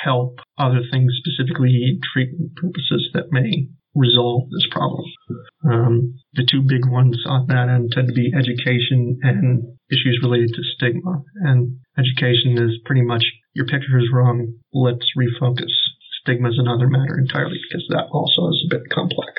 help 0.03 0.39
other 0.57 0.81
things, 0.91 1.13
specifically 1.21 1.99
treatment 2.13 2.55
purposes 2.55 3.09
that 3.13 3.31
may 3.31 3.69
resolve 3.95 4.49
this 4.49 4.67
problem. 4.71 5.03
Um, 5.65 6.15
the 6.33 6.47
two 6.49 6.61
big 6.61 6.87
ones 6.87 7.17
on 7.27 7.47
that 7.47 7.67
end 7.69 7.91
tend 7.91 8.07
to 8.07 8.13
be 8.13 8.31
education 8.33 9.19
and 9.21 9.77
issues 9.91 10.19
related 10.23 10.49
to 10.55 10.63
stigma. 10.75 11.23
And 11.43 11.79
education 11.97 12.57
is 12.57 12.79
pretty 12.85 13.03
much 13.03 13.23
your 13.53 13.65
picture 13.65 13.99
is 13.99 14.09
wrong, 14.13 14.55
let's 14.73 15.05
refocus. 15.17 15.73
Stigma 16.21 16.49
is 16.49 16.59
another 16.59 16.87
matter 16.87 17.19
entirely 17.19 17.59
because 17.67 17.85
that 17.89 18.07
also 18.11 18.49
is 18.49 18.63
a 18.65 18.69
bit 18.69 18.89
complex. 18.89 19.33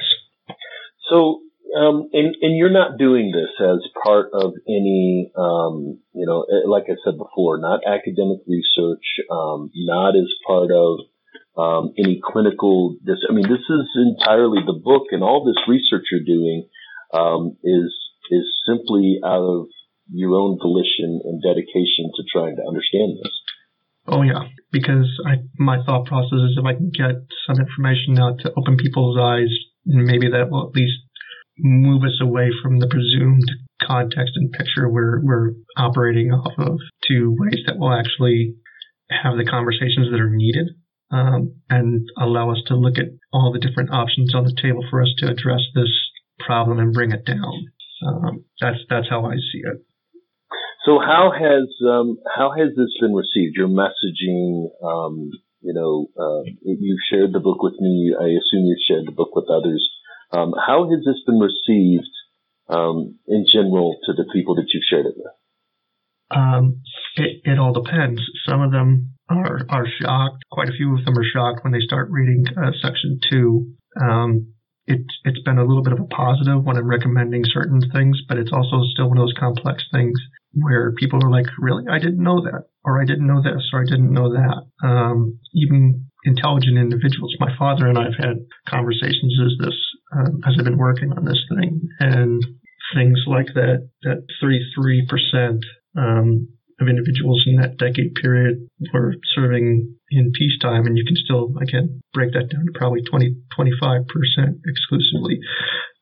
So, 1.09 1.41
um, 1.77 2.09
and, 2.13 2.37
and 2.43 2.57
you're 2.57 2.73
not 2.73 2.99
doing 2.99 3.33
this 3.33 3.51
as 3.61 3.81
part 4.05 4.31
of 4.35 4.53
any, 4.69 5.33
um, 5.37 5.99
you 6.13 6.27
know, 6.27 6.45
like 6.67 6.85
I 6.89 6.97
said 7.05 7.17
before, 7.17 7.59
not 7.59 7.81
academic 7.87 8.41
research, 8.47 9.05
um, 9.31 9.71
not 9.75 10.11
as 10.17 10.29
part 10.47 10.71
of 10.71 11.01
um, 11.57 11.93
any 11.99 12.21
clinical. 12.23 12.97
This, 13.05 13.19
I 13.29 13.33
mean, 13.33 13.49
this 13.49 13.65
is 13.69 13.87
entirely 13.97 14.61
the 14.65 14.79
book, 14.83 15.09
and 15.11 15.23
all 15.23 15.45
this 15.45 15.61
research 15.69 16.07
you're 16.11 16.25
doing 16.25 16.69
um, 17.13 17.57
is 17.63 17.93
is 18.31 18.47
simply 18.67 19.21
out 19.25 19.43
of 19.43 19.67
your 20.11 20.35
own 20.35 20.59
volition 20.61 21.21
and 21.25 21.43
dedication 21.43 22.11
to 22.17 22.23
trying 22.33 22.57
to 22.57 22.63
understand 22.67 23.19
this. 23.23 23.33
Oh 24.07 24.23
yeah, 24.23 24.49
because 24.73 25.09
I, 25.27 25.45
my 25.59 25.79
thought 25.85 26.07
process 26.07 26.51
is 26.51 26.59
if 26.59 26.65
I 26.65 26.75
can 26.75 26.91
get 26.91 27.23
some 27.47 27.61
information 27.61 28.19
out 28.19 28.41
to 28.41 28.53
open 28.57 28.77
people's 28.77 29.17
eyes, 29.19 29.53
maybe 29.85 30.31
that 30.31 30.51
will 30.51 30.69
at 30.69 30.75
least 30.75 30.99
move 31.59 32.03
us 32.03 32.19
away 32.21 32.51
from 32.63 32.79
the 32.79 32.89
presumed 32.89 33.45
context 33.87 34.33
and 34.37 34.53
picture 34.53 34.89
we're 34.89 35.21
we're 35.23 35.53
operating 35.77 36.31
off 36.31 36.53
of 36.59 36.79
to 37.05 37.37
ways 37.39 37.61
that 37.67 37.79
will 37.79 37.93
actually 37.93 38.55
have 39.11 39.37
the 39.37 39.45
conversations 39.45 40.11
that 40.11 40.21
are 40.21 40.31
needed 40.31 40.69
um, 41.13 41.55
and 41.69 42.09
allow 42.19 42.51
us 42.51 42.63
to 42.67 42.75
look 42.75 42.99
at 42.99 43.13
all 43.33 43.53
the 43.53 43.61
different 43.61 43.91
options 43.91 44.35
on 44.35 44.45
the 44.45 44.57
table 44.61 44.85
for 44.91 45.03
us 45.03 45.13
to 45.19 45.29
address 45.31 45.61
this 45.75 45.93
problem 46.41 46.79
and 46.79 46.93
bring 46.93 47.13
it 47.13 47.25
down. 47.25 47.69
Um, 48.05 48.45
that's 48.61 48.79
that's 48.89 49.09
how 49.09 49.25
I 49.27 49.37
see 49.37 49.61
it. 49.63 49.85
So 50.85 50.99
how 50.99 51.31
has 51.31 51.69
um, 51.87 52.19
how 52.27 52.51
has 52.51 52.75
this 52.77 52.91
been 53.01 53.15
received? 53.15 53.57
Your 53.57 53.69
messaging, 53.69 54.71
um, 54.83 55.31
you 55.61 55.75
know, 55.75 56.09
uh, 56.19 56.43
you 56.63 56.99
shared 57.11 57.33
the 57.33 57.41
book 57.41 57.63
with 57.63 57.79
me. 57.79 58.15
I 58.19 58.25
assume 58.25 58.67
you've 58.67 58.87
shared 58.89 59.07
the 59.07 59.13
book 59.13 59.37
with 59.37 59.47
others. 59.49 59.89
Um, 60.33 60.55
how 60.59 60.89
has 60.91 61.05
this 61.05 61.23
been 61.27 61.39
received 61.39 62.11
um, 62.69 63.19
in 63.29 63.45
general 63.53 63.99
to 64.07 64.13
the 64.15 64.25
people 64.33 64.57
that 64.57 64.67
you've 64.73 64.89
shared 64.89 65.07
it 65.07 65.15
with? 65.17 65.33
Um, 66.35 66.81
it, 67.17 67.43
it 67.45 67.59
all 67.59 67.75
depends. 67.75 68.23
Some 68.49 68.63
of 68.63 68.73
them 68.73 69.13
are 69.33 69.61
are 69.69 69.87
shocked. 70.01 70.45
Quite 70.51 70.69
a 70.69 70.73
few 70.73 70.97
of 70.97 71.05
them 71.05 71.19
are 71.19 71.25
shocked 71.25 71.65
when 71.65 71.73
they 71.73 71.81
start 71.81 72.11
reading 72.11 72.45
uh, 72.57 72.73
section 72.81 73.21
two. 73.31 73.75
Um, 74.01 74.55
it's 74.87 75.15
it's 75.25 75.43
been 75.43 75.59
a 75.59 75.65
little 75.65 75.83
bit 75.83 75.93
of 75.93 76.01
a 76.01 76.07
positive 76.07 76.65
when 76.65 76.77
I'm 76.77 76.89
recommending 76.89 77.45
certain 77.45 77.81
things, 77.93 78.21
but 78.29 78.39
it's 78.39 78.53
also 78.53 78.83
still 78.93 79.09
one 79.09 79.19
of 79.19 79.23
those 79.23 79.39
complex 79.39 79.85
things 79.93 80.19
where 80.55 80.93
people 80.93 81.21
are 81.25 81.31
like, 81.31 81.47
"Really, 81.59 81.85
I 81.91 81.99
didn't 81.99 82.23
know 82.23 82.43
that," 82.43 82.67
or 82.85 83.01
"I 83.01 83.05
didn't 83.05 83.27
know 83.27 83.43
this," 83.43 83.71
or 83.73 83.83
"I 83.83 83.85
didn't 83.85 84.13
know 84.13 84.33
that." 84.33 84.87
Um, 84.87 85.39
even 85.55 86.07
intelligent 86.25 86.79
individuals. 86.79 87.35
My 87.39 87.55
father 87.57 87.87
and 87.87 87.99
I 87.99 88.05
have 88.05 88.19
had 88.19 88.37
conversations 88.69 89.39
as 89.45 89.67
this 89.67 89.79
um, 90.17 90.41
as 90.47 90.55
I've 90.59 90.65
been 90.65 90.79
working 90.79 91.13
on 91.13 91.25
this 91.25 91.43
thing, 91.49 91.81
and 92.01 92.43
things 92.95 93.23
like 93.27 93.55
that. 93.55 93.89
That 94.03 94.27
33 94.41 95.07
percent 95.09 95.65
um, 95.97 96.49
of 96.83 96.89
individuals 96.89 97.45
in 97.47 97.57
that 97.57 97.79
decade 97.79 98.15
period 98.21 98.69
were 98.93 99.15
serving 99.35 99.97
in 100.11 100.33
peacetime, 100.37 100.87
and 100.87 100.99
you 100.99 101.05
can 101.07 101.17
still, 101.17 101.55
again, 101.63 102.03
break 102.13 102.33
that 102.33 102.51
down 102.51 102.67
to 102.67 102.73
probably 102.75 103.03
20, 103.03 103.37
25% 103.57 104.05
exclusively. 104.67 105.39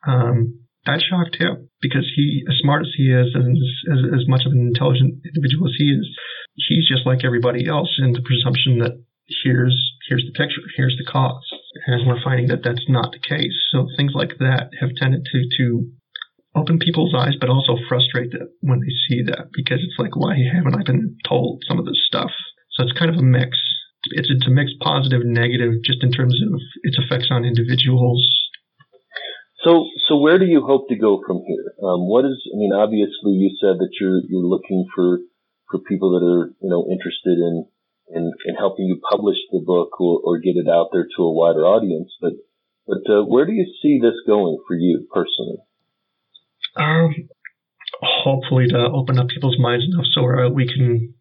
Um, 0.07 0.65
that 0.87 1.05
shocked 1.05 1.37
him 1.37 1.69
because 1.81 2.09
he, 2.17 2.43
as 2.49 2.57
smart 2.59 2.83
as 2.83 2.93
he 2.97 3.13
is, 3.13 3.37
and 3.37 3.57
as, 3.93 4.21
as 4.21 4.29
much 4.29 4.43
of 4.47 4.53
an 4.53 4.65
intelligent 4.73 5.21
individual 5.25 5.69
as 5.69 5.77
he 5.77 5.93
is, 5.93 6.09
he's 6.57 6.89
just 6.89 7.07
like 7.07 7.25
everybody 7.25 7.69
else 7.69 8.01
in 8.01 8.13
the 8.13 8.25
presumption 8.25 8.79
that 8.81 8.97
here's 9.45 9.77
here's 10.09 10.25
the 10.27 10.33
picture, 10.33 10.65
here's 10.77 10.97
the 10.99 11.05
cause, 11.05 11.45
and 11.87 12.07
we're 12.07 12.23
finding 12.25 12.49
that 12.49 12.65
that's 12.65 12.89
not 12.89 13.13
the 13.13 13.21
case. 13.21 13.55
So 13.71 13.87
things 13.97 14.13
like 14.15 14.39
that 14.39 14.71
have 14.81 14.91
tended 14.97 15.23
to 15.25 15.39
to 15.59 15.91
open 16.55 16.79
people's 16.79 17.15
eyes, 17.15 17.35
but 17.41 17.49
also 17.49 17.79
frustrate 17.89 18.33
them 18.33 18.51
when 18.61 18.81
they 18.81 18.93
see 19.09 19.23
that 19.23 19.51
because 19.53 19.79
it's 19.83 19.99
like, 19.99 20.17
why 20.17 20.37
haven't 20.53 20.75
I 20.75 20.83
been 20.83 21.17
told 21.27 21.63
some 21.69 21.79
of 21.79 21.87
this 21.87 22.03
stuff? 22.07 22.31
So 22.73 22.85
it's 22.85 22.99
kind 22.99 23.11
of 23.11 23.19
a 23.19 23.23
mix. 23.23 23.59
It's 24.17 24.31
it's 24.31 24.47
a 24.47 24.51
mix, 24.51 24.73
positive, 24.81 25.23
negative, 25.25 25.85
just 25.85 26.03
in 26.03 26.11
terms 26.11 26.35
of 26.41 26.61
its 26.83 26.97
effects 26.99 27.29
on 27.31 27.45
individuals. 27.45 28.25
So 29.63 29.85
so 30.09 30.17
where 30.17 30.39
do 30.39 30.47
you 30.47 30.65
hope 30.65 30.89
to 30.89 30.97
go 30.97 31.21
from 31.27 31.43
here? 31.47 31.77
Um, 31.85 32.09
what 32.09 32.25
is? 32.25 32.41
I 32.49 32.57
mean, 32.57 32.73
obviously, 32.73 33.37
you 33.37 33.53
said 33.61 33.77
that 33.77 33.93
you're 34.01 34.25
you're 34.27 34.49
looking 34.49 34.87
for 34.95 35.21
for 35.71 35.81
people 35.81 36.17
that 36.17 36.25
are 36.25 36.57
you 36.65 36.71
know 36.71 36.89
interested 36.89 37.37
in 37.37 37.67
in, 38.09 38.33
in 38.47 38.55
helping 38.57 38.87
you 38.87 38.99
publish 39.05 39.37
the 39.53 39.63
book 39.65 40.01
or, 40.01 40.21
or 40.25 40.39
get 40.39 40.57
it 40.57 40.67
out 40.67 40.89
there 40.93 41.05
to 41.05 41.23
a 41.23 41.33
wider 41.33 41.67
audience. 41.67 42.11
But 42.21 42.33
but 42.87 43.05
uh, 43.07 43.23
where 43.23 43.45
do 43.45 43.53
you 43.53 43.69
see 43.83 44.01
this 44.01 44.17
going 44.27 44.59
for 44.67 44.75
you 44.75 45.07
personally? 45.13 45.61
Um, 46.77 47.15
hopefully 48.03 48.67
to 48.69 48.79
open 48.79 49.19
up 49.19 49.29
people's 49.29 49.59
minds 49.59 49.85
enough 49.85 50.07
so 50.13 50.23
uh, 50.25 50.49
we 50.49 50.67
can. 50.67 51.15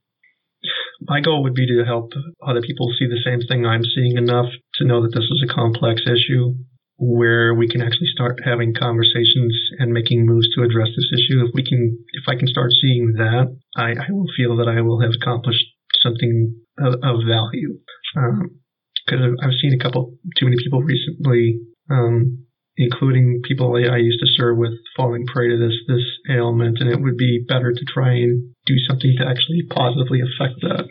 My 1.02 1.22
goal 1.22 1.44
would 1.44 1.56
be 1.56 1.66
to 1.66 1.86
help 1.86 2.12
other 2.46 2.62
people 2.62 2.92
see 3.00 3.08
the 3.08 3.22
same 3.24 3.40
thing 3.48 3.66
I'm 3.66 3.84
seeing 3.84 4.18
enough 4.18 4.48
to 4.76 4.86
know 4.86 5.02
that 5.02 5.16
this 5.16 5.24
is 5.24 5.44
a 5.44 5.54
complex 5.54 6.02
issue 6.04 6.56
where 7.00 7.56
we 7.56 7.70
can 7.70 7.82
actually 7.82 8.12
start 8.14 8.42
having 8.44 8.74
conversations 8.76 9.56
and 9.80 9.94
making 9.94 10.26
moves 10.26 10.48
to 10.54 10.64
address 10.64 10.90
this 10.96 11.08
issue. 11.16 11.40
If 11.48 11.52
we 11.54 11.64
can, 11.64 11.98
if 12.12 12.28
I 12.28 12.36
can 12.36 12.48
start 12.48 12.72
seeing 12.82 13.14
that, 13.16 13.56
I, 13.78 13.92
I 13.92 14.12
will 14.12 14.28
feel 14.36 14.58
that 14.58 14.68
I 14.68 14.82
will 14.82 15.00
have 15.00 15.16
accomplished 15.16 15.64
something 16.04 16.56
of, 16.78 16.96
of 17.02 17.24
value. 17.26 17.80
Because 18.14 19.24
um, 19.24 19.36
I've 19.42 19.56
seen 19.62 19.74
a 19.74 19.82
couple 19.82 20.14
too 20.38 20.46
many 20.46 20.58
people 20.62 20.84
recently, 20.84 21.62
um, 21.90 22.46
including 22.80 23.42
people 23.44 23.76
I, 23.76 24.00
used 24.00 24.24
to 24.24 24.34
serve 24.40 24.58
with, 24.58 24.72
falling 24.96 25.28
prey 25.28 25.50
to 25.50 25.60
this 25.60 25.76
this 25.88 26.08
ailment, 26.32 26.80
and 26.80 26.90
it 26.90 27.02
would 27.02 27.18
be 27.18 27.44
better 27.46 27.74
to 27.76 27.86
try 27.86 28.16
and 28.16 28.56
do 28.66 28.76
something 28.88 29.14
to 29.20 29.28
actually 29.28 29.68
positively 29.68 30.24
affect 30.24 30.64
that. 30.64 30.88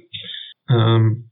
Um, 0.68 1.24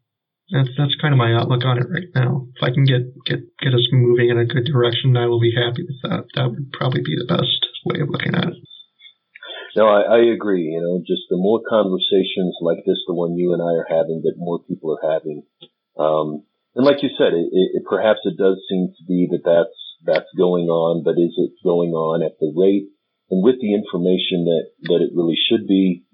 that's 0.49 0.73
that's 0.79 0.97
kind 0.97 1.13
of 1.13 1.21
my 1.21 1.37
outlook 1.37 1.65
on 1.69 1.77
it 1.77 1.93
right 1.93 2.09
now. 2.17 2.49
If 2.57 2.63
I 2.65 2.73
can 2.73 2.89
get 2.89 3.05
get 3.29 3.45
get 3.61 3.77
us 3.77 3.85
moving 3.93 4.31
in 4.31 4.41
a 4.41 4.49
good 4.49 4.65
direction, 4.65 5.17
I 5.17 5.29
will 5.29 5.41
be 5.41 5.53
happy 5.53 5.85
with 5.85 6.01
that. 6.09 6.25
That 6.35 6.49
would 6.49 6.73
probably 6.73 7.05
be 7.05 7.21
the 7.21 7.29
best 7.29 7.61
way 7.85 8.01
of 8.01 8.09
looking 8.09 8.35
at 8.35 8.57
it. 8.57 8.59
No, 9.77 9.93
I, 9.93 10.01
I 10.09 10.21
agree. 10.33 10.73
You 10.73 10.81
know, 10.81 11.05
just 11.05 11.29
the 11.29 11.37
more 11.37 11.61
conversations 11.69 12.57
like 12.65 12.81
this, 12.89 13.05
the 13.07 13.13
one 13.13 13.37
you 13.37 13.53
and 13.53 13.61
I 13.61 13.77
are 13.77 13.91
having, 13.93 14.25
that 14.25 14.41
more 14.41 14.65
people 14.65 14.97
are 14.97 15.05
having. 15.05 15.45
Um, 16.01 16.49
and 16.75 16.85
like 16.85 17.03
you 17.03 17.11
said, 17.13 17.37
it, 17.37 17.49
it, 17.53 17.85
perhaps 17.85 18.21
it 18.25 18.41
does 18.41 18.57
seem 18.69 18.89
to 18.97 19.03
be 19.05 19.29
that 19.33 19.45
that's 19.45 19.77
that's 20.05 20.31
going 20.37 20.67
on, 20.67 21.03
but 21.05 21.19
is 21.19 21.35
it 21.37 21.53
going 21.65 21.91
on 21.91 22.23
at 22.23 22.39
the 22.41 22.53
rate 22.55 22.91
and 23.31 23.43
with 23.43 23.57
the 23.61 23.75
information 23.75 24.45
that 24.47 24.71
that 24.91 25.01
it 25.03 25.15
really 25.15 25.37
should 25.37 25.67
be? 25.67 26.05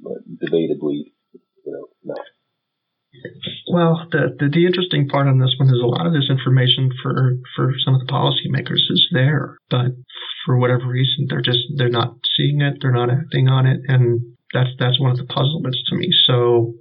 Debatably, 0.42 1.12
you 1.32 1.72
know, 1.72 1.86
no. 2.04 2.14
Well, 3.70 4.08
the, 4.10 4.32
the, 4.38 4.48
the 4.48 4.64
interesting 4.66 5.08
part 5.08 5.28
on 5.28 5.38
this 5.38 5.54
one 5.60 5.68
is 5.68 5.82
a 5.82 5.86
lot 5.86 6.06
of 6.06 6.12
this 6.12 6.30
information 6.30 6.90
for 7.02 7.36
for 7.54 7.72
some 7.84 7.94
of 7.94 8.00
the 8.00 8.12
policymakers 8.12 8.88
is 8.88 9.08
there, 9.12 9.58
but 9.68 9.92
for 10.46 10.58
whatever 10.58 10.88
reason 10.88 11.26
they're 11.28 11.44
just 11.44 11.60
they're 11.76 11.92
not 11.92 12.16
seeing 12.36 12.60
it, 12.60 12.78
they're 12.80 12.92
not 12.92 13.10
acting 13.10 13.48
on 13.48 13.66
it, 13.66 13.80
and 13.86 14.20
that's 14.52 14.70
that's 14.78 15.00
one 15.00 15.10
of 15.10 15.18
the 15.18 15.28
puzzlements 15.28 15.82
to 15.88 15.96
me. 15.96 16.08
So 16.26 16.74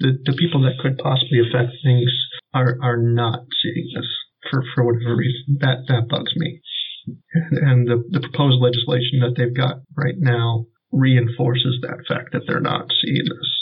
the 0.00 0.18
the 0.24 0.36
people 0.36 0.62
that 0.62 0.78
could 0.78 0.98
possibly 0.98 1.40
affect 1.40 1.72
things 1.82 2.12
are 2.52 2.76
are 2.82 2.96
not 2.96 3.44
seeing 3.62 3.88
this 3.94 4.08
for 4.50 4.62
for 4.74 4.84
whatever 4.84 5.16
reason. 5.16 5.58
That 5.60 5.84
that 5.88 6.08
bugs 6.08 6.32
me, 6.36 6.60
and, 7.34 7.58
and 7.58 7.88
the 7.88 8.04
the 8.10 8.20
proposed 8.20 8.60
legislation 8.60 9.20
that 9.20 9.34
they've 9.36 9.54
got 9.54 9.82
right 9.96 10.16
now 10.18 10.66
reinforces 10.92 11.80
that 11.82 12.04
fact 12.08 12.32
that 12.32 12.42
they're 12.46 12.60
not 12.60 12.90
seeing 13.00 13.24
this. 13.24 13.58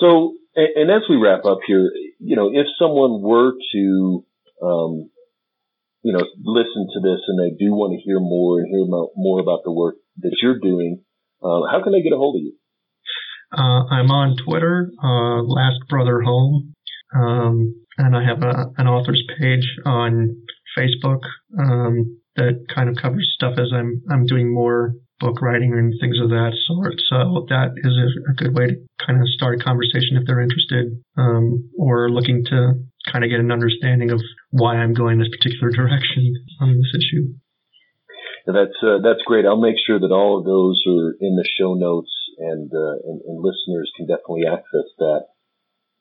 So, 0.00 0.34
and, 0.56 0.68
and, 0.76 0.90
as 0.90 1.02
we 1.08 1.16
wrap 1.16 1.44
up 1.44 1.58
here, 1.66 1.90
you 2.18 2.36
know, 2.36 2.50
if 2.52 2.66
someone 2.78 3.22
were 3.22 3.52
to, 3.72 4.24
um, 4.60 5.10
you 6.02 6.12
know, 6.12 6.24
listen 6.42 6.88
to 6.92 7.00
this 7.00 7.20
and 7.28 7.38
they 7.38 7.56
do 7.56 7.72
want 7.72 7.96
to 7.96 8.02
hear 8.04 8.18
more 8.18 8.58
and 8.58 8.68
hear 8.68 8.84
more 9.16 9.40
about 9.40 9.60
the 9.64 9.72
work 9.72 9.96
that 10.18 10.36
you're 10.42 10.58
doing, 10.58 11.02
uh, 11.42 11.62
how 11.70 11.82
can 11.82 11.92
they 11.92 12.02
get 12.02 12.12
a 12.12 12.16
hold 12.16 12.36
of 12.36 12.42
you? 12.42 12.54
Uh, 13.52 13.86
I'm 13.86 14.10
on 14.10 14.36
Twitter, 14.44 14.90
uh, 15.02 15.42
Last 15.42 15.78
Brother 15.88 16.20
Home, 16.22 16.74
um, 17.14 17.83
and 17.98 18.16
I 18.16 18.24
have 18.24 18.42
a, 18.42 18.72
an 18.76 18.86
author's 18.86 19.22
page 19.38 19.66
on 19.84 20.36
Facebook 20.76 21.20
um, 21.58 22.20
that 22.36 22.66
kind 22.74 22.88
of 22.88 22.96
covers 23.00 23.32
stuff 23.34 23.54
as 23.58 23.70
I'm 23.72 24.02
I'm 24.10 24.26
doing 24.26 24.52
more 24.52 24.94
book 25.20 25.40
writing 25.40 25.72
and 25.72 25.94
things 26.00 26.18
of 26.20 26.30
that 26.30 26.52
sort. 26.66 26.94
So 27.08 27.46
that 27.48 27.72
is 27.76 27.94
a, 27.94 28.08
a 28.30 28.34
good 28.34 28.56
way 28.56 28.66
to 28.66 28.76
kind 29.06 29.20
of 29.20 29.28
start 29.28 29.60
a 29.60 29.64
conversation 29.64 30.18
if 30.18 30.26
they're 30.26 30.42
interested 30.42 31.00
um, 31.16 31.70
or 31.78 32.10
looking 32.10 32.44
to 32.50 32.74
kind 33.10 33.24
of 33.24 33.30
get 33.30 33.40
an 33.40 33.52
understanding 33.52 34.10
of 34.10 34.20
why 34.50 34.76
I'm 34.76 34.94
going 34.94 35.18
this 35.18 35.30
particular 35.30 35.70
direction 35.80 36.34
on 36.60 36.74
this 36.74 36.92
issue. 36.98 37.34
That's 38.46 38.76
uh, 38.84 39.00
that's 39.00 39.24
great. 39.24 39.46
I'll 39.46 39.60
make 39.60 39.80
sure 39.80 39.98
that 39.98 40.12
all 40.12 40.38
of 40.38 40.44
those 40.44 40.82
are 40.84 41.16
in 41.16 41.36
the 41.36 41.48
show 41.56 41.72
notes, 41.72 42.12
and 42.36 42.68
uh, 42.68 43.00
and, 43.08 43.22
and, 43.24 43.40
listeners 43.40 43.90
can 43.96 44.06
definitely 44.06 44.44
access 44.44 44.84
that. 44.98 45.32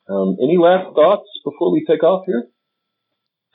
Um, 0.10 0.36
any 0.42 0.58
last 0.58 0.94
thoughts 0.96 1.30
before 1.46 1.72
we 1.72 1.86
take 1.86 2.04
off 2.04 2.24
here? 2.26 2.48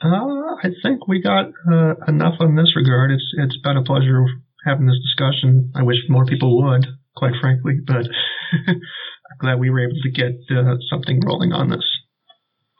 Uh, 0.01 0.55
I 0.63 0.69
think 0.81 1.07
we 1.07 1.21
got 1.21 1.51
uh, 1.69 1.95
enough 2.07 2.35
on 2.39 2.55
this 2.55 2.75
regard. 2.75 3.11
It's 3.11 3.33
it's 3.37 3.57
been 3.61 3.77
a 3.77 3.83
pleasure 3.83 4.25
having 4.65 4.87
this 4.87 4.99
discussion. 5.03 5.71
I 5.75 5.83
wish 5.83 5.97
more 6.07 6.25
people 6.25 6.63
would, 6.63 6.85
quite 7.15 7.33
frankly, 7.39 7.79
but 7.85 8.07
I'm 8.67 9.37
glad 9.39 9.59
we 9.59 9.69
were 9.69 9.83
able 9.83 9.99
to 10.01 10.11
get 10.11 10.39
uh, 10.49 10.77
something 10.89 11.21
rolling 11.25 11.51
on 11.51 11.69
this. 11.69 11.85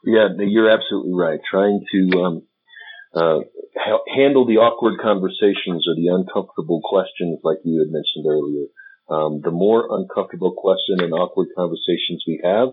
Yeah, 0.04 0.28
you're 0.38 0.70
absolutely 0.70 1.12
right. 1.14 1.40
Trying 1.48 1.84
to 1.92 2.18
um, 2.18 2.42
uh, 3.14 3.40
ha- 3.76 4.04
handle 4.08 4.46
the 4.46 4.56
awkward 4.56 4.98
conversations 5.00 5.84
or 5.86 5.94
the 5.94 6.08
uncomfortable 6.08 6.80
questions, 6.82 7.40
like 7.44 7.58
you 7.64 7.84
had 7.84 7.92
mentioned 7.92 8.24
earlier. 8.26 8.66
Um, 9.10 9.40
the 9.42 9.50
more 9.50 9.88
uncomfortable 9.90 10.54
question 10.56 11.04
and 11.04 11.12
awkward 11.12 11.48
conversations 11.56 12.24
we 12.26 12.40
have, 12.44 12.68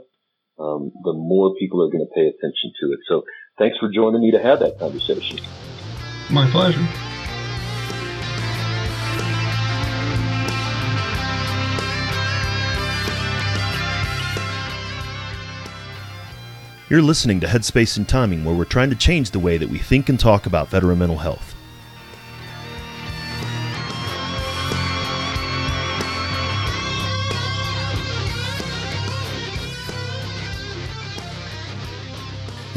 um, 0.60 0.92
the 1.04 1.14
more 1.14 1.54
people 1.56 1.82
are 1.84 1.92
going 1.92 2.06
to 2.06 2.14
pay 2.14 2.28
attention 2.28 2.74
to 2.82 2.92
it. 2.94 3.00
So, 3.08 3.24
thanks 3.58 3.78
for 3.78 3.90
joining 3.90 4.22
me 4.22 4.32
to 4.32 4.40
have 4.40 4.60
that 4.60 4.80
conversation. 4.80 5.40
My 6.30 6.50
pleasure. 6.50 6.86
You're 16.90 17.02
listening 17.02 17.42
to 17.42 17.48
Headspace 17.48 17.98
and 17.98 18.08
Timing, 18.08 18.46
where 18.46 18.56
we're 18.56 18.64
trying 18.64 18.90
to 18.92 18.96
change 18.96 19.32
the 19.32 19.40
way 19.40 19.58
that 19.58 19.68
we 19.68 19.78
think 19.78 20.08
and 20.08 20.18
talk 20.18 20.46
about 20.46 20.70
veteran 20.70 21.00
mental 21.00 21.18
health. 21.18 21.57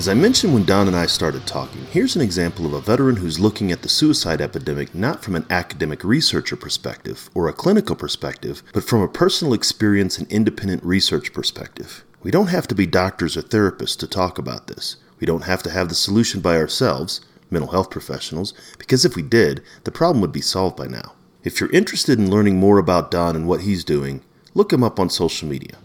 As 0.01 0.09
I 0.09 0.15
mentioned 0.15 0.55
when 0.55 0.65
Don 0.65 0.87
and 0.87 0.97
I 0.97 1.05
started 1.05 1.47
talking, 1.47 1.85
here's 1.91 2.17
an 2.17 2.23
example 2.23 2.65
of 2.65 2.73
a 2.73 2.81
veteran 2.81 3.17
who's 3.17 3.39
looking 3.39 3.71
at 3.71 3.83
the 3.83 3.89
suicide 3.91 4.41
epidemic 4.41 4.95
not 4.95 5.23
from 5.23 5.35
an 5.35 5.45
academic 5.51 6.03
researcher 6.03 6.57
perspective 6.57 7.29
or 7.35 7.49
a 7.49 7.53
clinical 7.53 7.95
perspective, 7.95 8.63
but 8.73 8.83
from 8.83 9.03
a 9.03 9.09
personal 9.09 9.53
experience 9.53 10.17
and 10.17 10.27
independent 10.33 10.83
research 10.83 11.35
perspective. 11.35 12.03
We 12.23 12.31
don't 12.31 12.47
have 12.47 12.67
to 12.69 12.75
be 12.75 12.87
doctors 12.87 13.37
or 13.37 13.43
therapists 13.43 13.99
to 13.99 14.07
talk 14.07 14.39
about 14.39 14.69
this. 14.69 14.97
We 15.21 15.27
don't 15.27 15.45
have 15.45 15.63
to 15.65 15.71
have 15.71 15.91
the 15.91 15.95
solution 15.95 16.41
by 16.41 16.57
ourselves, 16.57 17.21
mental 17.51 17.73
health 17.73 17.91
professionals, 17.91 18.55
because 18.79 19.05
if 19.05 19.17
we 19.17 19.23
did, 19.23 19.63
the 19.85 19.93
problem 19.93 20.23
would 20.23 20.33
be 20.33 20.41
solved 20.41 20.79
by 20.79 20.87
now. 20.87 21.13
If 21.45 21.61
you're 21.61 21.73
interested 21.73 22.19
in 22.19 22.31
learning 22.31 22.57
more 22.57 22.79
about 22.79 23.11
Don 23.11 23.37
and 23.37 23.47
what 23.47 23.61
he's 23.61 23.85
doing, 23.85 24.23
look 24.55 24.73
him 24.73 24.83
up 24.83 24.99
on 24.99 25.11
social 25.11 25.47
media. 25.47 25.77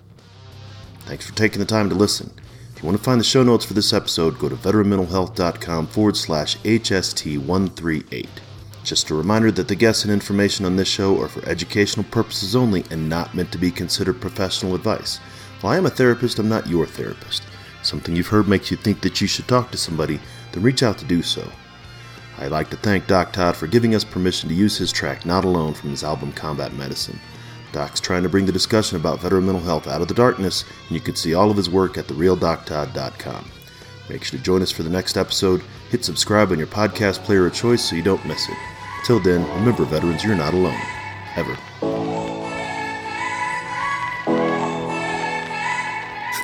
Thanks 1.01 1.28
for 1.28 1.36
taking 1.36 1.59
the 1.59 1.66
time 1.66 1.89
to 1.89 1.95
listen. 1.95 2.32
If 2.76 2.84
you 2.84 2.88
want 2.88 2.98
to 2.98 3.04
find 3.06 3.22
the 3.22 3.24
show 3.24 3.42
notes 3.42 3.64
for 3.64 3.74
this 3.74 3.94
episode, 3.94 4.38
go 4.38 4.50
to 4.50 4.56
veteranmentalhealth.com 4.56 5.88
forward 5.88 6.18
slash 6.18 6.58
HST138. 6.58 8.28
Just 8.84 9.10
a 9.10 9.16
reminder 9.16 9.50
that 9.54 9.70
the 9.70 9.76
guests 9.76 10.04
and 10.04 10.12
information 10.12 10.66
on 10.66 10.76
this 10.76 10.90
show 10.90 11.22
are 11.22 11.30
for 11.30 11.48
educational 11.48 12.04
purposes 12.12 12.54
only 12.54 12.84
and 12.92 13.08
not 13.08 13.34
meant 13.34 13.54
to 13.54 13.58
be 13.58 13.72
considered 13.72 14.20
professional 14.20 14.76
advice. 14.76 15.20
While 15.62 15.72
I 15.72 15.78
am 15.78 15.86
a 15.86 15.90
therapist, 15.90 16.38
I'm 16.38 16.50
not 16.50 16.68
your 16.68 16.86
therapist. 16.86 17.44
Something 17.82 18.14
you've 18.14 18.28
heard 18.28 18.50
makes 18.50 18.70
you 18.70 18.76
think 18.76 19.00
that 19.02 19.22
you 19.22 19.28
should 19.28 19.48
talk 19.48 19.72
to 19.72 19.78
somebody, 19.78 20.20
then 20.52 20.62
reach 20.62 20.84
out 20.84 20.98
to 20.98 21.06
do 21.06 21.24
so. 21.24 21.50
I'd 22.40 22.52
like 22.52 22.70
to 22.72 22.78
thank 22.78 23.08
Doc 23.08 23.32
Todd 23.32 23.56
for 23.56 23.68
giving 23.68 23.96
us 23.96 24.04
permission 24.04 24.50
to 24.50 24.56
use 24.56 24.78
his 24.78 24.92
track 24.92 25.26
Not 25.26 25.46
Alone 25.46 25.74
from 25.74 25.92
his 25.92 26.04
album 26.04 26.34
Combat 26.34 26.74
Medicine. 26.74 27.22
Doc's 27.76 28.00
trying 28.00 28.24
to 28.24 28.30
bring 28.30 28.46
the 28.46 28.54
discussion 28.54 28.96
about 28.96 29.20
veteran 29.20 29.46
mental 29.46 29.62
health 29.62 29.86
out 29.86 30.02
of 30.02 30.08
the 30.08 30.14
darkness, 30.14 30.64
and 30.88 30.96
you 30.96 31.02
can 31.02 31.14
see 31.14 31.34
all 31.34 31.52
of 31.52 31.58
his 31.58 31.70
work 31.70 31.98
at 31.98 32.08
therealdoctodd.com. 32.08 33.52
Make 34.10 34.24
sure 34.24 34.40
to 34.40 34.46
join 34.46 34.62
us 34.62 34.72
for 34.72 34.84
the 34.84 34.90
next 34.90 35.18
episode. 35.18 35.62
Hit 35.90 36.06
subscribe 36.06 36.54
on 36.54 36.58
your 36.58 36.68
podcast 36.68 37.26
player 37.26 37.46
of 37.48 37.54
choice 37.54 37.84
so 37.84 37.98
you 37.98 38.02
don't 38.02 38.26
miss 38.26 38.48
it. 38.48 38.56
Till 39.04 39.20
then, 39.20 39.46
remember, 39.60 39.84
veterans, 39.84 40.24
you're 40.24 40.38
not 40.38 40.54
alone. 40.54 40.80
Ever. 41.36 41.58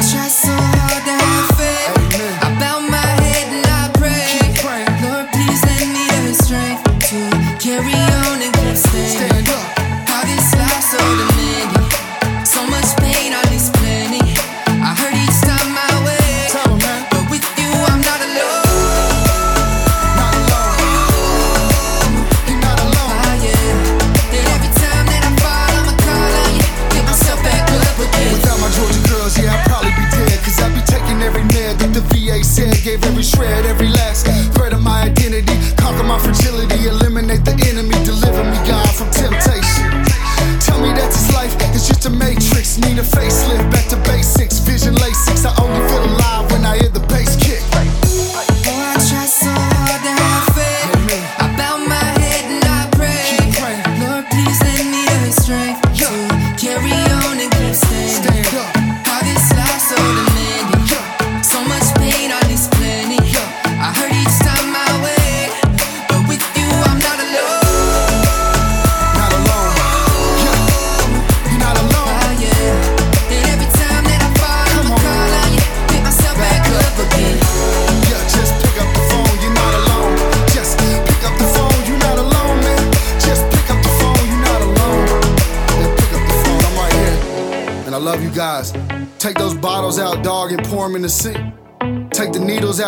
I 0.00 0.02
try 0.02 0.28
so 0.28 0.50
hard. 0.50 0.99